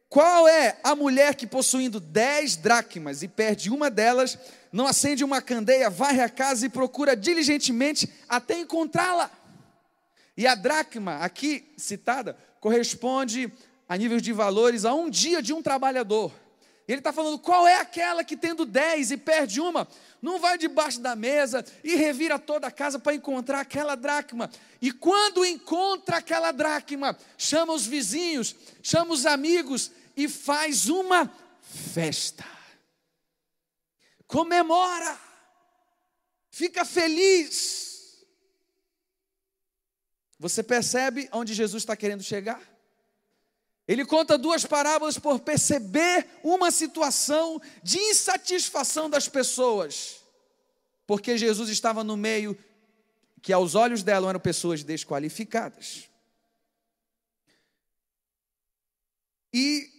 Qual 0.09 0.46
é 0.46 0.78
a 0.84 0.94
mulher 0.94 1.34
que 1.34 1.46
possuindo 1.46 1.98
dez 1.98 2.56
dracmas 2.56 3.22
e 3.22 3.28
perde 3.28 3.70
uma 3.70 3.90
delas, 3.90 4.38
não 4.72 4.86
acende 4.86 5.24
uma 5.24 5.40
candeia, 5.40 5.90
varre 5.90 6.20
a 6.20 6.28
casa 6.28 6.66
e 6.66 6.68
procura 6.68 7.16
diligentemente 7.16 8.12
até 8.28 8.59
encontrá-la? 8.59 9.30
E 10.36 10.46
a 10.46 10.55
dracma, 10.55 11.16
aqui 11.16 11.74
citada, 11.76 12.36
corresponde 12.60 13.52
a 13.89 13.97
níveis 13.97 14.22
de 14.22 14.32
valores 14.32 14.85
a 14.85 14.94
um 14.94 15.09
dia 15.09 15.40
de 15.40 15.52
um 15.52 15.62
trabalhador. 15.62 16.32
Ele 16.86 17.01
está 17.01 17.12
falando 17.12 17.39
qual 17.39 17.68
é 17.68 17.76
aquela 17.76 18.24
que 18.24 18.35
tendo 18.35 18.64
dez 18.64 19.10
e 19.10 19.18
perde 19.18 19.60
uma, 19.60 19.86
não 20.22 20.39
vai 20.39 20.56
debaixo 20.56 21.01
da 21.01 21.14
mesa 21.14 21.62
e 21.85 21.94
revira 21.94 22.39
toda 22.39 22.66
a 22.66 22.70
casa 22.70 22.98
para 22.98 23.14
encontrar 23.14 23.60
aquela 23.60 23.94
dracma. 23.94 24.51
E 24.80 24.90
quando 24.90 25.44
encontra 25.44 26.16
aquela 26.16 26.51
dracma, 26.51 27.16
chama 27.36 27.74
os 27.74 27.86
vizinhos, 27.86 28.56
chama 28.82 29.12
os 29.12 29.26
amigos 29.26 29.90
e 30.16 30.28
faz 30.28 30.89
uma 30.89 31.30
festa. 31.60 32.44
Comemora, 34.26 35.18
fica 36.51 36.86
feliz. 36.86 37.88
Você 40.39 40.62
percebe 40.62 41.28
onde 41.32 41.52
Jesus 41.52 41.82
está 41.82 41.97
querendo 41.97 42.23
chegar? 42.23 42.62
Ele 43.86 44.05
conta 44.05 44.36
duas 44.36 44.65
parábolas 44.66 45.19
por 45.19 45.40
perceber 45.40 46.27
uma 46.43 46.70
situação 46.70 47.60
de 47.82 47.98
insatisfação 47.98 49.09
das 49.09 49.28
pessoas, 49.28 50.20
porque 51.06 51.39
Jesus 51.39 51.70
estava 51.70 52.05
no 52.05 52.16
meio 52.16 52.56
que 53.40 53.52
aos 53.52 53.74
olhos 53.74 54.02
dela 54.02 54.28
eram 54.28 54.39
pessoas 54.39 54.82
desqualificadas. 54.85 56.09
E 59.52 59.90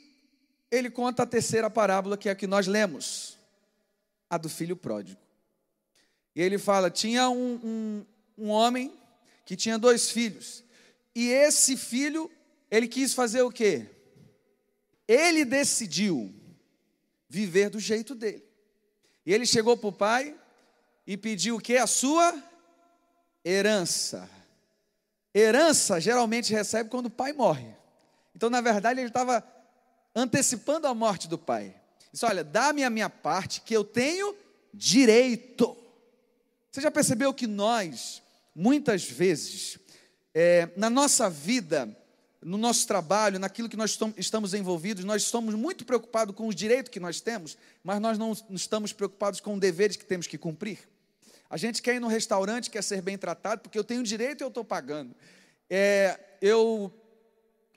ele 0.70 0.92
conta 0.92 1.24
a 1.24 1.26
terceira 1.26 1.70
parábola, 1.70 2.16
que 2.16 2.30
é 2.30 2.32
a 2.32 2.36
que 2.36 2.46
nós 2.46 2.68
lemos, 2.68 3.40
a 4.30 4.38
do 4.38 4.48
filho 4.48 4.78
pródigo. 4.78 5.20
E 6.36 6.42
ele 6.42 6.60
fala: 6.60 6.92
tinha 6.92 7.28
um, 7.30 7.56
um, 7.64 8.06
um 8.38 8.50
homem 8.50 8.99
que 9.50 9.56
tinha 9.56 9.80
dois 9.80 10.12
filhos, 10.12 10.64
e 11.16 11.30
esse 11.30 11.76
filho 11.76 12.30
ele 12.70 12.88
quis 12.88 13.16
fazer 13.16 13.42
o 13.42 13.50
quê? 13.50 13.90
Ele 15.08 15.44
decidiu 15.44 16.32
viver 17.28 17.72
do 17.72 17.80
jeito 17.80 18.14
dele. 18.14 18.48
E 19.26 19.34
ele 19.34 19.48
chegou 19.48 19.76
para 19.76 19.90
o 19.90 19.92
pai 19.92 20.40
e 21.08 21.18
pediu 21.18 21.56
o 21.56 21.60
que? 21.60 21.78
A 21.78 21.88
sua 21.88 22.32
herança. 23.44 24.30
Herança 25.34 26.00
geralmente 26.00 26.54
recebe 26.54 26.88
quando 26.88 27.08
o 27.08 27.10
pai 27.10 27.34
morre. 27.34 27.76
Então, 28.36 28.52
na 28.52 28.62
verdade, 28.62 29.00
ele 29.00 29.08
estava 29.10 29.44
antecipando 30.16 30.86
a 30.86 30.94
morte 30.94 31.28
do 31.28 31.40
pai. 31.40 31.76
Disse: 32.12 32.24
Olha, 32.24 32.44
dá-me 32.44 32.84
a 32.84 32.90
minha 32.92 33.10
parte 33.10 33.62
que 33.62 33.76
eu 33.76 33.84
tenho 33.84 34.38
direito. 34.72 35.76
Você 36.72 36.82
já 36.82 36.92
percebeu 36.92 37.34
que 37.34 37.48
nós, 37.48 38.22
muitas 38.60 39.10
vezes, 39.10 39.80
é, 40.34 40.68
na 40.76 40.90
nossa 40.90 41.30
vida, 41.30 41.96
no 42.42 42.58
nosso 42.58 42.86
trabalho, 42.86 43.40
naquilo 43.40 43.70
que 43.70 43.78
nós 43.78 43.98
estamos 44.18 44.54
envolvidos, 44.54 45.06
nós 45.06 45.24
somos 45.24 45.56
muito 45.56 45.86
preocupados 45.86 46.36
com 46.36 46.46
os 46.46 46.54
direitos 46.54 46.92
que 46.92 47.00
nós 47.00 47.22
temos, 47.22 47.58
mas 47.82 48.02
nós 48.02 48.18
não 48.18 48.34
estamos 48.50 48.92
preocupados 48.92 49.40
com 49.40 49.54
os 49.54 49.60
deveres 49.62 49.96
que 49.96 50.04
temos 50.04 50.28
que 50.28 50.38
cumprir. 50.38 50.80
A 51.50 51.56
gente 51.56 51.82
quer 51.82 51.96
ir 51.96 52.00
no 52.02 52.08
restaurante, 52.08 52.70
quer 52.70 52.84
ser 52.84 53.02
bem 53.02 53.18
tratado, 53.18 53.62
porque 53.62 53.80
eu 53.80 53.84
tenho 53.84 54.04
direito 54.04 54.42
e 54.42 54.44
eu 54.44 54.50
estou 54.50 54.66
pagando. 54.66 55.16
É, 55.70 56.20
eu 56.42 56.94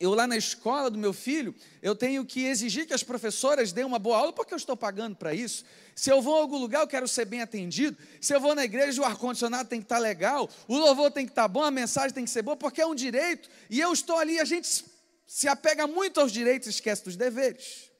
eu 0.01 0.15
lá 0.15 0.27
na 0.27 0.37
escola 0.37 0.91
do 0.91 0.99
meu 0.99 1.13
filho, 1.13 1.55
eu 1.81 1.95
tenho 1.95 2.27
que 2.27 2.45
exigir 2.45 2.89
que 2.89 2.93
as 2.93 3.05
professoras 3.05 3.71
deem 3.71 3.87
uma 3.87 4.01
boa 4.01 4.19
aula 4.19 4.33
porque 4.33 4.53
eu 4.53 4.59
estou 4.59 4.77
pagando 4.77 5.15
para 5.15 5.33
isso. 5.33 5.65
Se 5.95 6.11
eu 6.11 6.23
vou 6.23 6.37
a 6.37 6.41
algum 6.41 6.59
lugar, 6.59 6.81
eu 6.81 6.89
quero 6.89 7.07
ser 7.07 7.25
bem 7.25 7.43
atendido. 7.43 7.97
Se 8.21 8.35
eu 8.35 8.41
vou 8.41 8.55
na 8.55 8.65
igreja, 8.65 9.01
o 9.01 9.05
ar-condicionado 9.05 9.69
tem 9.69 9.81
que 9.81 9.85
estar 9.85 9.99
legal, 9.99 10.49
o 10.67 10.77
louvor 10.77 11.11
tem 11.11 11.27
que 11.27 11.33
estar 11.33 11.49
bom, 11.49 11.63
a 11.63 11.71
mensagem 11.71 12.13
tem 12.13 12.25
que 12.25 12.31
ser 12.31 12.43
boa, 12.43 12.57
porque 12.57 12.81
é 12.81 12.87
um 12.87 12.95
direito. 12.95 13.49
E 13.69 13.81
eu 13.81 13.93
estou 13.93 14.17
ali, 14.17 14.39
a 14.41 14.45
gente 14.45 14.85
se 15.27 15.49
apega 15.49 15.87
muito 15.87 16.21
aos 16.21 16.33
direitos 16.33 16.67
e 16.67 16.71
esquece 16.71 17.05
dos 17.05 17.17
deveres. 17.17 17.91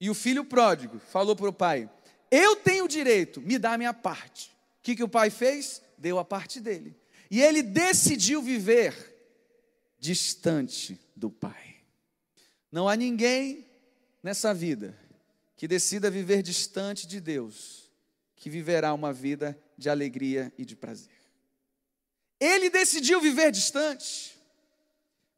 E 0.00 0.10
o 0.10 0.14
filho 0.14 0.44
pródigo 0.44 1.00
falou 1.10 1.36
para 1.36 1.48
o 1.48 1.52
pai: 1.52 1.88
Eu 2.30 2.56
tenho 2.56 2.88
direito, 2.88 3.40
me 3.40 3.58
dá 3.58 3.74
a 3.74 3.78
minha 3.78 3.94
parte. 3.94 4.50
O 4.80 4.82
que, 4.82 4.96
que 4.96 5.04
o 5.04 5.08
pai 5.08 5.30
fez? 5.30 5.80
Deu 5.96 6.18
a 6.18 6.24
parte 6.24 6.60
dele. 6.60 6.96
E 7.30 7.40
ele 7.40 7.62
decidiu 7.62 8.42
viver 8.42 8.94
distante 9.98 11.00
do 11.14 11.30
Pai. 11.30 11.76
Não 12.70 12.88
há 12.88 12.96
ninguém 12.96 13.64
nessa 14.22 14.52
vida 14.52 14.98
que 15.62 15.68
decida 15.68 16.10
viver 16.10 16.42
distante 16.42 17.06
de 17.06 17.20
Deus, 17.20 17.88
que 18.34 18.50
viverá 18.50 18.92
uma 18.92 19.12
vida 19.12 19.56
de 19.78 19.88
alegria 19.88 20.52
e 20.58 20.64
de 20.64 20.74
prazer. 20.74 21.22
Ele 22.40 22.68
decidiu 22.68 23.20
viver 23.20 23.52
distante. 23.52 24.36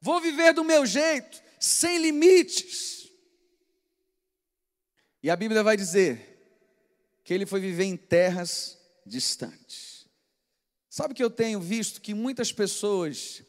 Vou 0.01 0.19
viver 0.19 0.51
do 0.51 0.63
meu 0.63 0.83
jeito, 0.83 1.39
sem 1.59 1.99
limites. 1.99 3.07
E 5.21 5.29
a 5.29 5.35
Bíblia 5.35 5.61
vai 5.61 5.77
dizer 5.77 6.19
que 7.23 7.31
ele 7.31 7.45
foi 7.45 7.59
viver 7.59 7.83
em 7.83 7.95
terras 7.95 8.79
distantes. 9.05 10.07
Sabe 10.89 11.13
que 11.13 11.23
eu 11.23 11.29
tenho 11.29 11.61
visto 11.61 12.01
que 12.01 12.15
muitas 12.15 12.51
pessoas 12.51 13.43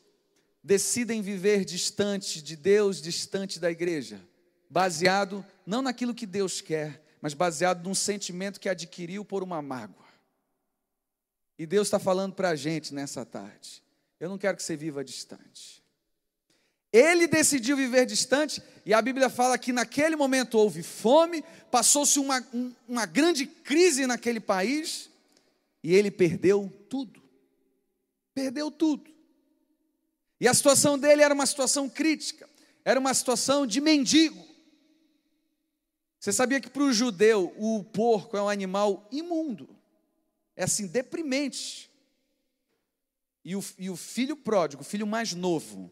decidem 0.62 1.22
viver 1.22 1.64
distante 1.64 2.42
de 2.42 2.54
Deus, 2.54 3.00
distante 3.00 3.58
da 3.58 3.70
igreja, 3.70 4.20
baseado 4.68 5.44
não 5.64 5.82
naquilo 5.82 6.14
que 6.14 6.26
Deus 6.26 6.60
quer, 6.60 7.02
mas 7.20 7.34
baseado 7.34 7.84
num 7.84 7.94
sentimento 7.94 8.60
que 8.60 8.68
adquiriu 8.68 9.24
por 9.24 9.42
uma 9.42 9.60
mágoa. 9.60 10.06
E 11.58 11.66
Deus 11.66 11.86
está 11.86 11.98
falando 11.98 12.34
para 12.34 12.50
a 12.50 12.56
gente 12.56 12.94
nessa 12.94 13.24
tarde: 13.24 13.82
eu 14.20 14.28
não 14.28 14.38
quero 14.38 14.56
que 14.56 14.62
você 14.62 14.76
viva 14.76 15.04
distante. 15.04 15.82
Ele 16.92 17.26
decidiu 17.26 17.76
viver 17.76 18.06
distante, 18.06 18.62
e 18.84 18.94
a 18.94 19.02
Bíblia 19.02 19.28
fala 19.28 19.58
que 19.58 19.72
naquele 19.72 20.16
momento 20.16 20.56
houve 20.56 20.82
fome, 20.82 21.44
passou-se 21.70 22.18
uma, 22.18 22.46
uma 22.88 23.04
grande 23.04 23.46
crise 23.46 24.06
naquele 24.06 24.40
país, 24.40 25.10
e 25.82 25.94
ele 25.94 26.10
perdeu 26.10 26.72
tudo. 26.88 27.22
Perdeu 28.34 28.70
tudo. 28.70 29.10
E 30.40 30.46
a 30.46 30.54
situação 30.54 30.98
dele 30.98 31.22
era 31.22 31.34
uma 31.34 31.46
situação 31.46 31.88
crítica, 31.88 32.48
era 32.84 33.00
uma 33.00 33.12
situação 33.12 33.66
de 33.66 33.80
mendigo. 33.80 34.46
Você 36.26 36.32
sabia 36.32 36.60
que 36.60 36.68
para 36.68 36.82
o 36.82 36.92
judeu 36.92 37.54
o 37.56 37.84
porco 37.84 38.36
é 38.36 38.42
um 38.42 38.48
animal 38.48 39.06
imundo, 39.12 39.68
é 40.56 40.64
assim, 40.64 40.88
deprimente. 40.88 41.88
E 43.44 43.54
o, 43.54 43.64
e 43.78 43.88
o 43.88 43.96
filho 43.96 44.34
pródigo, 44.34 44.82
o 44.82 44.84
filho 44.84 45.06
mais 45.06 45.34
novo, 45.34 45.88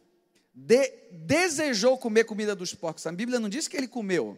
de, 0.53 0.91
desejou 1.13 1.97
comer 1.97 2.25
comida 2.25 2.53
dos 2.53 2.75
porcos. 2.75 3.07
A 3.07 3.13
Bíblia 3.13 3.39
não 3.39 3.49
diz 3.49 3.69
que 3.69 3.77
ele 3.77 3.87
comeu. 3.87 4.37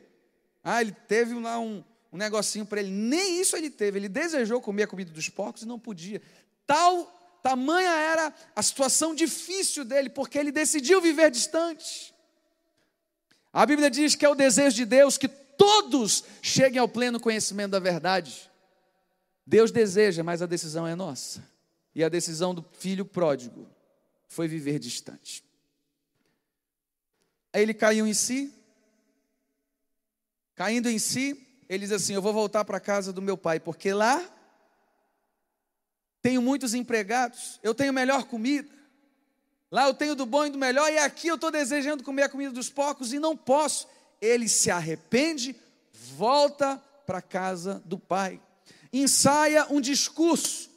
Ah, 0.62 0.82
ele 0.82 0.92
teve 0.92 1.32
lá 1.32 1.58
um, 1.58 1.82
um 2.12 2.18
negocinho 2.18 2.66
para 2.66 2.80
ele. 2.80 2.90
Nem 2.90 3.40
isso 3.40 3.56
ele 3.56 3.70
teve. 3.70 3.98
Ele 3.98 4.08
desejou 4.10 4.60
comer 4.60 4.82
a 4.82 4.88
comida 4.88 5.10
dos 5.10 5.30
porcos 5.30 5.62
e 5.62 5.66
não 5.66 5.78
podia. 5.78 6.20
Tal 6.66 7.06
Tamanha 7.42 7.92
era 7.92 8.34
a 8.54 8.62
situação 8.62 9.14
difícil 9.14 9.82
dele, 9.82 10.10
porque 10.10 10.36
ele 10.36 10.52
decidiu 10.52 11.00
viver 11.00 11.30
distante. 11.30 12.14
A 13.50 13.64
Bíblia 13.64 13.88
diz 13.88 14.14
que 14.14 14.26
é 14.26 14.28
o 14.28 14.34
desejo 14.34 14.76
de 14.76 14.84
Deus 14.84 15.16
que 15.16 15.45
todos 15.56 16.24
cheguem 16.42 16.78
ao 16.78 16.88
pleno 16.88 17.20
conhecimento 17.20 17.72
da 17.72 17.78
verdade. 17.78 18.50
Deus 19.46 19.70
deseja, 19.70 20.22
mas 20.22 20.42
a 20.42 20.46
decisão 20.46 20.86
é 20.86 20.94
nossa. 20.94 21.46
E 21.94 22.02
a 22.02 22.08
decisão 22.08 22.54
do 22.54 22.62
filho 22.78 23.04
pródigo 23.04 23.68
foi 24.28 24.48
viver 24.48 24.78
distante. 24.78 25.44
Aí 27.52 27.62
ele 27.62 27.72
caiu 27.72 28.06
em 28.06 28.12
si. 28.12 28.52
Caindo 30.54 30.90
em 30.90 30.98
si, 30.98 31.46
ele 31.68 31.86
diz 31.86 31.92
assim: 31.92 32.14
Eu 32.14 32.22
vou 32.22 32.32
voltar 32.32 32.64
para 32.64 32.76
a 32.76 32.80
casa 32.80 33.12
do 33.12 33.22
meu 33.22 33.36
pai, 33.36 33.60
porque 33.60 33.92
lá 33.92 34.22
tenho 36.20 36.42
muitos 36.42 36.74
empregados, 36.74 37.60
eu 37.62 37.74
tenho 37.74 37.92
melhor 37.92 38.24
comida. 38.24 38.68
Lá 39.70 39.86
eu 39.86 39.94
tenho 39.94 40.14
do 40.14 40.26
bom 40.26 40.46
e 40.46 40.50
do 40.50 40.58
melhor, 40.58 40.92
e 40.92 40.98
aqui 40.98 41.28
eu 41.28 41.34
estou 41.36 41.50
desejando 41.50 42.04
comer 42.04 42.24
a 42.24 42.28
comida 42.28 42.52
dos 42.52 42.68
porcos 42.68 43.12
e 43.12 43.18
não 43.18 43.36
posso. 43.36 43.88
Ele 44.20 44.48
se 44.48 44.70
arrepende, 44.70 45.56
volta 45.92 46.82
para 47.06 47.18
a 47.18 47.22
casa 47.22 47.82
do 47.84 47.98
pai, 47.98 48.40
ensaia 48.92 49.66
um 49.70 49.80
discurso. 49.80 50.70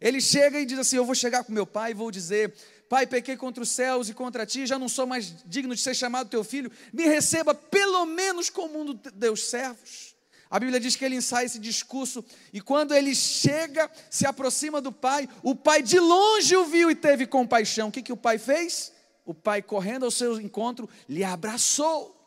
Ele 0.00 0.20
chega 0.20 0.60
e 0.60 0.66
diz 0.66 0.78
assim: 0.78 0.96
Eu 0.96 1.04
vou 1.04 1.14
chegar 1.14 1.44
com 1.44 1.52
meu 1.52 1.66
pai 1.66 1.92
e 1.92 1.94
vou 1.94 2.10
dizer: 2.10 2.54
Pai, 2.88 3.06
pequei 3.06 3.36
contra 3.36 3.62
os 3.62 3.70
céus 3.70 4.08
e 4.08 4.14
contra 4.14 4.44
ti, 4.44 4.66
já 4.66 4.78
não 4.78 4.88
sou 4.88 5.06
mais 5.06 5.34
digno 5.46 5.74
de 5.74 5.80
ser 5.80 5.94
chamado 5.94 6.28
teu 6.28 6.44
filho, 6.44 6.70
me 6.92 7.06
receba 7.06 7.54
pelo 7.54 8.04
menos 8.04 8.50
como 8.50 8.80
um 8.80 8.84
dos 8.84 9.12
teus 9.12 9.44
servos. 9.44 10.12
A 10.50 10.60
Bíblia 10.60 10.78
diz 10.78 10.96
que 10.96 11.04
ele 11.04 11.16
ensaia 11.16 11.46
esse 11.46 11.58
discurso 11.58 12.22
e 12.52 12.60
quando 12.60 12.94
ele 12.94 13.14
chega, 13.14 13.90
se 14.10 14.26
aproxima 14.26 14.82
do 14.82 14.92
pai, 14.92 15.26
o 15.42 15.54
pai 15.54 15.82
de 15.82 15.98
longe 15.98 16.54
o 16.54 16.66
viu 16.66 16.90
e 16.90 16.94
teve 16.94 17.26
compaixão. 17.26 17.88
O 17.88 17.92
que, 17.92 18.02
que 18.02 18.12
o 18.12 18.16
pai 18.16 18.38
fez? 18.38 18.92
o 19.24 19.32
pai, 19.32 19.62
correndo 19.62 20.04
ao 20.04 20.10
seu 20.10 20.40
encontro, 20.40 20.88
lhe 21.08 21.22
abraçou. 21.22 22.21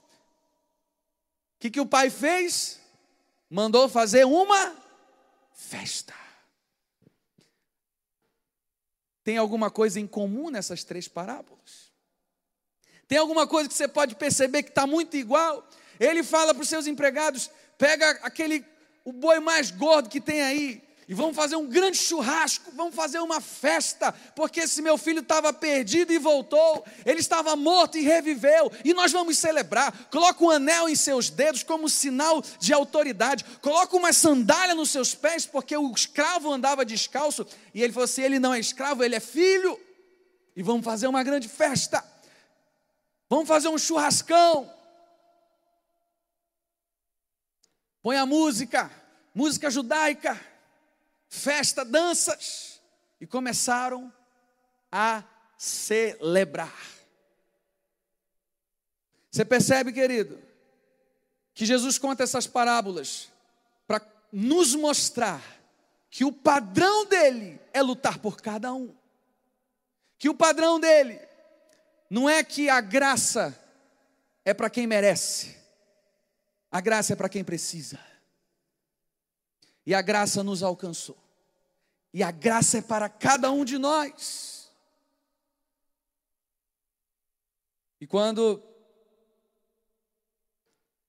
O 1.55 1.59
que, 1.59 1.69
que 1.69 1.79
o 1.79 1.85
pai 1.85 2.09
fez? 2.09 2.79
Mandou 3.49 3.87
fazer 3.87 4.25
uma 4.25 4.75
festa. 5.53 6.13
Tem 9.23 9.37
alguma 9.37 9.71
coisa 9.71 9.99
em 9.99 10.05
comum 10.05 10.49
nessas 10.49 10.83
três 10.83 11.07
parábolas? 11.07 11.91
Tem 13.07 13.17
alguma 13.17 13.47
coisa 13.47 13.69
que 13.69 13.75
você 13.75 13.87
pode 13.87 14.15
perceber 14.15 14.63
que 14.63 14.69
está 14.69 14.85
muito 14.85 15.17
igual? 15.17 15.67
Ele 15.99 16.23
fala 16.23 16.53
para 16.53 16.61
os 16.61 16.69
seus 16.69 16.85
empregados: 16.85 17.49
pega 17.77 18.11
aquele 18.21 18.63
o 19.03 19.11
boi 19.11 19.39
mais 19.39 19.71
gordo 19.71 20.09
que 20.09 20.19
tem 20.19 20.41
aí, 20.41 20.84
e 21.07 21.13
vamos 21.13 21.35
fazer 21.35 21.55
um 21.55 21.67
grande 21.67 21.97
churrasco, 21.97 22.71
vamos 22.73 22.95
fazer 22.95 23.19
uma 23.19 23.39
festa, 23.39 24.11
porque 24.35 24.61
esse 24.61 24.81
meu 24.81 24.97
filho 24.97 25.19
estava 25.19 25.53
perdido 25.53 26.11
e 26.11 26.17
voltou, 26.17 26.83
ele 27.05 27.19
estava 27.19 27.55
morto 27.55 27.97
e 27.97 28.01
reviveu, 28.01 28.71
e 28.83 28.91
nós 28.93 29.11
vamos 29.11 29.37
celebrar. 29.37 29.91
Coloca 30.09 30.43
um 30.43 30.49
anel 30.49 30.89
em 30.89 30.95
seus 30.95 31.29
dedos 31.29 31.61
como 31.61 31.87
sinal 31.87 32.41
de 32.59 32.73
autoridade, 32.73 33.45
coloca 33.61 33.95
uma 33.95 34.11
sandália 34.11 34.73
nos 34.73 34.89
seus 34.89 35.13
pés, 35.13 35.45
porque 35.45 35.77
o 35.77 35.91
escravo 35.91 36.51
andava 36.51 36.83
descalço, 36.83 37.45
e 37.73 37.83
ele 37.83 37.93
falou 37.93 38.05
assim: 38.05 38.23
ele 38.23 38.39
não 38.39 38.53
é 38.53 38.59
escravo, 38.59 39.03
ele 39.03 39.15
é 39.15 39.19
filho, 39.19 39.79
e 40.55 40.63
vamos 40.63 40.83
fazer 40.83 41.05
uma 41.05 41.21
grande 41.21 41.47
festa, 41.47 42.03
vamos 43.29 43.47
fazer 43.47 43.67
um 43.67 43.77
churrascão. 43.77 44.73
Põe 48.01 48.17
a 48.17 48.25
música, 48.25 48.91
música 49.33 49.69
judaica 49.69 50.54
festa, 51.27 51.83
danças, 51.83 52.81
e 53.19 53.27
começaram 53.27 54.11
a 54.91 55.23
celebrar. 55.57 56.75
Você 59.31 59.43
percebe, 59.43 59.91
querido, 59.91 60.41
que 61.53 61.65
Jesus 61.65 61.97
conta 61.97 62.23
essas 62.23 62.47
parábolas 62.47 63.29
para 63.87 64.01
nos 64.31 64.75
mostrar 64.75 65.41
que 66.09 66.23
o 66.23 66.31
padrão 66.31 67.05
dele 67.05 67.59
é 67.73 67.81
lutar 67.81 68.19
por 68.19 68.39
cada 68.39 68.73
um. 68.73 68.95
Que 70.17 70.29
o 70.29 70.35
padrão 70.35 70.79
dele 70.79 71.19
não 72.09 72.29
é 72.29 72.43
que 72.43 72.69
a 72.69 72.79
graça 72.79 73.57
é 74.45 74.53
para 74.53 74.69
quem 74.69 74.87
merece, 74.87 75.57
a 76.71 76.79
graça 76.79 77.13
é 77.13 77.15
para 77.15 77.27
quem 77.27 77.43
precisa. 77.43 77.99
E 79.85 79.93
a 79.93 80.01
graça 80.01 80.43
nos 80.43 80.63
alcançou. 80.63 81.17
E 82.13 82.23
a 82.23 82.31
graça 82.31 82.77
é 82.77 82.81
para 82.81 83.09
cada 83.09 83.51
um 83.51 83.63
de 83.63 83.77
nós. 83.77 84.71
E 87.99 88.07
quando 88.07 88.61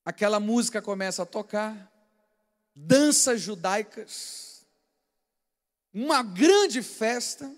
aquela 0.04 0.38
música 0.38 0.82
começa 0.82 1.22
a 1.22 1.26
tocar, 1.26 1.92
danças 2.74 3.40
judaicas, 3.40 4.66
uma 5.92 6.22
grande 6.22 6.82
festa, 6.82 7.50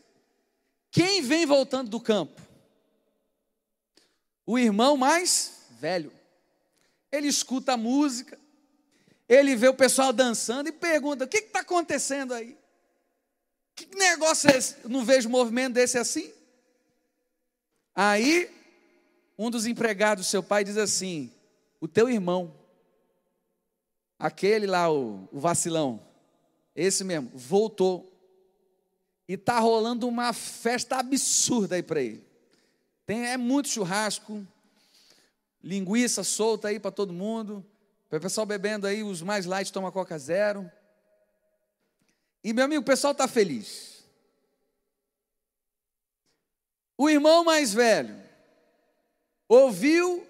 quem 0.90 1.23
vem 1.23 1.45
voltando 1.45 1.90
do 1.90 2.01
campo? 2.01 2.40
O 4.47 4.59
irmão 4.59 4.97
mais 4.97 5.62
velho. 5.70 6.12
Ele 7.11 7.28
escuta 7.28 7.73
a 7.73 7.77
música, 7.77 8.39
ele 9.28 9.55
vê 9.55 9.68
o 9.68 9.74
pessoal 9.74 10.12
dançando 10.12 10.68
e 10.68 10.72
pergunta: 10.72 11.24
o 11.24 11.28
que 11.28 11.38
está 11.38 11.60
acontecendo 11.60 12.32
aí? 12.32 12.56
Que 13.74 13.94
negócio 13.96 14.50
é 14.50 14.56
esse? 14.56 14.76
Eu 14.82 14.88
não 14.88 15.05
vejo 15.05 15.28
movimento 15.28 15.74
desse 15.74 15.98
assim. 15.98 16.32
Aí, 17.94 18.50
um 19.36 19.50
dos 19.50 19.66
empregados 19.66 20.26
do 20.26 20.30
seu 20.30 20.42
pai 20.42 20.64
diz 20.64 20.76
assim: 20.76 21.30
o 21.80 21.86
teu 21.86 22.09
irmão, 22.09 22.55
aquele 24.18 24.66
lá, 24.66 24.90
o, 24.90 25.28
o 25.30 25.38
vacilão, 25.38 26.00
esse 26.74 27.05
mesmo, 27.05 27.30
voltou. 27.34 28.06
E 29.28 29.34
está 29.34 29.59
rolando 29.59 30.09
uma 30.09 30.32
festa 30.32 30.96
absurda 30.96 31.76
aí 31.76 31.82
para 31.82 32.00
ele. 32.00 32.26
Tem, 33.05 33.26
é 33.26 33.36
muito 33.36 33.68
churrasco, 33.68 34.46
linguiça 35.62 36.24
solta 36.24 36.68
aí 36.68 36.80
para 36.80 36.90
todo 36.90 37.12
mundo. 37.12 37.64
O 38.10 38.20
pessoal 38.20 38.47
bebendo 38.47 38.86
aí, 38.86 39.02
os 39.02 39.20
mais 39.20 39.44
light 39.44 39.70
tomam 39.70 39.93
Coca 39.93 40.18
Zero. 40.18 40.70
E 42.43 42.52
meu 42.55 42.64
amigo, 42.64 42.80
o 42.80 42.86
pessoal 42.86 43.12
está 43.12 43.28
feliz. 43.28 44.02
O 46.97 47.09
irmão 47.09 47.44
mais 47.44 47.74
velho 47.74 48.16
ouviu 49.47 50.26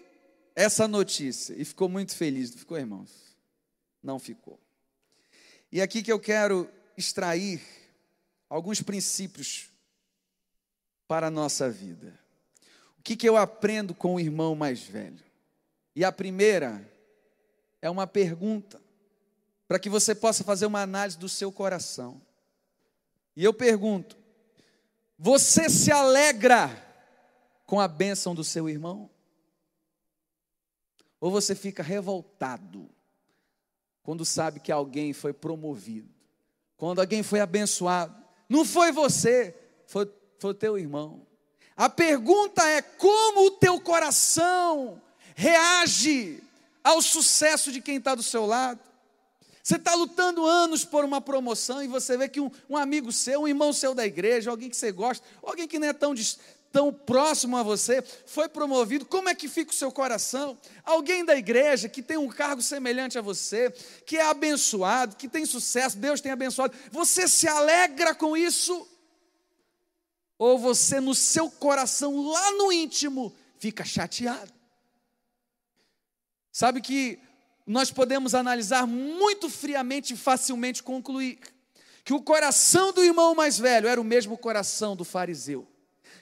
essa 0.56 0.88
notícia 0.88 1.55
e 1.56 1.64
ficou 1.64 1.88
muito 1.88 2.16
feliz. 2.16 2.50
Não 2.50 2.59
ficou, 2.59 2.78
irmãos? 2.78 3.36
Não 4.02 4.18
ficou. 4.18 4.59
E 5.70 5.80
aqui 5.80 6.02
que 6.02 6.10
eu 6.10 6.18
quero 6.18 6.68
extrair 6.96 7.62
alguns 8.50 8.82
princípios 8.82 9.70
para 11.06 11.28
a 11.28 11.30
nossa 11.30 11.70
vida. 11.70 12.18
O 12.98 13.02
que, 13.02 13.16
que 13.16 13.28
eu 13.28 13.36
aprendo 13.36 13.94
com 13.94 14.16
o 14.16 14.20
irmão 14.20 14.55
mais 14.56 14.82
velho? 14.82 15.24
E 15.94 16.05
a 16.05 16.10
primeira 16.10 16.86
é 17.80 17.88
uma 17.88 18.06
pergunta, 18.06 18.80
para 19.66 19.78
que 19.78 19.88
você 19.88 20.14
possa 20.14 20.42
fazer 20.42 20.66
uma 20.66 20.82
análise 20.82 21.18
do 21.18 21.28
seu 21.28 21.52
coração. 21.52 22.20
E 23.36 23.44
eu 23.44 23.52
pergunto: 23.52 24.16
você 25.18 25.68
se 25.68 25.92
alegra 25.92 26.84
com 27.66 27.80
a 27.80 27.86
bênção 27.86 28.34
do 28.34 28.42
seu 28.42 28.68
irmão? 28.68 29.10
Ou 31.20 31.30
você 31.30 31.55
fica 31.55 31.82
revoltado 31.82 32.88
quando 34.02 34.24
sabe 34.24 34.60
que 34.60 34.72
alguém 34.72 35.12
foi 35.12 35.32
promovido, 35.32 36.09
quando 36.76 37.00
alguém 37.00 37.22
foi 37.22 37.40
abençoado? 37.40 38.16
Não 38.48 38.64
foi 38.64 38.90
você, 38.90 39.55
foi, 39.86 40.10
foi 40.38 40.55
teu 40.55 40.78
irmão. 40.78 41.26
A 41.76 41.88
pergunta 41.88 42.66
é: 42.68 42.82
como 42.82 43.46
o 43.46 43.50
teu 43.52 43.80
coração 43.80 45.00
reage 45.36 46.42
ao 46.82 47.02
sucesso 47.02 47.70
de 47.70 47.80
quem 47.80 47.96
está 47.96 48.14
do 48.14 48.22
seu 48.22 48.46
lado. 48.46 48.80
Você 49.62 49.76
está 49.76 49.94
lutando 49.94 50.46
anos 50.46 50.82
por 50.82 51.05
uma 51.05 51.20
promoção 51.20 51.82
e 51.82 51.86
você 51.86 52.16
vê 52.16 52.26
que 52.26 52.40
um, 52.40 52.50
um, 52.70 52.76
amigo 52.76 53.12
seu, 53.12 53.42
um 53.42 53.48
irmão 53.48 53.70
seu 53.70 53.94
da 53.94 54.06
igreja, 54.06 54.50
alguém 54.50 54.70
que 54.70 54.76
você 54.76 54.90
gosta, 54.90 55.26
alguém 55.42 55.68
que 55.68 55.78
não 55.78 55.88
é 55.88 55.92
tão, 55.92 56.14
tão 56.72 56.90
próximo 56.90 57.55
a 57.55 57.62
você, 57.62 58.02
foi 58.24 58.48
promovido. 58.48 59.05
Como 59.05 59.28
é 59.28 59.34
que 59.34 59.46
fica 59.46 59.70
o 59.70 59.74
seu 59.74 59.92
coração? 59.92 60.59
Alguém 60.84 61.22
da 61.22 61.36
igreja 61.36 61.86
que 61.86 62.00
tem 62.00 62.16
um 62.16 62.28
cargo 62.28 62.62
semelhante 62.62 63.18
a 63.18 63.20
você, 63.20 63.70
que 64.06 64.16
é 64.16 64.24
abençoado, 64.24 65.16
que 65.16 65.28
tem 65.28 65.44
sucesso, 65.44 65.98
Deus 65.98 66.20
tem 66.22 66.32
abençoado. 66.32 66.74
Você 66.90 67.28
se 67.28 67.46
alegra 67.46 68.14
com 68.14 68.34
isso? 68.34 68.88
Ou 70.38 70.59
você, 70.59 70.98
no 70.98 71.14
seu 71.14 71.50
coração, 71.50 72.30
lá 72.30 72.52
no 72.52 72.72
íntimo, 72.72 73.34
fica 73.59 73.84
chateado? 73.84 74.57
Sabe 76.59 76.80
que 76.80 77.20
nós 77.64 77.93
podemos 77.93 78.35
analisar 78.35 78.85
muito 78.85 79.48
friamente 79.48 80.14
e 80.14 80.16
facilmente 80.16 80.82
concluir 80.82 81.39
que 82.05 82.12
o 82.12 82.20
coração 82.20 82.93
do 82.93 83.01
irmão 83.01 83.32
mais 83.32 83.60
velho 83.60 83.86
era 83.86 84.01
o 84.01 84.05
mesmo 84.05 84.36
coração 84.36 84.97
do 84.97 85.05
fariseu, 85.05 85.68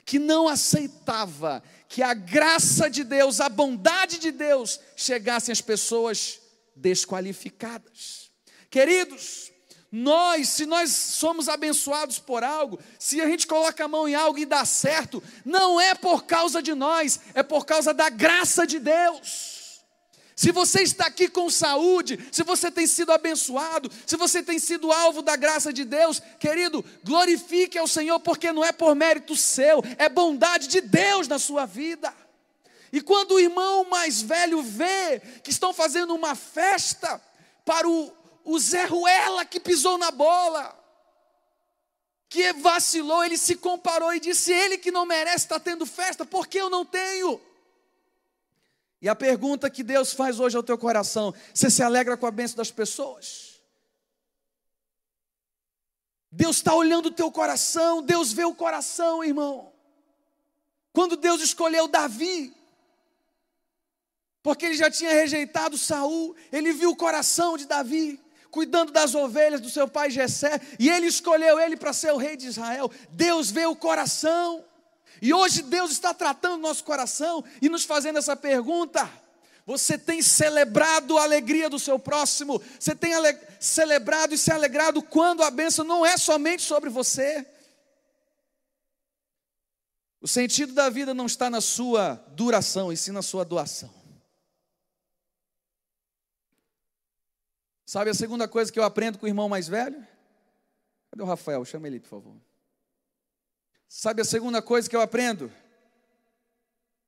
que 0.04 0.18
não 0.18 0.46
aceitava 0.46 1.62
que 1.88 2.02
a 2.02 2.12
graça 2.12 2.90
de 2.90 3.02
Deus, 3.02 3.40
a 3.40 3.48
bondade 3.48 4.18
de 4.18 4.30
Deus 4.30 4.78
chegassem 4.94 5.54
às 5.54 5.62
pessoas 5.62 6.38
desqualificadas. 6.74 8.30
Queridos, 8.68 9.50
nós, 9.90 10.50
se 10.50 10.66
nós 10.66 10.90
somos 10.90 11.48
abençoados 11.48 12.18
por 12.18 12.44
algo, 12.44 12.78
se 12.98 13.22
a 13.22 13.26
gente 13.26 13.46
coloca 13.46 13.86
a 13.86 13.88
mão 13.88 14.06
em 14.06 14.14
algo 14.14 14.38
e 14.38 14.44
dá 14.44 14.66
certo, 14.66 15.22
não 15.46 15.80
é 15.80 15.94
por 15.94 16.26
causa 16.26 16.62
de 16.62 16.74
nós, 16.74 17.20
é 17.32 17.42
por 17.42 17.64
causa 17.64 17.94
da 17.94 18.10
graça 18.10 18.66
de 18.66 18.78
Deus. 18.78 19.55
Se 20.36 20.52
você 20.52 20.82
está 20.82 21.06
aqui 21.06 21.28
com 21.28 21.48
saúde, 21.48 22.28
se 22.30 22.42
você 22.42 22.70
tem 22.70 22.86
sido 22.86 23.10
abençoado, 23.10 23.90
se 24.04 24.18
você 24.18 24.42
tem 24.42 24.58
sido 24.58 24.92
alvo 24.92 25.22
da 25.22 25.34
graça 25.34 25.72
de 25.72 25.82
Deus, 25.82 26.20
querido, 26.38 26.84
glorifique 27.02 27.78
ao 27.78 27.88
Senhor, 27.88 28.20
porque 28.20 28.52
não 28.52 28.62
é 28.62 28.70
por 28.70 28.94
mérito 28.94 29.34
seu, 29.34 29.82
é 29.96 30.10
bondade 30.10 30.68
de 30.68 30.82
Deus 30.82 31.26
na 31.26 31.38
sua 31.38 31.64
vida. 31.64 32.14
E 32.92 33.00
quando 33.00 33.32
o 33.32 33.40
irmão 33.40 33.88
mais 33.88 34.20
velho 34.20 34.62
vê 34.62 35.20
que 35.42 35.50
estão 35.50 35.72
fazendo 35.72 36.14
uma 36.14 36.34
festa 36.34 37.18
para 37.64 37.88
o, 37.88 38.12
o 38.44 38.58
Zé 38.58 38.84
Ruela 38.84 39.42
que 39.42 39.58
pisou 39.58 39.96
na 39.96 40.10
bola, 40.10 40.78
que 42.28 42.52
vacilou, 42.52 43.24
ele 43.24 43.38
se 43.38 43.56
comparou 43.56 44.12
e 44.12 44.20
disse: 44.20 44.52
Ele 44.52 44.76
que 44.76 44.90
não 44.90 45.06
merece 45.06 45.46
estar 45.46 45.60
tendo 45.60 45.86
festa, 45.86 46.26
por 46.26 46.46
que 46.46 46.58
eu 46.58 46.68
não 46.68 46.84
tenho? 46.84 47.40
E 49.01 49.09
a 49.09 49.14
pergunta 49.14 49.68
que 49.68 49.82
Deus 49.82 50.12
faz 50.12 50.40
hoje 50.40 50.56
ao 50.56 50.62
teu 50.62 50.78
coração: 50.78 51.35
você 51.52 51.70
se 51.70 51.82
alegra 51.82 52.16
com 52.16 52.27
a 52.27 52.31
bênção 52.31 52.56
das 52.56 52.70
pessoas? 52.70 53.60
Deus 56.31 56.56
está 56.56 56.74
olhando 56.74 57.06
o 57.06 57.10
teu 57.10 57.31
coração, 57.31 58.02
Deus 58.02 58.32
vê 58.32 58.44
o 58.44 58.55
coração, 58.55 59.24
irmão. 59.24 59.73
Quando 60.93 61.16
Deus 61.16 61.40
escolheu 61.40 61.89
Davi, 61.89 62.55
porque 64.43 64.66
ele 64.66 64.77
já 64.77 64.90
tinha 64.90 65.10
rejeitado 65.10 65.77
Saul, 65.77 66.36
ele 66.52 66.73
viu 66.73 66.90
o 66.90 66.97
coração 66.97 67.56
de 67.56 67.66
Davi, 67.66 68.20
cuidando 68.51 68.93
das 68.93 69.14
ovelhas 69.14 69.60
do 69.60 69.68
seu 69.68 69.89
pai 69.89 70.10
Jessé, 70.10 70.60
e 70.78 70.89
ele 70.89 71.06
escolheu 71.06 71.59
ele 71.59 71.77
para 71.77 71.93
ser 71.93 72.12
o 72.12 72.16
rei 72.16 72.36
de 72.36 72.47
Israel. 72.47 72.90
Deus 73.10 73.51
vê 73.51 73.66
o 73.66 73.77
coração. 73.77 74.64
E 75.20 75.32
hoje 75.32 75.62
Deus 75.62 75.90
está 75.90 76.12
tratando 76.12 76.60
nosso 76.60 76.84
coração 76.84 77.44
e 77.60 77.68
nos 77.68 77.84
fazendo 77.84 78.18
essa 78.18 78.36
pergunta: 78.36 79.10
você 79.64 79.98
tem 79.98 80.22
celebrado 80.22 81.18
a 81.18 81.24
alegria 81.24 81.68
do 81.68 81.78
seu 81.78 81.98
próximo? 81.98 82.62
Você 82.78 82.94
tem 82.94 83.12
celebrado 83.59 84.34
e 84.34 84.38
se 84.38 84.52
alegrado 84.52 85.02
quando 85.02 85.43
a 85.43 85.51
bênção 85.51 85.84
não 85.84 86.06
é 86.06 86.16
somente 86.16 86.62
sobre 86.62 86.88
você? 86.88 87.44
O 90.20 90.28
sentido 90.28 90.72
da 90.72 90.88
vida 90.88 91.12
não 91.12 91.26
está 91.26 91.51
na 91.51 91.60
sua 91.60 92.14
duração, 92.32 92.93
e 92.93 92.97
sim 92.97 93.12
na 93.12 93.22
sua 93.22 93.44
doação. 93.44 93.93
Sabe 97.84 98.10
a 98.10 98.14
segunda 98.14 98.48
coisa 98.48 98.72
que 98.72 98.78
eu 98.78 98.82
aprendo 98.82 99.18
com 99.18 99.26
o 99.26 99.28
irmão 99.28 99.48
mais 99.48 99.68
velho? 99.68 100.05
Cadê 101.10 101.22
o 101.22 101.26
Rafael? 101.26 101.64
Chama 101.64 101.86
ele, 101.86 102.01
por 102.01 102.09
favor. 102.09 102.45
Sabe 103.88 104.22
a 104.22 104.24
segunda 104.24 104.60
coisa 104.60 104.88
que 104.88 104.96
eu 104.96 105.00
aprendo? 105.00 105.52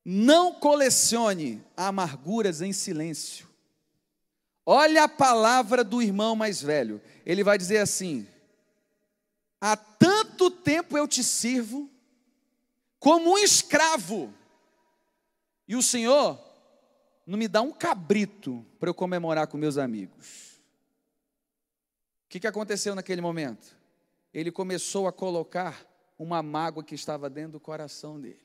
Não 0.04 0.54
colecione 0.54 1.62
amarguras 1.76 2.62
em 2.62 2.72
silêncio. 2.72 3.46
Olha 4.64 5.04
a 5.04 5.08
palavra 5.08 5.82
do 5.82 6.00
irmão 6.00 6.36
mais 6.36 6.62
velho. 6.62 7.00
Ele 7.26 7.42
vai 7.42 7.58
dizer 7.58 7.78
assim: 7.78 8.26
Há 9.60 9.76
tanto 9.76 10.50
tempo 10.50 10.96
eu 10.96 11.08
te 11.08 11.24
sirvo, 11.24 11.90
como 12.98 13.32
um 13.32 13.38
escravo, 13.38 14.32
e 15.66 15.74
o 15.74 15.82
Senhor 15.82 16.38
não 17.26 17.38
me 17.38 17.48
dá 17.48 17.60
um 17.60 17.72
cabrito 17.72 18.64
para 18.78 18.88
eu 18.88 18.94
comemorar 18.94 19.46
com 19.46 19.58
meus 19.58 19.76
amigos. 19.76 20.58
O 22.24 22.28
que, 22.28 22.40
que 22.40 22.46
aconteceu 22.46 22.94
naquele 22.94 23.20
momento? 23.20 23.76
Ele 24.32 24.50
começou 24.50 25.06
a 25.06 25.12
colocar 25.12 25.87
uma 26.18 26.42
mágoa 26.42 26.82
que 26.82 26.94
estava 26.94 27.30
dentro 27.30 27.52
do 27.52 27.60
coração 27.60 28.20
dele. 28.20 28.40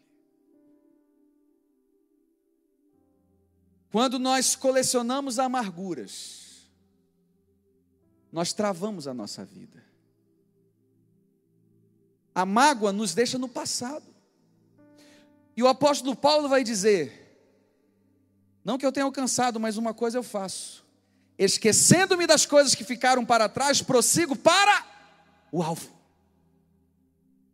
Quando 3.92 4.20
nós 4.20 4.56
colecionamos 4.56 5.40
amarguras, 5.40 6.68
nós 8.32 8.54
travamos 8.54 9.08
a 9.08 9.14
nossa 9.14 9.44
vida. 9.44 9.84
A 12.34 12.46
mágoa 12.46 12.92
nos 12.92 13.14
deixa 13.14 13.38
no 13.38 13.48
passado. 13.48 14.06
E 15.56 15.62
o 15.62 15.68
apóstolo 15.68 16.16
Paulo 16.16 16.50
vai 16.50 16.64
dizer: 16.64 17.38
Não 18.66 18.78
que 18.78 18.86
eu 18.86 18.92
tenha 18.92 19.06
alcançado, 19.06 19.60
mas 19.60 19.78
uma 19.78 19.94
coisa 19.94 20.18
eu 20.18 20.24
faço. 20.24 20.84
Esquecendo-me 21.38 22.26
das 22.26 22.46
coisas 22.46 22.74
que 22.74 22.84
ficaram 22.84 23.24
para 23.24 23.50
trás, 23.50 23.82
prossigo 23.82 24.36
para 24.36 24.86
o 25.52 25.62
alvo 25.62 25.93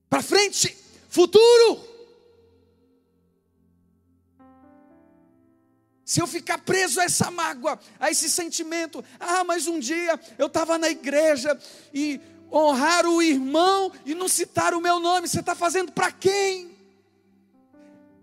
para 0.10 0.22
frente, 0.22 0.76
futuro. 1.10 1.88
Se 6.04 6.20
eu 6.20 6.26
ficar 6.26 6.58
preso 6.58 7.00
a 7.00 7.04
essa 7.04 7.30
mágoa, 7.30 7.80
a 8.00 8.10
esse 8.10 8.30
sentimento, 8.30 9.06
ah, 9.20 9.44
mas 9.44 9.68
um 9.68 9.80
dia 9.80 10.20
eu 10.40 10.48
estava 10.48 10.76
na 10.80 10.90
igreja 10.90 11.56
e 11.94 12.20
honrar 12.52 13.06
o 13.06 13.22
irmão 13.22 13.92
e 14.06 14.16
não 14.16 14.28
citar 14.28 14.74
o 14.74 14.82
meu 14.82 15.00
nome, 15.00 15.28
você 15.28 15.40
está 15.40 15.54
fazendo 15.54 15.92
para 15.92 16.12
quem? 16.12 16.76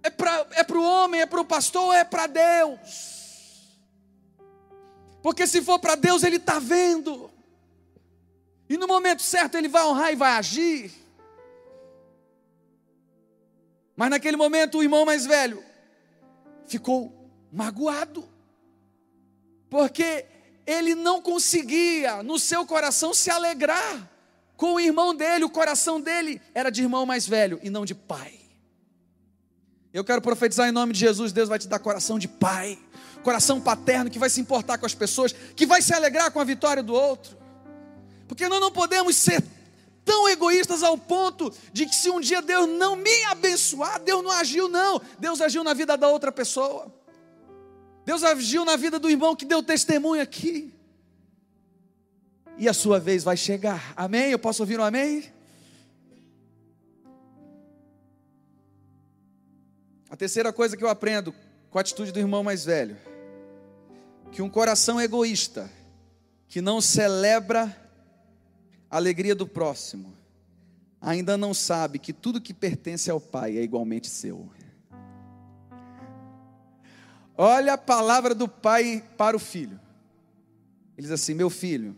É 0.02 0.10
para 0.10 0.46
é 0.50 0.72
o 0.72 0.82
homem, 0.82 1.20
é 1.20 1.26
para 1.26 1.40
o 1.40 1.44
pastor 1.44 1.94
é 1.94 2.02
para 2.02 2.26
Deus? 2.26 3.16
Porque 5.22 5.46
se 5.46 5.62
for 5.62 5.78
para 5.78 5.94
Deus, 5.94 6.22
Ele 6.24 6.36
está 6.36 6.58
vendo, 6.58 7.30
e 8.68 8.76
no 8.76 8.86
momento 8.86 9.22
certo 9.22 9.56
Ele 9.56 9.68
vai 9.68 9.84
honrar 9.84 10.12
e 10.12 10.16
vai 10.16 10.32
agir. 10.32 11.05
Mas 13.96 14.10
naquele 14.10 14.36
momento 14.36 14.78
o 14.78 14.82
irmão 14.82 15.06
mais 15.06 15.24
velho 15.24 15.64
ficou 16.66 17.30
magoado, 17.50 18.28
porque 19.70 20.26
ele 20.66 20.94
não 20.94 21.22
conseguia 21.22 22.22
no 22.22 22.38
seu 22.38 22.66
coração 22.66 23.14
se 23.14 23.30
alegrar 23.30 24.10
com 24.56 24.74
o 24.74 24.80
irmão 24.80 25.14
dele, 25.14 25.44
o 25.44 25.50
coração 25.50 26.00
dele 26.00 26.40
era 26.54 26.70
de 26.70 26.82
irmão 26.82 27.06
mais 27.06 27.26
velho 27.26 27.58
e 27.62 27.70
não 27.70 27.84
de 27.84 27.94
pai. 27.94 28.38
Eu 29.92 30.04
quero 30.04 30.20
profetizar 30.20 30.68
em 30.68 30.72
nome 30.72 30.92
de 30.92 30.98
Jesus: 30.98 31.32
Deus 31.32 31.48
vai 31.48 31.58
te 31.58 31.66
dar 31.66 31.78
coração 31.78 32.18
de 32.18 32.28
pai, 32.28 32.78
coração 33.22 33.60
paterno 33.60 34.10
que 34.10 34.18
vai 34.18 34.28
se 34.28 34.40
importar 34.40 34.76
com 34.76 34.84
as 34.84 34.94
pessoas, 34.94 35.32
que 35.32 35.64
vai 35.64 35.80
se 35.80 35.94
alegrar 35.94 36.30
com 36.30 36.40
a 36.40 36.44
vitória 36.44 36.82
do 36.82 36.92
outro, 36.92 37.36
porque 38.28 38.48
nós 38.48 38.60
não 38.60 38.70
podemos 38.70 39.16
ser 39.16 39.42
tão 40.06 40.28
egoístas 40.28 40.84
ao 40.84 40.96
ponto 40.96 41.52
de 41.72 41.84
que 41.84 41.94
se 41.94 42.08
um 42.08 42.20
dia 42.20 42.40
Deus 42.40 42.68
não 42.68 42.94
me 42.94 43.24
abençoar, 43.24 44.00
Deus 44.00 44.22
não 44.22 44.30
agiu, 44.30 44.68
não. 44.68 45.02
Deus 45.18 45.40
agiu 45.40 45.64
na 45.64 45.74
vida 45.74 45.96
da 45.96 46.08
outra 46.08 46.30
pessoa. 46.30 46.94
Deus 48.04 48.22
agiu 48.22 48.64
na 48.64 48.76
vida 48.76 49.00
do 49.00 49.10
irmão 49.10 49.34
que 49.34 49.44
deu 49.44 49.62
testemunho 49.64 50.22
aqui. 50.22 50.72
E 52.56 52.68
a 52.68 52.72
sua 52.72 53.00
vez 53.00 53.24
vai 53.24 53.36
chegar. 53.36 53.92
Amém? 53.96 54.30
Eu 54.30 54.38
posso 54.38 54.62
ouvir 54.62 54.78
um 54.78 54.84
amém? 54.84 55.24
A 60.08 60.16
terceira 60.16 60.52
coisa 60.52 60.76
que 60.76 60.84
eu 60.84 60.88
aprendo 60.88 61.34
com 61.68 61.78
a 61.78 61.80
atitude 61.80 62.12
do 62.12 62.20
irmão 62.20 62.44
mais 62.44 62.64
velho, 62.64 62.96
que 64.30 64.40
um 64.40 64.48
coração 64.48 65.00
egoísta 65.00 65.68
que 66.48 66.60
não 66.60 66.80
celebra 66.80 67.85
alegria 68.96 69.34
do 69.34 69.46
próximo, 69.46 70.14
ainda 71.00 71.36
não 71.36 71.52
sabe 71.52 71.98
que 71.98 72.12
tudo 72.12 72.40
que 72.40 72.54
pertence 72.54 73.10
ao 73.10 73.20
Pai 73.20 73.56
é 73.56 73.62
igualmente 73.62 74.08
seu. 74.08 74.48
Olha 77.36 77.74
a 77.74 77.78
palavra 77.78 78.34
do 78.34 78.48
Pai 78.48 79.04
para 79.16 79.36
o 79.36 79.40
filho. 79.40 79.78
Ele 80.96 81.06
diz 81.06 81.10
assim: 81.10 81.34
Meu 81.34 81.50
filho, 81.50 81.94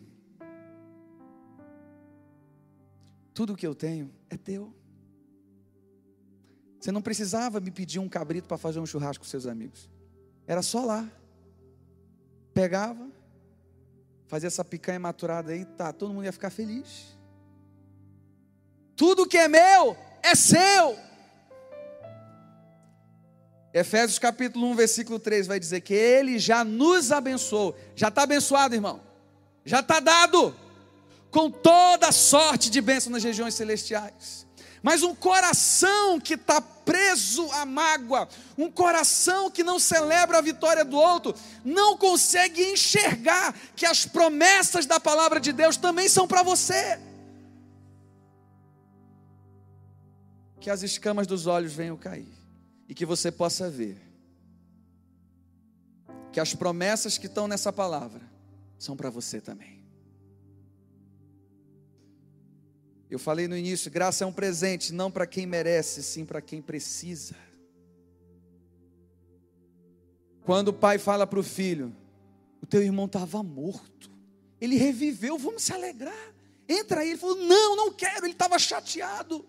tudo 3.33 3.57
que 3.57 3.67
eu 3.67 3.75
tenho 3.75 4.11
é 4.29 4.37
teu. 4.37 4.75
Você 6.81 6.91
não 6.91 7.03
precisava 7.03 7.61
me 7.61 7.71
pedir 7.71 7.99
um 7.99 8.09
cabrito 8.09 8.49
para 8.49 8.59
fazer 8.59 8.81
um 8.81 8.87
churrasco 8.87 9.25
com 9.25 9.31
seus 9.31 9.47
amigos. 9.47 9.89
Era 10.47 10.63
só 10.63 10.85
lá. 10.85 11.09
Pegava, 12.53 13.08
fazer 14.29 14.47
essa 14.47 14.65
picanha 14.65 15.01
maturada 15.01 15.53
aí, 15.53 15.65
tá, 15.65 15.93
todo 15.93 16.13
mundo 16.13 16.27
ia 16.27 16.33
ficar 16.33 16.51
feliz. 16.51 17.19
Tudo 18.95 19.27
que 19.27 19.39
é 19.39 19.49
meu 19.49 19.97
é 20.23 20.35
seu. 20.35 20.99
Efésios 23.73 24.19
capítulo 24.19 24.67
1, 24.71 24.75
versículo 24.75 25.19
3 25.19 25.47
vai 25.47 25.59
dizer 25.59 25.81
que 25.81 25.95
ele 25.95 26.39
já 26.39 26.65
nos 26.65 27.11
abençoou. 27.11 27.77
Já 27.95 28.09
está 28.09 28.23
abençoado, 28.23 28.75
irmão. 28.75 29.01
Já 29.65 29.81
está 29.81 30.01
dado 30.01 30.55
com 31.31 31.51
toda 31.51 32.11
sorte 32.11 32.71
de 32.71 32.81
bênção 32.81 33.13
nas 33.13 33.23
regiões 33.23 33.55
celestiais. 33.55 34.48
Mas 34.89 35.03
um 35.03 35.15
coração 35.15 36.19
que 36.19 36.33
está 36.33 36.63
preso 36.63 37.53
à 37.53 37.67
mágoa, 37.67 38.27
um 38.57 38.71
coração 38.71 39.51
que 39.51 39.63
não 39.63 39.79
celebra 39.79 40.39
a 40.39 40.41
vitória 40.41 40.83
do 40.83 40.97
outro, 40.97 41.35
não 41.63 41.99
consegue 41.99 42.63
enxergar 42.63 43.55
que 43.77 43.85
as 43.85 44.07
promessas 44.07 44.87
da 44.87 44.99
palavra 44.99 45.41
de 45.41 45.53
Deus 45.53 45.77
também 45.77 46.09
são 46.09 46.27
para 46.27 46.43
você. 46.43 46.99
Que 50.59 50.71
as 50.71 50.83
escamas 50.83 51.27
dos 51.27 51.47
olhos 51.47 51.75
venham 51.75 51.99
cair 51.99 52.33
e 52.89 52.95
que 52.95 53.05
você 53.05 53.31
possa 53.31 53.69
ver 53.69 54.01
que 56.33 56.41
as 56.41 56.55
promessas 56.55 57.19
que 57.19 57.27
estão 57.27 57.47
nessa 57.47 57.71
palavra 57.71 58.23
são 58.79 58.97
para 58.97 59.11
você 59.11 59.39
também. 59.39 59.78
Eu 63.11 63.19
falei 63.19 63.49
no 63.49 63.57
início, 63.57 63.91
graça 63.91 64.25
é 64.25 64.27
um 64.27 64.33
presente, 64.33 64.93
não 64.93 65.11
para 65.11 65.27
quem 65.27 65.47
merece, 65.47 66.03
sim 66.03 66.27
para 66.27 66.43
quem 66.43 66.61
precisa. 66.61 67.35
Quando 70.45 70.69
o 70.69 70.73
pai 70.73 70.99
fala 70.99 71.27
para 71.27 71.39
o 71.39 71.43
filho, 71.43 71.95
o 72.63 72.67
teu 72.67 72.83
irmão 72.83 73.07
estava 73.07 73.43
morto, 73.43 74.11
ele 74.61 74.77
reviveu, 74.77 75.39
vamos 75.39 75.63
se 75.63 75.73
alegrar. 75.73 76.35
Entra 76.69 77.01
aí, 77.01 77.11
ele 77.11 77.19
falou: 77.19 77.37
Não, 77.37 77.77
não 77.77 77.93
quero, 77.93 78.27
ele 78.27 78.33
estava 78.33 78.59
chateado. 78.59 79.45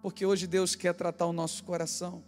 Porque 0.00 0.24
hoje 0.24 0.46
Deus 0.46 0.74
quer 0.74 0.94
tratar 0.94 1.26
o 1.26 1.32
nosso 1.32 1.62
coração. 1.62 2.24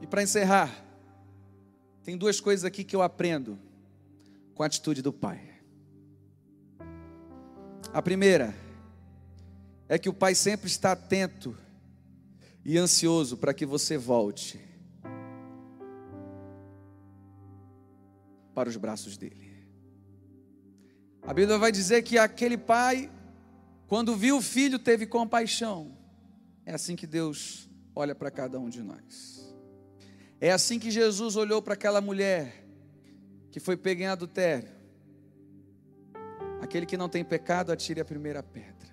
E 0.00 0.06
para 0.06 0.22
encerrar, 0.22 0.84
tem 2.04 2.16
duas 2.16 2.40
coisas 2.40 2.64
aqui 2.64 2.84
que 2.84 2.94
eu 2.94 3.02
aprendo 3.02 3.58
com 4.54 4.62
a 4.62 4.66
atitude 4.66 5.02
do 5.02 5.12
pai. 5.12 5.47
A 7.92 8.02
primeira 8.02 8.54
é 9.88 9.98
que 9.98 10.08
o 10.08 10.14
Pai 10.14 10.34
sempre 10.34 10.66
está 10.66 10.92
atento 10.92 11.56
e 12.64 12.76
ansioso 12.76 13.36
para 13.36 13.54
que 13.54 13.64
você 13.64 13.96
volte 13.96 14.60
para 18.54 18.68
os 18.68 18.76
braços 18.76 19.16
dele. 19.16 19.48
A 21.22 21.32
Bíblia 21.32 21.58
vai 21.58 21.70
dizer 21.70 22.02
que 22.02 22.18
aquele 22.18 22.58
pai, 22.58 23.10
quando 23.86 24.16
viu 24.16 24.38
o 24.38 24.42
filho, 24.42 24.78
teve 24.78 25.06
compaixão. 25.06 25.96
É 26.66 26.74
assim 26.74 26.96
que 26.96 27.06
Deus 27.06 27.68
olha 27.94 28.14
para 28.14 28.30
cada 28.30 28.58
um 28.58 28.68
de 28.68 28.82
nós. 28.82 29.54
É 30.40 30.50
assim 30.52 30.78
que 30.78 30.90
Jesus 30.90 31.36
olhou 31.36 31.62
para 31.62 31.74
aquela 31.74 32.00
mulher 32.00 32.64
que 33.50 33.60
foi 33.60 33.76
pega 33.76 34.04
em 34.04 34.06
adultério. 34.06 34.77
Aquele 36.60 36.86
que 36.86 36.96
não 36.96 37.08
tem 37.08 37.24
pecado, 37.24 37.72
atire 37.72 38.00
a 38.00 38.04
primeira 38.04 38.42
pedra. 38.42 38.88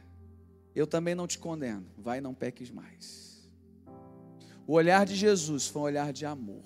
Eu 0.75 0.85
também 0.85 1.15
não 1.15 1.25
te 1.25 1.39
condeno, 1.39 1.85
vai 1.97 2.19
não 2.19 2.33
peques 2.33 2.69
mais. 2.69 3.49
O 4.67 4.73
olhar 4.73 5.05
de 5.05 5.15
Jesus 5.15 5.67
foi 5.67 5.81
um 5.81 5.85
olhar 5.85 6.11
de 6.11 6.25
amor. 6.25 6.63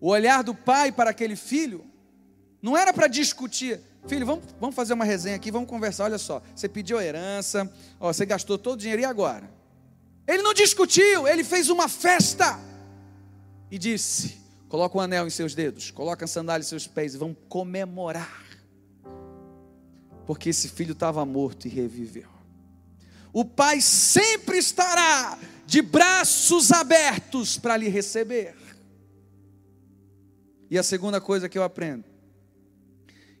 O 0.00 0.08
olhar 0.08 0.42
do 0.42 0.54
pai 0.54 0.90
para 0.90 1.10
aquele 1.10 1.36
filho 1.36 1.84
não 2.60 2.76
era 2.76 2.92
para 2.92 3.06
discutir. 3.06 3.80
Filho, 4.06 4.26
vamos, 4.26 4.44
vamos 4.60 4.74
fazer 4.74 4.92
uma 4.92 5.04
resenha 5.04 5.36
aqui, 5.36 5.50
vamos 5.50 5.68
conversar. 5.68 6.04
Olha 6.04 6.18
só, 6.18 6.42
você 6.54 6.68
pediu 6.68 7.00
herança, 7.00 7.70
ó, 8.00 8.12
você 8.12 8.26
gastou 8.26 8.58
todo 8.58 8.74
o 8.74 8.78
dinheiro, 8.78 9.02
e 9.02 9.04
agora? 9.04 9.50
Ele 10.26 10.42
não 10.42 10.54
discutiu, 10.54 11.28
ele 11.28 11.44
fez 11.44 11.68
uma 11.68 11.88
festa 11.88 12.58
e 13.70 13.78
disse: 13.78 14.40
Coloca 14.68 14.96
um 14.96 15.00
anel 15.00 15.26
em 15.26 15.30
seus 15.30 15.54
dedos, 15.54 15.90
coloca 15.90 16.24
a 16.24 16.28
sandália 16.28 16.64
em 16.64 16.66
seus 16.66 16.86
pés 16.86 17.14
e 17.14 17.18
vão 17.18 17.34
comemorar. 17.48 18.44
Porque 20.26 20.50
esse 20.50 20.68
filho 20.68 20.92
estava 20.92 21.24
morto 21.24 21.66
e 21.66 21.68
reviveu. 21.68 22.28
O 23.32 23.44
pai 23.44 23.80
sempre 23.80 24.58
estará 24.58 25.38
de 25.66 25.82
braços 25.82 26.70
abertos 26.70 27.58
para 27.58 27.76
lhe 27.76 27.88
receber. 27.88 28.54
E 30.70 30.78
a 30.78 30.82
segunda 30.82 31.20
coisa 31.20 31.48
que 31.48 31.58
eu 31.58 31.62
aprendo, 31.62 32.04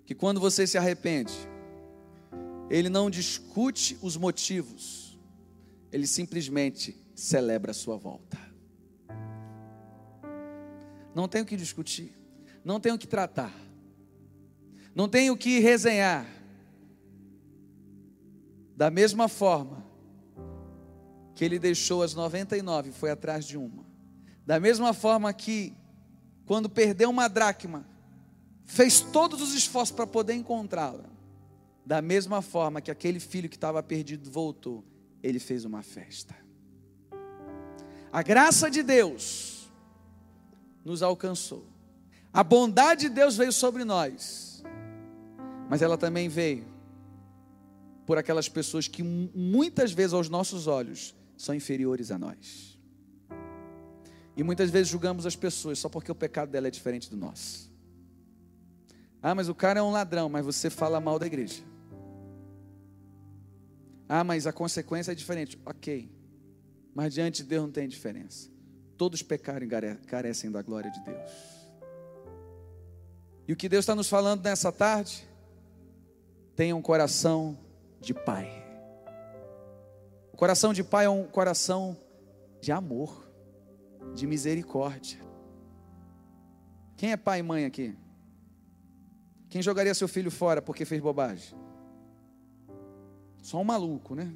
que 0.04 0.14
quando 0.14 0.40
você 0.40 0.66
se 0.66 0.76
arrepende, 0.76 1.32
ele 2.68 2.88
não 2.88 3.10
discute 3.10 3.98
os 4.02 4.16
motivos, 4.16 5.18
ele 5.90 6.06
simplesmente 6.06 6.96
celebra 7.14 7.70
a 7.70 7.74
sua 7.74 7.96
volta. 7.96 8.38
Não 11.14 11.28
tem 11.28 11.42
o 11.42 11.46
que 11.46 11.56
discutir, 11.56 12.12
não 12.64 12.80
tem 12.80 12.92
o 12.92 12.98
que 12.98 13.06
tratar, 13.06 13.54
não 14.94 15.08
tem 15.08 15.30
o 15.30 15.36
que 15.36 15.60
resenhar. 15.60 16.26
Da 18.76 18.90
mesma 18.90 19.28
forma 19.28 19.84
que 21.34 21.44
ele 21.44 21.58
deixou 21.58 22.02
as 22.02 22.14
99 22.14 22.90
e 22.90 22.92
foi 22.92 23.10
atrás 23.10 23.44
de 23.44 23.56
uma. 23.56 23.84
Da 24.46 24.60
mesma 24.60 24.92
forma 24.92 25.32
que, 25.32 25.74
quando 26.46 26.68
perdeu 26.68 27.10
uma 27.10 27.28
dracma, 27.28 27.86
fez 28.64 29.00
todos 29.00 29.40
os 29.40 29.54
esforços 29.54 29.94
para 29.94 30.06
poder 30.06 30.34
encontrá-la. 30.34 31.04
Da 31.84 32.00
mesma 32.00 32.40
forma 32.40 32.80
que 32.80 32.90
aquele 32.90 33.20
filho 33.20 33.48
que 33.48 33.56
estava 33.56 33.82
perdido 33.82 34.30
voltou, 34.30 34.84
ele 35.22 35.38
fez 35.38 35.64
uma 35.64 35.82
festa. 35.82 36.34
A 38.12 38.22
graça 38.22 38.70
de 38.70 38.82
Deus 38.82 39.70
nos 40.84 41.02
alcançou. 41.02 41.66
A 42.32 42.42
bondade 42.42 43.08
de 43.08 43.14
Deus 43.14 43.36
veio 43.36 43.52
sobre 43.52 43.84
nós. 43.84 44.62
Mas 45.68 45.82
ela 45.82 45.96
também 45.96 46.28
veio 46.28 46.73
por 48.06 48.18
aquelas 48.18 48.48
pessoas 48.48 48.86
que 48.86 49.02
muitas 49.02 49.92
vezes 49.92 50.12
aos 50.12 50.28
nossos 50.28 50.66
olhos 50.66 51.14
são 51.36 51.54
inferiores 51.54 52.10
a 52.10 52.18
nós. 52.18 52.78
E 54.36 54.42
muitas 54.42 54.70
vezes 54.70 54.88
julgamos 54.88 55.26
as 55.26 55.36
pessoas 55.36 55.78
só 55.78 55.88
porque 55.88 56.10
o 56.10 56.14
pecado 56.14 56.50
dela 56.50 56.68
é 56.68 56.70
diferente 56.70 57.08
do 57.08 57.16
nosso. 57.16 57.72
Ah, 59.22 59.34
mas 59.34 59.48
o 59.48 59.54
cara 59.54 59.80
é 59.80 59.82
um 59.82 59.90
ladrão, 59.90 60.28
mas 60.28 60.44
você 60.44 60.68
fala 60.68 61.00
mal 61.00 61.18
da 61.18 61.26
igreja. 61.26 61.62
Ah, 64.08 64.22
mas 64.22 64.46
a 64.46 64.52
consequência 64.52 65.12
é 65.12 65.14
diferente. 65.14 65.58
Ok. 65.64 66.10
Mas 66.94 67.14
diante 67.14 67.42
de 67.42 67.48
Deus 67.48 67.64
não 67.64 67.72
tem 67.72 67.88
diferença. 67.88 68.50
Todos 68.98 69.22
pecaram 69.22 69.66
e 69.66 69.96
carecem 70.06 70.50
da 70.50 70.62
glória 70.62 70.90
de 70.90 71.00
Deus. 71.00 71.30
E 73.48 73.52
o 73.52 73.56
que 73.56 73.68
Deus 73.68 73.82
está 73.82 73.94
nos 73.94 74.08
falando 74.08 74.42
nessa 74.42 74.70
tarde? 74.70 75.26
Tenha 76.54 76.76
um 76.76 76.82
coração 76.82 77.58
de 78.04 78.14
pai. 78.14 78.62
O 80.32 80.36
coração 80.36 80.72
de 80.72 80.84
pai 80.84 81.06
é 81.06 81.10
um 81.10 81.26
coração 81.26 81.96
de 82.60 82.70
amor, 82.70 83.26
de 84.14 84.26
misericórdia. 84.26 85.20
Quem 86.96 87.12
é 87.12 87.16
pai 87.16 87.40
e 87.40 87.42
mãe 87.42 87.64
aqui? 87.64 87.96
Quem 89.48 89.62
jogaria 89.62 89.94
seu 89.94 90.08
filho 90.08 90.30
fora 90.30 90.60
porque 90.60 90.84
fez 90.84 91.00
bobagem? 91.00 91.56
Só 93.42 93.60
um 93.60 93.64
maluco, 93.64 94.14
né? 94.14 94.34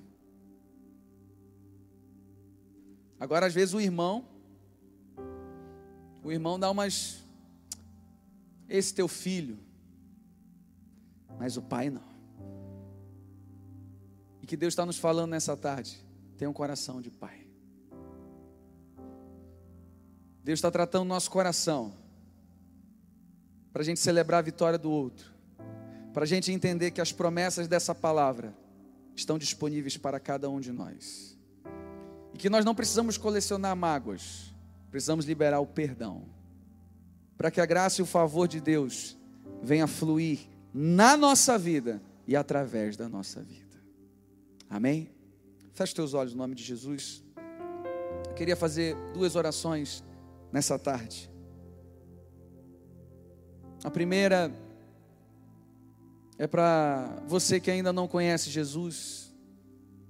Agora, 3.19 3.47
às 3.47 3.55
vezes, 3.55 3.75
o 3.75 3.81
irmão, 3.81 4.25
o 6.23 6.31
irmão 6.31 6.59
dá 6.59 6.71
umas. 6.71 7.25
Esse 8.69 8.95
teu 8.95 9.09
filho, 9.09 9.59
mas 11.39 11.57
o 11.57 11.63
pai 11.63 11.89
não 11.89 12.08
que 14.49 14.57
Deus 14.57 14.73
está 14.73 14.87
nos 14.87 14.99
falando 14.99 15.31
nessa 15.31 15.55
tarde. 15.55 16.03
Tenha 16.39 16.51
um 16.51 16.55
coração 16.55 17.03
de 17.03 17.11
pai. 17.11 17.47
Deus 20.43 20.59
está 20.59 20.71
tratando 20.71 21.05
nosso 21.05 21.31
coração 21.31 21.93
para 23.71 23.83
a 23.83 23.85
gente 23.85 24.01
celebrar 24.01 24.39
a 24.39 24.43
vitória 24.43 24.79
do 24.79 24.91
outro, 24.91 25.31
para 26.15 26.25
a 26.25 26.27
gente 26.27 26.51
entender 26.51 26.91
que 26.91 27.01
as 27.03 27.13
promessas 27.13 27.69
dessa 27.69 27.95
palavra 27.95 28.55
estão 29.15 29.37
disponíveis 29.37 29.99
para 29.99 30.19
cada 30.19 30.49
um 30.49 30.59
de 30.59 30.73
nós 30.73 31.37
e 32.33 32.39
que 32.39 32.49
nós 32.49 32.65
não 32.65 32.75
precisamos 32.75 33.19
colecionar 33.19 33.77
mágoas, 33.77 34.55
precisamos 34.91 35.27
liberar 35.27 35.61
o 35.61 35.67
perdão, 35.67 36.25
para 37.37 37.51
que 37.51 37.61
a 37.61 37.67
graça 37.67 38.01
e 38.01 38.03
o 38.03 38.07
favor 38.07 38.49
de 38.49 38.61
Deus 38.61 39.19
venha 39.63 39.87
fluir 39.87 40.49
na 40.73 41.19
nossa 41.19 41.59
vida 41.59 42.01
e 42.27 42.35
através 42.35 42.97
da 42.97 43.09
nossa 43.09 43.43
vida. 43.43 43.68
Amém? 44.69 45.11
Feche 45.73 45.95
teus 45.95 46.15
olhos 46.15 46.33
no 46.33 46.39
nome 46.39 46.55
de 46.55 46.63
Jesus. 46.63 47.23
Eu 48.27 48.35
queria 48.35 48.57
fazer 48.57 48.97
duas 49.13 49.37
orações 49.37 50.05
nessa 50.53 50.79
tarde. 50.79 51.31
A 53.85 53.91
primeira 53.91 54.53
é 56.37 56.47
para 56.47 57.23
você 57.27 57.61
que 57.61 57.71
ainda 57.71 57.93
não 57.93 58.07
conhece 58.07 58.51
Jesus, 58.51 59.35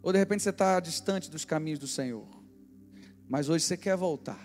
ou 0.02 0.12
de 0.12 0.18
repente 0.18 0.42
você 0.42 0.50
está 0.50 0.80
distante 0.80 1.30
dos 1.30 1.44
caminhos 1.44 1.78
do 1.78 1.86
Senhor, 1.86 2.26
mas 3.28 3.48
hoje 3.48 3.64
você 3.64 3.76
quer 3.76 3.96
voltar. 3.96 4.40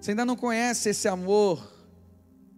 Você 0.00 0.10
ainda 0.12 0.24
não 0.24 0.36
conhece 0.36 0.88
esse 0.88 1.08
amor 1.08 1.72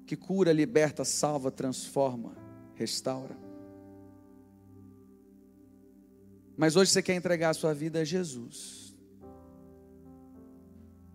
que 0.07 0.17
cura, 0.17 0.53
liberta, 0.53 1.05
salva, 1.05 1.51
transforma, 1.51 2.37
restaura. 2.75 3.42
Mas 6.57 6.77
hoje 6.77 6.91
você 6.91 7.03
quer 7.03 7.15
entregar 7.15 7.51
a 7.51 7.55
sua 7.55 7.73
vida 7.75 8.01
a 8.01 8.05
Jesus. 8.05 8.95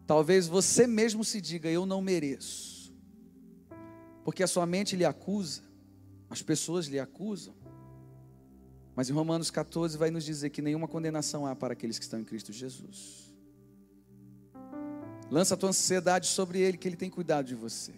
Talvez 0.06 0.48
você 0.48 0.88
mesmo 0.88 1.24
se 1.24 1.42
diga: 1.42 1.70
Eu 1.70 1.86
não 1.86 2.02
mereço. 2.02 2.94
Porque 4.24 4.44
a 4.44 4.48
sua 4.48 4.66
mente 4.66 4.96
lhe 4.96 5.06
acusa, 5.06 5.62
as 6.30 6.42
pessoas 6.42 6.88
lhe 6.88 7.00
acusam. 7.00 7.56
Mas 8.96 9.10
em 9.10 9.14
Romanos 9.14 9.52
14 9.52 9.98
vai 9.98 10.10
nos 10.10 10.26
dizer 10.26 10.50
que 10.50 10.62
nenhuma 10.62 10.88
condenação 10.88 11.46
há 11.46 11.56
para 11.56 11.74
aqueles 11.74 12.00
que 12.00 12.04
estão 12.04 12.20
em 12.20 12.24
Cristo 12.24 12.52
Jesus. 12.52 13.34
Lança 15.30 15.54
a 15.54 15.58
tua 15.58 15.70
ansiedade 15.70 16.28
sobre 16.28 16.60
Ele, 16.60 16.78
que 16.78 16.88
Ele 16.88 16.96
tem 16.96 17.10
cuidado 17.10 17.46
de 17.46 17.56
você. 17.56 17.94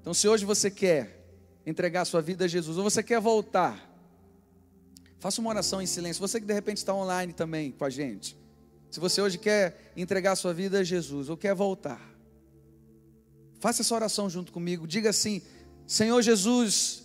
Então, 0.00 0.14
se 0.14 0.26
hoje 0.28 0.44
você 0.44 0.70
quer 0.70 1.24
entregar 1.66 2.02
a 2.02 2.04
sua 2.04 2.22
vida 2.22 2.44
a 2.44 2.48
Jesus, 2.48 2.76
ou 2.76 2.84
você 2.84 3.02
quer 3.02 3.20
voltar, 3.20 3.93
Faça 5.24 5.40
uma 5.40 5.48
oração 5.48 5.80
em 5.80 5.86
silêncio. 5.86 6.20
Você 6.20 6.38
que 6.38 6.44
de 6.44 6.52
repente 6.52 6.76
está 6.76 6.92
online 6.92 7.32
também 7.32 7.72
com 7.72 7.86
a 7.86 7.88
gente. 7.88 8.36
Se 8.90 9.00
você 9.00 9.22
hoje 9.22 9.38
quer 9.38 9.90
entregar 9.96 10.36
sua 10.36 10.52
vida 10.52 10.80
a 10.80 10.84
Jesus 10.84 11.30
ou 11.30 11.36
quer 11.38 11.54
voltar, 11.54 11.98
faça 13.58 13.80
essa 13.80 13.94
oração 13.94 14.28
junto 14.28 14.52
comigo. 14.52 14.86
Diga 14.86 15.08
assim: 15.08 15.40
Senhor 15.86 16.20
Jesus, 16.20 17.04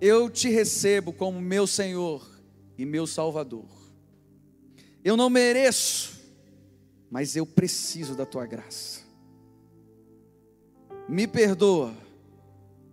eu 0.00 0.28
te 0.28 0.48
recebo 0.48 1.12
como 1.12 1.40
meu 1.40 1.64
Senhor 1.64 2.28
e 2.76 2.84
meu 2.84 3.06
Salvador. 3.06 3.68
Eu 5.04 5.16
não 5.16 5.30
mereço, 5.30 6.18
mas 7.08 7.36
eu 7.36 7.46
preciso 7.46 8.16
da 8.16 8.26
tua 8.26 8.46
graça. 8.46 9.02
Me 11.08 11.28
perdoa, 11.28 11.94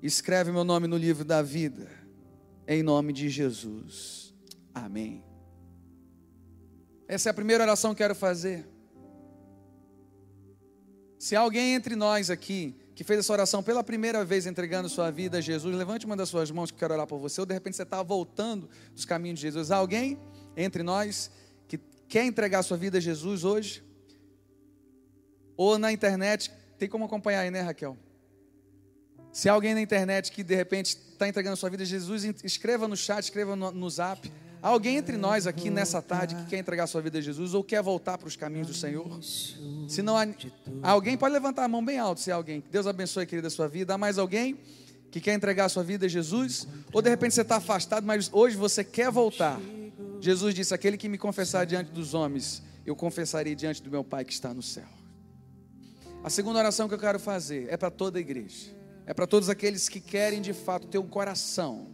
escreve 0.03 0.51
meu 0.51 0.63
nome 0.63 0.85
no 0.85 0.97
livro 0.97 1.25
da 1.25 1.41
vida 1.41 2.04
em 2.67 2.83
nome 2.83 3.13
de 3.13 3.29
Jesus. 3.29 4.33
Amém. 4.73 5.23
Essa 7.07 7.29
é 7.29 7.31
a 7.31 7.33
primeira 7.33 7.63
oração 7.63 7.91
que 7.91 7.99
quero 7.99 8.15
fazer. 8.15 8.67
Se 11.19 11.35
alguém 11.35 11.73
entre 11.73 11.95
nós 11.95 12.29
aqui 12.29 12.75
que 12.95 13.03
fez 13.03 13.19
essa 13.19 13.33
oração 13.33 13.61
pela 13.61 13.83
primeira 13.83 14.23
vez 14.23 14.45
entregando 14.45 14.87
sua 14.87 15.11
vida 15.11 15.37
a 15.37 15.41
Jesus, 15.41 15.75
levante 15.75 16.05
uma 16.05 16.15
das 16.15 16.29
suas 16.29 16.49
mãos 16.49 16.71
que 16.71 16.75
eu 16.75 16.79
quero 16.79 16.93
orar 16.93 17.05
por 17.05 17.19
você. 17.19 17.41
Ou 17.41 17.45
de 17.45 17.53
repente 17.53 17.75
você 17.75 17.83
está 17.83 18.01
voltando 18.01 18.69
dos 18.93 19.05
caminhos 19.05 19.39
de 19.39 19.43
Jesus. 19.43 19.69
Alguém 19.69 20.17
entre 20.55 20.81
nós 20.81 21.29
que 21.67 21.77
quer 22.07 22.25
entregar 22.25 22.63
sua 22.63 22.77
vida 22.77 22.97
a 22.97 23.01
Jesus 23.01 23.43
hoje? 23.43 23.83
Ou 25.57 25.77
na 25.77 25.91
internet, 25.91 26.51
tem 26.77 26.87
como 26.89 27.05
acompanhar 27.05 27.41
aí, 27.41 27.51
né, 27.51 27.61
Raquel? 27.61 27.97
Se 29.31 29.49
alguém 29.49 29.73
na 29.73 29.81
internet 29.81 30.31
que 30.31 30.43
de 30.43 30.55
repente 30.55 30.97
está 31.15 31.27
entregando 31.27 31.57
sua 31.57 31.69
vida 31.69 31.83
a 31.83 31.85
Jesus, 31.85 32.23
escreva 32.43 32.87
no 32.87 32.95
chat, 32.95 33.23
escreva 33.23 33.55
no, 33.55 33.71
no 33.71 33.89
zap. 33.89 34.31
Há 34.61 34.69
alguém 34.69 34.97
entre 34.97 35.15
nós 35.15 35.45
aqui 35.45 35.69
nessa 35.69 36.01
tarde 36.01 36.35
que 36.35 36.45
quer 36.45 36.57
entregar 36.57 36.87
sua 36.87 37.01
vida 37.01 37.19
a 37.19 37.21
Jesus 37.21 37.53
ou 37.53 37.63
quer 37.63 37.81
voltar 37.83 38.17
para 38.17 38.27
os 38.27 38.35
caminhos 38.35 38.67
do 38.67 38.73
Senhor? 38.73 39.19
Se 39.87 40.01
não 40.01 40.17
há 40.17 40.25
alguém, 40.81 41.17
pode 41.17 41.33
levantar 41.33 41.63
a 41.63 41.67
mão 41.67 41.85
bem 41.85 41.99
alto 41.99 42.19
se 42.21 42.31
há 42.31 42.35
alguém. 42.35 42.63
Deus 42.71 42.87
abençoe, 42.87 43.25
querida, 43.25 43.47
a 43.47 43.51
sua 43.51 43.67
vida. 43.67 43.93
Há 43.93 43.97
mais 43.97 44.17
alguém 44.17 44.57
que 45.11 45.21
quer 45.21 45.33
entregar 45.33 45.69
sua 45.69 45.83
vida 45.83 46.07
a 46.07 46.09
Jesus? 46.09 46.67
Ou 46.91 47.01
de 47.01 47.09
repente 47.09 47.35
você 47.35 47.41
está 47.41 47.57
afastado, 47.57 48.05
mas 48.05 48.29
hoje 48.33 48.57
você 48.57 48.83
quer 48.83 49.11
voltar? 49.11 49.59
Jesus 50.19 50.55
disse: 50.55 50.73
Aquele 50.73 50.97
que 50.97 51.07
me 51.07 51.17
confessar 51.17 51.65
diante 51.65 51.91
dos 51.91 52.13
homens, 52.13 52.63
eu 52.85 52.95
confessarei 52.95 53.53
diante 53.55 53.83
do 53.83 53.91
meu 53.91 54.03
Pai 54.03 54.25
que 54.25 54.33
está 54.33 54.53
no 54.53 54.63
céu. 54.63 54.87
A 56.23 56.29
segunda 56.29 56.57
oração 56.57 56.87
que 56.87 56.95
eu 56.95 56.99
quero 56.99 57.19
fazer 57.19 57.67
é 57.69 57.77
para 57.77 57.91
toda 57.91 58.17
a 58.17 58.21
igreja. 58.21 58.71
É 59.05 59.13
para 59.13 59.27
todos 59.27 59.49
aqueles 59.49 59.87
que 59.87 59.99
querem 59.99 60.41
de 60.41 60.53
fato 60.53 60.87
ter 60.87 60.97
um 60.97 61.07
coração, 61.07 61.87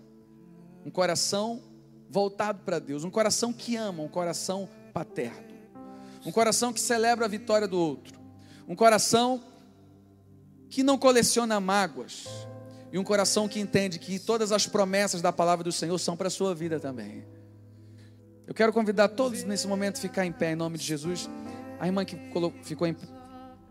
um 0.86 0.90
coração 0.90 1.62
voltado 2.10 2.60
para 2.64 2.80
Deus, 2.80 3.04
um 3.04 3.10
coração 3.10 3.52
que 3.52 3.76
ama, 3.76 4.04
um 4.04 4.08
coração 4.08 4.70
paterno, 4.94 5.48
um 6.26 6.32
coração 6.32 6.72
que 6.72 6.80
celebra 6.80 7.26
a 7.26 7.28
vitória 7.28 7.68
do 7.68 7.78
outro, 7.78 8.20
um 8.68 8.76
coração 8.76 9.44
que 10.70 10.84
não 10.84 10.98
coleciona 10.98 11.60
mágoas 11.60 12.26
e 12.92 12.98
um 12.98 13.04
coração 13.04 13.48
que 13.48 13.60
entende 13.60 14.00
que 14.00 14.20
todas 14.20 14.52
as 14.52 14.66
promessas 14.66 15.22
da 15.22 15.32
palavra 15.32 15.64
do 15.64 15.72
Senhor 15.72 15.98
são 15.98 16.16
para 16.16 16.28
a 16.28 16.32
sua 16.32 16.56
vida 16.56 16.80
também. 16.80 17.26
Eu 18.48 18.54
quero 18.54 18.74
convidar 18.74 19.10
todos 19.10 19.44
nesse 19.44 19.68
momento 19.68 19.98
a 19.98 20.02
ficar 20.02 20.26
em 20.26 20.32
pé 20.32 20.54
em 20.54 20.56
nome 20.56 20.78
de 20.78 20.84
Jesus. 20.84 21.30
A 21.80 21.88
irmã 21.88 22.04
que 22.04 22.18
ficou 22.64 22.88
em 22.88 22.96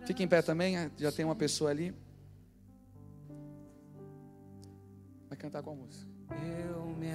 Fique 0.07 0.23
em 0.23 0.29
pé 0.29 0.43
também, 0.43 0.91
já 0.97 1.13
tem 1.13 1.25
uma 1.25 1.37
pessoa 1.37 1.71
ali. 1.71 1.95
Cantar 5.41 5.63
com 5.63 5.71
a 5.71 5.75
música. 5.75 6.07
Eu 6.69 6.95
me 6.99 7.11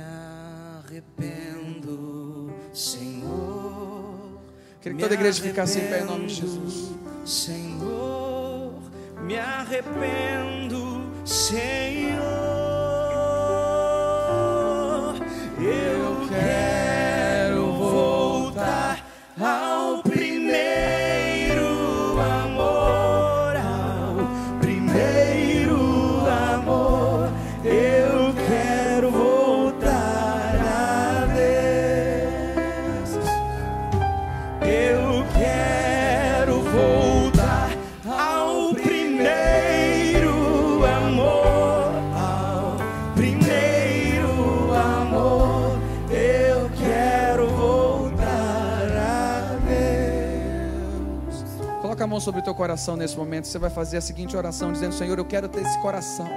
arrependo, 0.83 2.51
Senhor. 2.73 4.41
Queria 4.81 4.97
que 4.97 5.03
toda 5.03 5.13
a 5.13 5.17
igreja 5.17 5.43
ficasse 5.43 5.79
em 5.79 5.87
pé 5.87 6.01
em 6.01 6.05
nome 6.05 6.25
de 6.25 6.33
Jesus. 6.33 6.91
Senhor, 7.23 8.81
me 9.21 9.37
arrependo, 9.37 11.11
Senhor. 11.23 12.23
Eu 15.59 16.14
mão 52.15 52.19
sobre 52.21 52.39
o 52.39 52.43
teu 52.43 52.55
coração 52.55 52.95
nesse 52.95 53.17
momento. 53.17 53.45
Você 53.45 53.59
vai 53.59 53.69
fazer 53.69 53.97
a 53.97 54.01
seguinte 54.01 54.37
oração, 54.37 54.71
dizendo: 54.71 54.93
Senhor, 54.93 55.17
eu 55.17 55.25
quero 55.25 55.49
ter 55.49 55.61
esse 55.61 55.77
coração. 55.79 56.29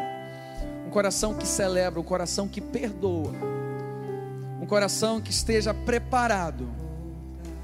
Um 0.85 0.91
coração 0.91 1.35
que 1.35 1.47
celebra, 1.47 2.01
um 2.01 2.05
coração 2.05 2.49
que 2.49 2.61
perdoa. 2.61 3.33
Um 4.61 4.67
coração 4.67 5.21
que 5.21 5.31
esteja 5.31 5.73
preparado 5.73 6.69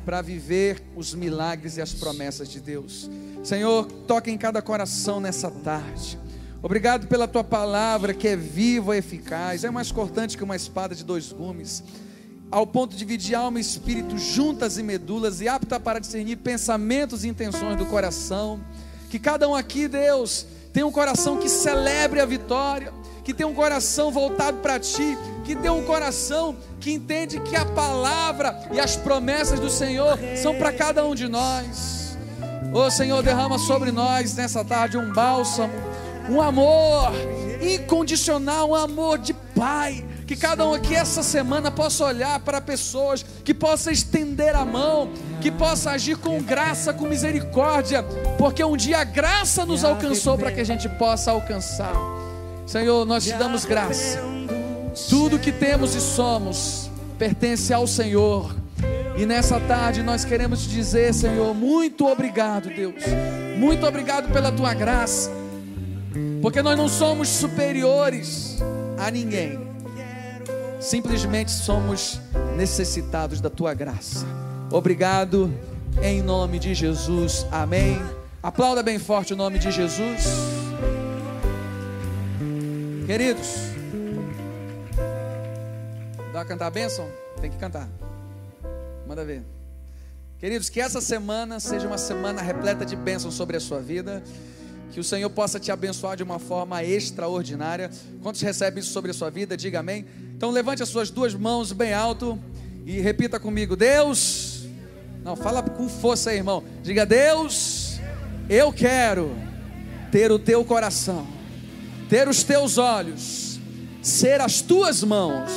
para 0.05 0.23
viver 0.23 0.81
os 0.95 1.13
milagres 1.13 1.77
e 1.77 1.83
as 1.83 1.93
promessas 1.93 2.49
de 2.49 2.61
Deus. 2.61 3.11
Senhor, 3.43 3.87
toca 4.07 4.31
em 4.31 4.39
cada 4.39 4.63
coração 4.63 5.19
nessa 5.19 5.51
tarde. 5.51 6.17
Obrigado 6.63 7.09
pela 7.09 7.27
tua 7.27 7.43
palavra 7.43 8.15
que 8.15 8.29
é 8.29 8.37
viva 8.37 8.97
eficaz, 8.97 9.65
é 9.65 9.71
mais 9.71 9.91
cortante 9.91 10.37
que 10.37 10.45
uma 10.45 10.55
espada 10.55 10.95
de 10.95 11.05
dois 11.05 11.33
gumes, 11.33 11.83
ao 12.55 12.65
ponto 12.65 12.93
de 12.93 12.99
dividir 12.99 13.35
alma 13.35 13.59
e 13.59 13.61
espírito 13.61 14.17
juntas 14.17 14.79
e 14.79 14.83
medulas 14.85 15.41
e 15.41 15.49
apta 15.49 15.81
para 15.81 15.99
discernir 15.99 16.37
pensamentos 16.37 17.25
e 17.25 17.29
intenções 17.29 17.77
do 17.77 17.85
coração. 17.85 18.61
Que 19.11 19.19
cada 19.19 19.49
um 19.49 19.57
aqui, 19.57 19.89
Deus, 19.89 20.47
tenha 20.73 20.87
um 20.87 20.93
coração 20.93 21.37
que 21.37 21.49
celebre 21.49 22.21
a 22.21 22.25
vitória, 22.25 22.93
que 23.25 23.35
tenha 23.35 23.49
um 23.49 23.55
coração 23.55 24.13
voltado 24.13 24.59
para 24.59 24.79
ti, 24.79 25.19
que 25.45 25.57
tenha 25.57 25.73
um 25.73 25.83
coração 25.83 26.55
que 26.79 26.93
entende 26.93 27.41
que 27.41 27.57
a 27.57 27.65
palavra 27.65 28.57
e 28.73 28.79
as 28.79 28.95
promessas 28.95 29.59
do 29.59 29.69
Senhor 29.69 30.17
são 30.41 30.55
para 30.55 30.73
cada 30.73 31.05
um 31.05 31.13
de 31.17 31.27
nós. 31.27 32.17
Ô 32.73 32.89
Senhor, 32.89 33.21
derrama 33.21 33.59
sobre 33.59 33.91
nós 33.91 34.37
nessa 34.37 34.65
tarde 34.65 34.97
um 34.97 35.13
bálsamo, 35.13 35.75
um 36.31 36.41
amor 36.41 37.11
incondicional, 37.61 38.71
um 38.71 38.75
amor 38.77 39.19
de 39.19 39.35
Pai. 39.35 40.05
Que 40.27 40.37
cada 40.37 40.67
um 40.67 40.73
aqui 40.73 40.95
essa 40.95 41.23
semana 41.23 41.71
possa 41.71 42.05
olhar 42.05 42.41
para 42.41 42.61
pessoas, 42.61 43.25
que 43.45 43.53
possa 43.53 43.93
estender 43.93 44.57
a 44.57 44.65
mão, 44.65 45.11
que 45.41 45.51
possa 45.51 45.91
agir 45.91 46.17
com 46.17 46.41
graça, 46.43 46.95
com 46.95 47.07
misericórdia, 47.07 48.03
porque 48.39 48.65
um 48.65 48.77
dia 48.77 48.99
a 48.99 49.05
graça 49.05 49.67
nos 49.67 49.85
alcançou 49.85 50.39
para 50.39 50.51
que 50.51 50.61
a 50.61 50.65
gente 50.65 50.89
possa 50.89 51.31
alcançar. 51.31 51.95
Senhor, 52.67 53.05
nós 53.05 53.25
te 53.25 53.35
damos 53.35 53.65
graça. 53.65 54.19
Tudo 55.11 55.39
que 55.39 55.53
temos 55.53 55.95
e 55.95 56.01
somos 56.01 56.91
pertence 57.19 57.73
ao 57.73 57.87
Senhor. 57.87 58.55
E 59.17 59.27
nessa 59.27 59.61
tarde 59.61 60.03
nós 60.03 60.25
queremos 60.25 60.63
te 60.63 60.69
dizer, 60.69 61.13
Senhor, 61.15 61.55
muito 61.55 62.07
obrigado, 62.07 62.69
Deus. 62.69 63.03
Muito 63.57 63.87
obrigado 63.87 64.33
pela 64.33 64.51
tua 64.51 64.75
graça. 64.75 65.31
Porque 66.41 66.63
nós 66.63 66.77
não 66.77 66.89
somos 66.89 67.29
superiores 67.29 68.59
a 68.99 69.11
ninguém. 69.11 69.64
Simplesmente 70.85 71.51
somos 71.51 72.21
necessitados 72.59 73.41
da 73.41 73.49
tua 73.49 73.73
graça. 73.73 74.27
Obrigado 74.71 75.51
em 76.03 76.21
nome 76.21 76.59
de 76.59 76.75
Jesus. 76.75 77.47
Amém. 77.51 77.99
Aplauda 78.43 78.83
bem 78.83 78.99
forte 78.99 79.33
o 79.33 79.37
nome 79.37 79.59
de 79.59 79.71
Jesus. 79.71 80.25
Queridos, 83.07 83.47
dá 86.35 86.45
cantar 86.45 86.67
a 86.67 86.71
bênção? 86.71 87.09
Tem 87.41 87.51
que 87.51 87.57
cantar. 87.57 87.89
Manda 89.09 89.25
ver. 89.25 89.43
Queridos, 90.39 90.69
que 90.69 90.83
essa 90.83 91.01
semana 91.01 91.61
seja 91.61 91.87
uma 91.87 91.97
semana 91.97 92.43
repleta 92.43 92.85
de 92.85 92.95
bênçãos 92.95 93.33
sobre 93.33 93.57
a 93.57 93.61
sua 93.61 93.81
vida. 93.81 94.23
Que 94.95 95.01
o 95.01 95.05
Senhor 95.05 95.29
possa 95.29 95.59
te 95.59 95.73
abençoar 95.73 96.17
de 96.17 96.23
uma 96.23 96.39
forma 96.39 96.85
extraordinária. 96.85 97.91
Quantos 98.23 98.41
recebem 98.41 98.79
isso 98.79 98.93
sobre 98.93 99.11
a 99.11 99.15
sua 99.15 99.29
vida? 99.29 99.57
Diga 99.57 99.81
amém. 99.81 100.07
Então 100.37 100.53
levante 100.53 100.85
as 100.85 100.89
suas 100.89 101.11
duas 101.11 101.35
mãos 101.35 101.73
bem 101.73 101.93
alto 101.93 102.39
e 102.87 103.01
repita 103.01 103.41
comigo: 103.41 103.75
Deus. 103.75 104.69
Não, 105.25 105.35
fala 105.35 105.65
com 105.65 105.89
força 105.89 106.31
aí, 106.31 106.37
irmão. 106.37 106.63
Diga: 106.81 107.05
Deus, 107.05 107.99
eu 108.49 108.73
quero 108.73 109.37
ter 110.13 110.31
o 110.31 110.39
teu 110.39 110.65
coração, 110.65 111.27
ter 112.09 112.29
os 112.29 112.45
teus 112.45 112.79
olhos, 112.79 113.59
ser 114.01 114.41
as 114.41 114.61
tuas 114.61 115.03
mãos. 115.03 115.51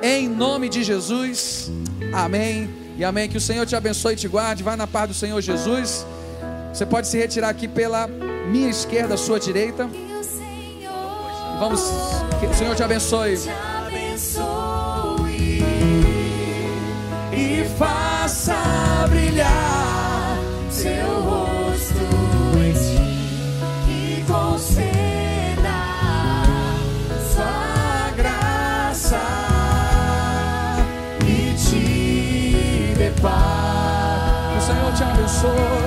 Em 0.00 0.28
nome 0.28 0.68
de 0.68 0.84
Jesus. 0.84 1.68
Amém. 2.12 2.70
E 2.96 3.02
amém. 3.02 3.28
Que 3.28 3.38
o 3.38 3.40
Senhor 3.40 3.66
te 3.66 3.74
abençoe 3.74 4.12
e 4.12 4.16
te 4.16 4.28
guarde. 4.28 4.62
Vai 4.62 4.76
na 4.76 4.86
paz 4.86 5.08
do 5.08 5.14
Senhor 5.14 5.40
Jesus. 5.40 6.06
Você 6.72 6.86
pode 6.86 7.08
se 7.08 7.18
retirar 7.18 7.48
aqui 7.48 7.66
pela 7.66 8.08
minha 8.46 8.70
esquerda, 8.70 9.16
sua 9.16 9.38
direita. 9.38 9.88
Vamos, 11.58 11.82
que 12.38 12.46
o 12.46 12.54
Senhor 12.54 12.76
te 12.76 12.82
abençoe. 12.82 13.36
Te 13.36 13.50
abençoe 13.86 15.64
e 17.32 17.64
faça 17.78 18.54
brilhar 19.08 20.38
seu 20.70 21.20
rosto 21.22 22.04
em 22.58 22.72
ti 22.72 23.50
e 23.90 24.24
conceda 24.26 25.78
sua 27.32 28.10
graça 28.16 29.20
e 31.26 31.54
te 31.56 32.94
dê 32.98 33.10
paz. 33.20 34.52
Que 34.52 34.58
o 34.58 34.60
Senhor 34.60 34.92
te 34.92 35.02
abençoe. 35.02 35.85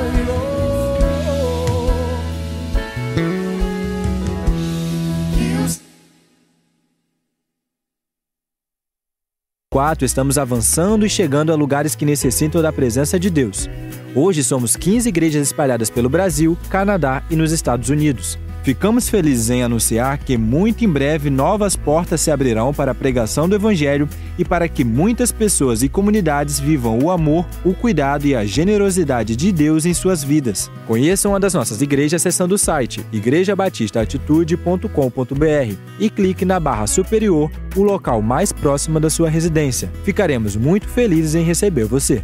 Quatro, 9.79 10.03
estamos 10.03 10.37
avançando 10.37 11.05
e 11.05 11.09
chegando 11.09 11.53
a 11.53 11.55
lugares 11.55 11.95
que 11.95 12.03
necessitam 12.03 12.61
da 12.61 12.69
presença 12.69 13.17
de 13.17 13.29
Deus. 13.29 13.69
Hoje 14.13 14.43
somos 14.43 14.75
15 14.75 15.07
igrejas 15.07 15.47
espalhadas 15.47 15.89
pelo 15.89 16.09
Brasil, 16.09 16.57
Canadá 16.69 17.23
e 17.29 17.35
nos 17.37 17.53
Estados 17.53 17.87
Unidos. 17.87 18.37
Ficamos 18.63 19.07
felizes 19.07 19.49
em 19.49 19.63
anunciar 19.63 20.17
que 20.17 20.37
muito 20.37 20.83
em 20.83 20.89
breve 20.89 21.29
novas 21.29 21.75
portas 21.75 22.21
se 22.21 22.29
abrirão 22.29 22.73
para 22.73 22.91
a 22.91 22.95
pregação 22.95 23.47
do 23.47 23.55
Evangelho 23.55 24.07
e 24.37 24.45
para 24.45 24.67
que 24.67 24.83
muitas 24.83 25.31
pessoas 25.31 25.81
e 25.81 25.89
comunidades 25.89 26.59
vivam 26.59 26.99
o 26.99 27.09
amor, 27.09 27.45
o 27.63 27.73
cuidado 27.73 28.25
e 28.25 28.35
a 28.35 28.45
generosidade 28.45 29.35
de 29.35 29.51
Deus 29.51 29.85
em 29.85 29.93
suas 29.93 30.23
vidas. 30.23 30.69
Conheça 30.85 31.29
uma 31.29 31.39
das 31.39 31.53
nossas 31.53 31.81
igrejas 31.81 32.21
acessando 32.21 32.55
o 32.55 32.57
site 32.57 33.05
igrejabatistaatitude.com.br 33.11 35.75
e 35.99 36.09
clique 36.09 36.43
na 36.43 36.59
barra 36.59 36.85
superior, 36.85 37.49
o 37.75 37.81
local 37.81 38.21
mais 38.21 38.51
próximo 38.51 38.99
da 38.99 39.09
sua 39.09 39.29
residência. 39.29 39.89
Ficaremos 40.03 40.55
muito 40.55 40.87
felizes 40.87 41.35
em 41.35 41.43
receber 41.43 41.85
você. 41.85 42.23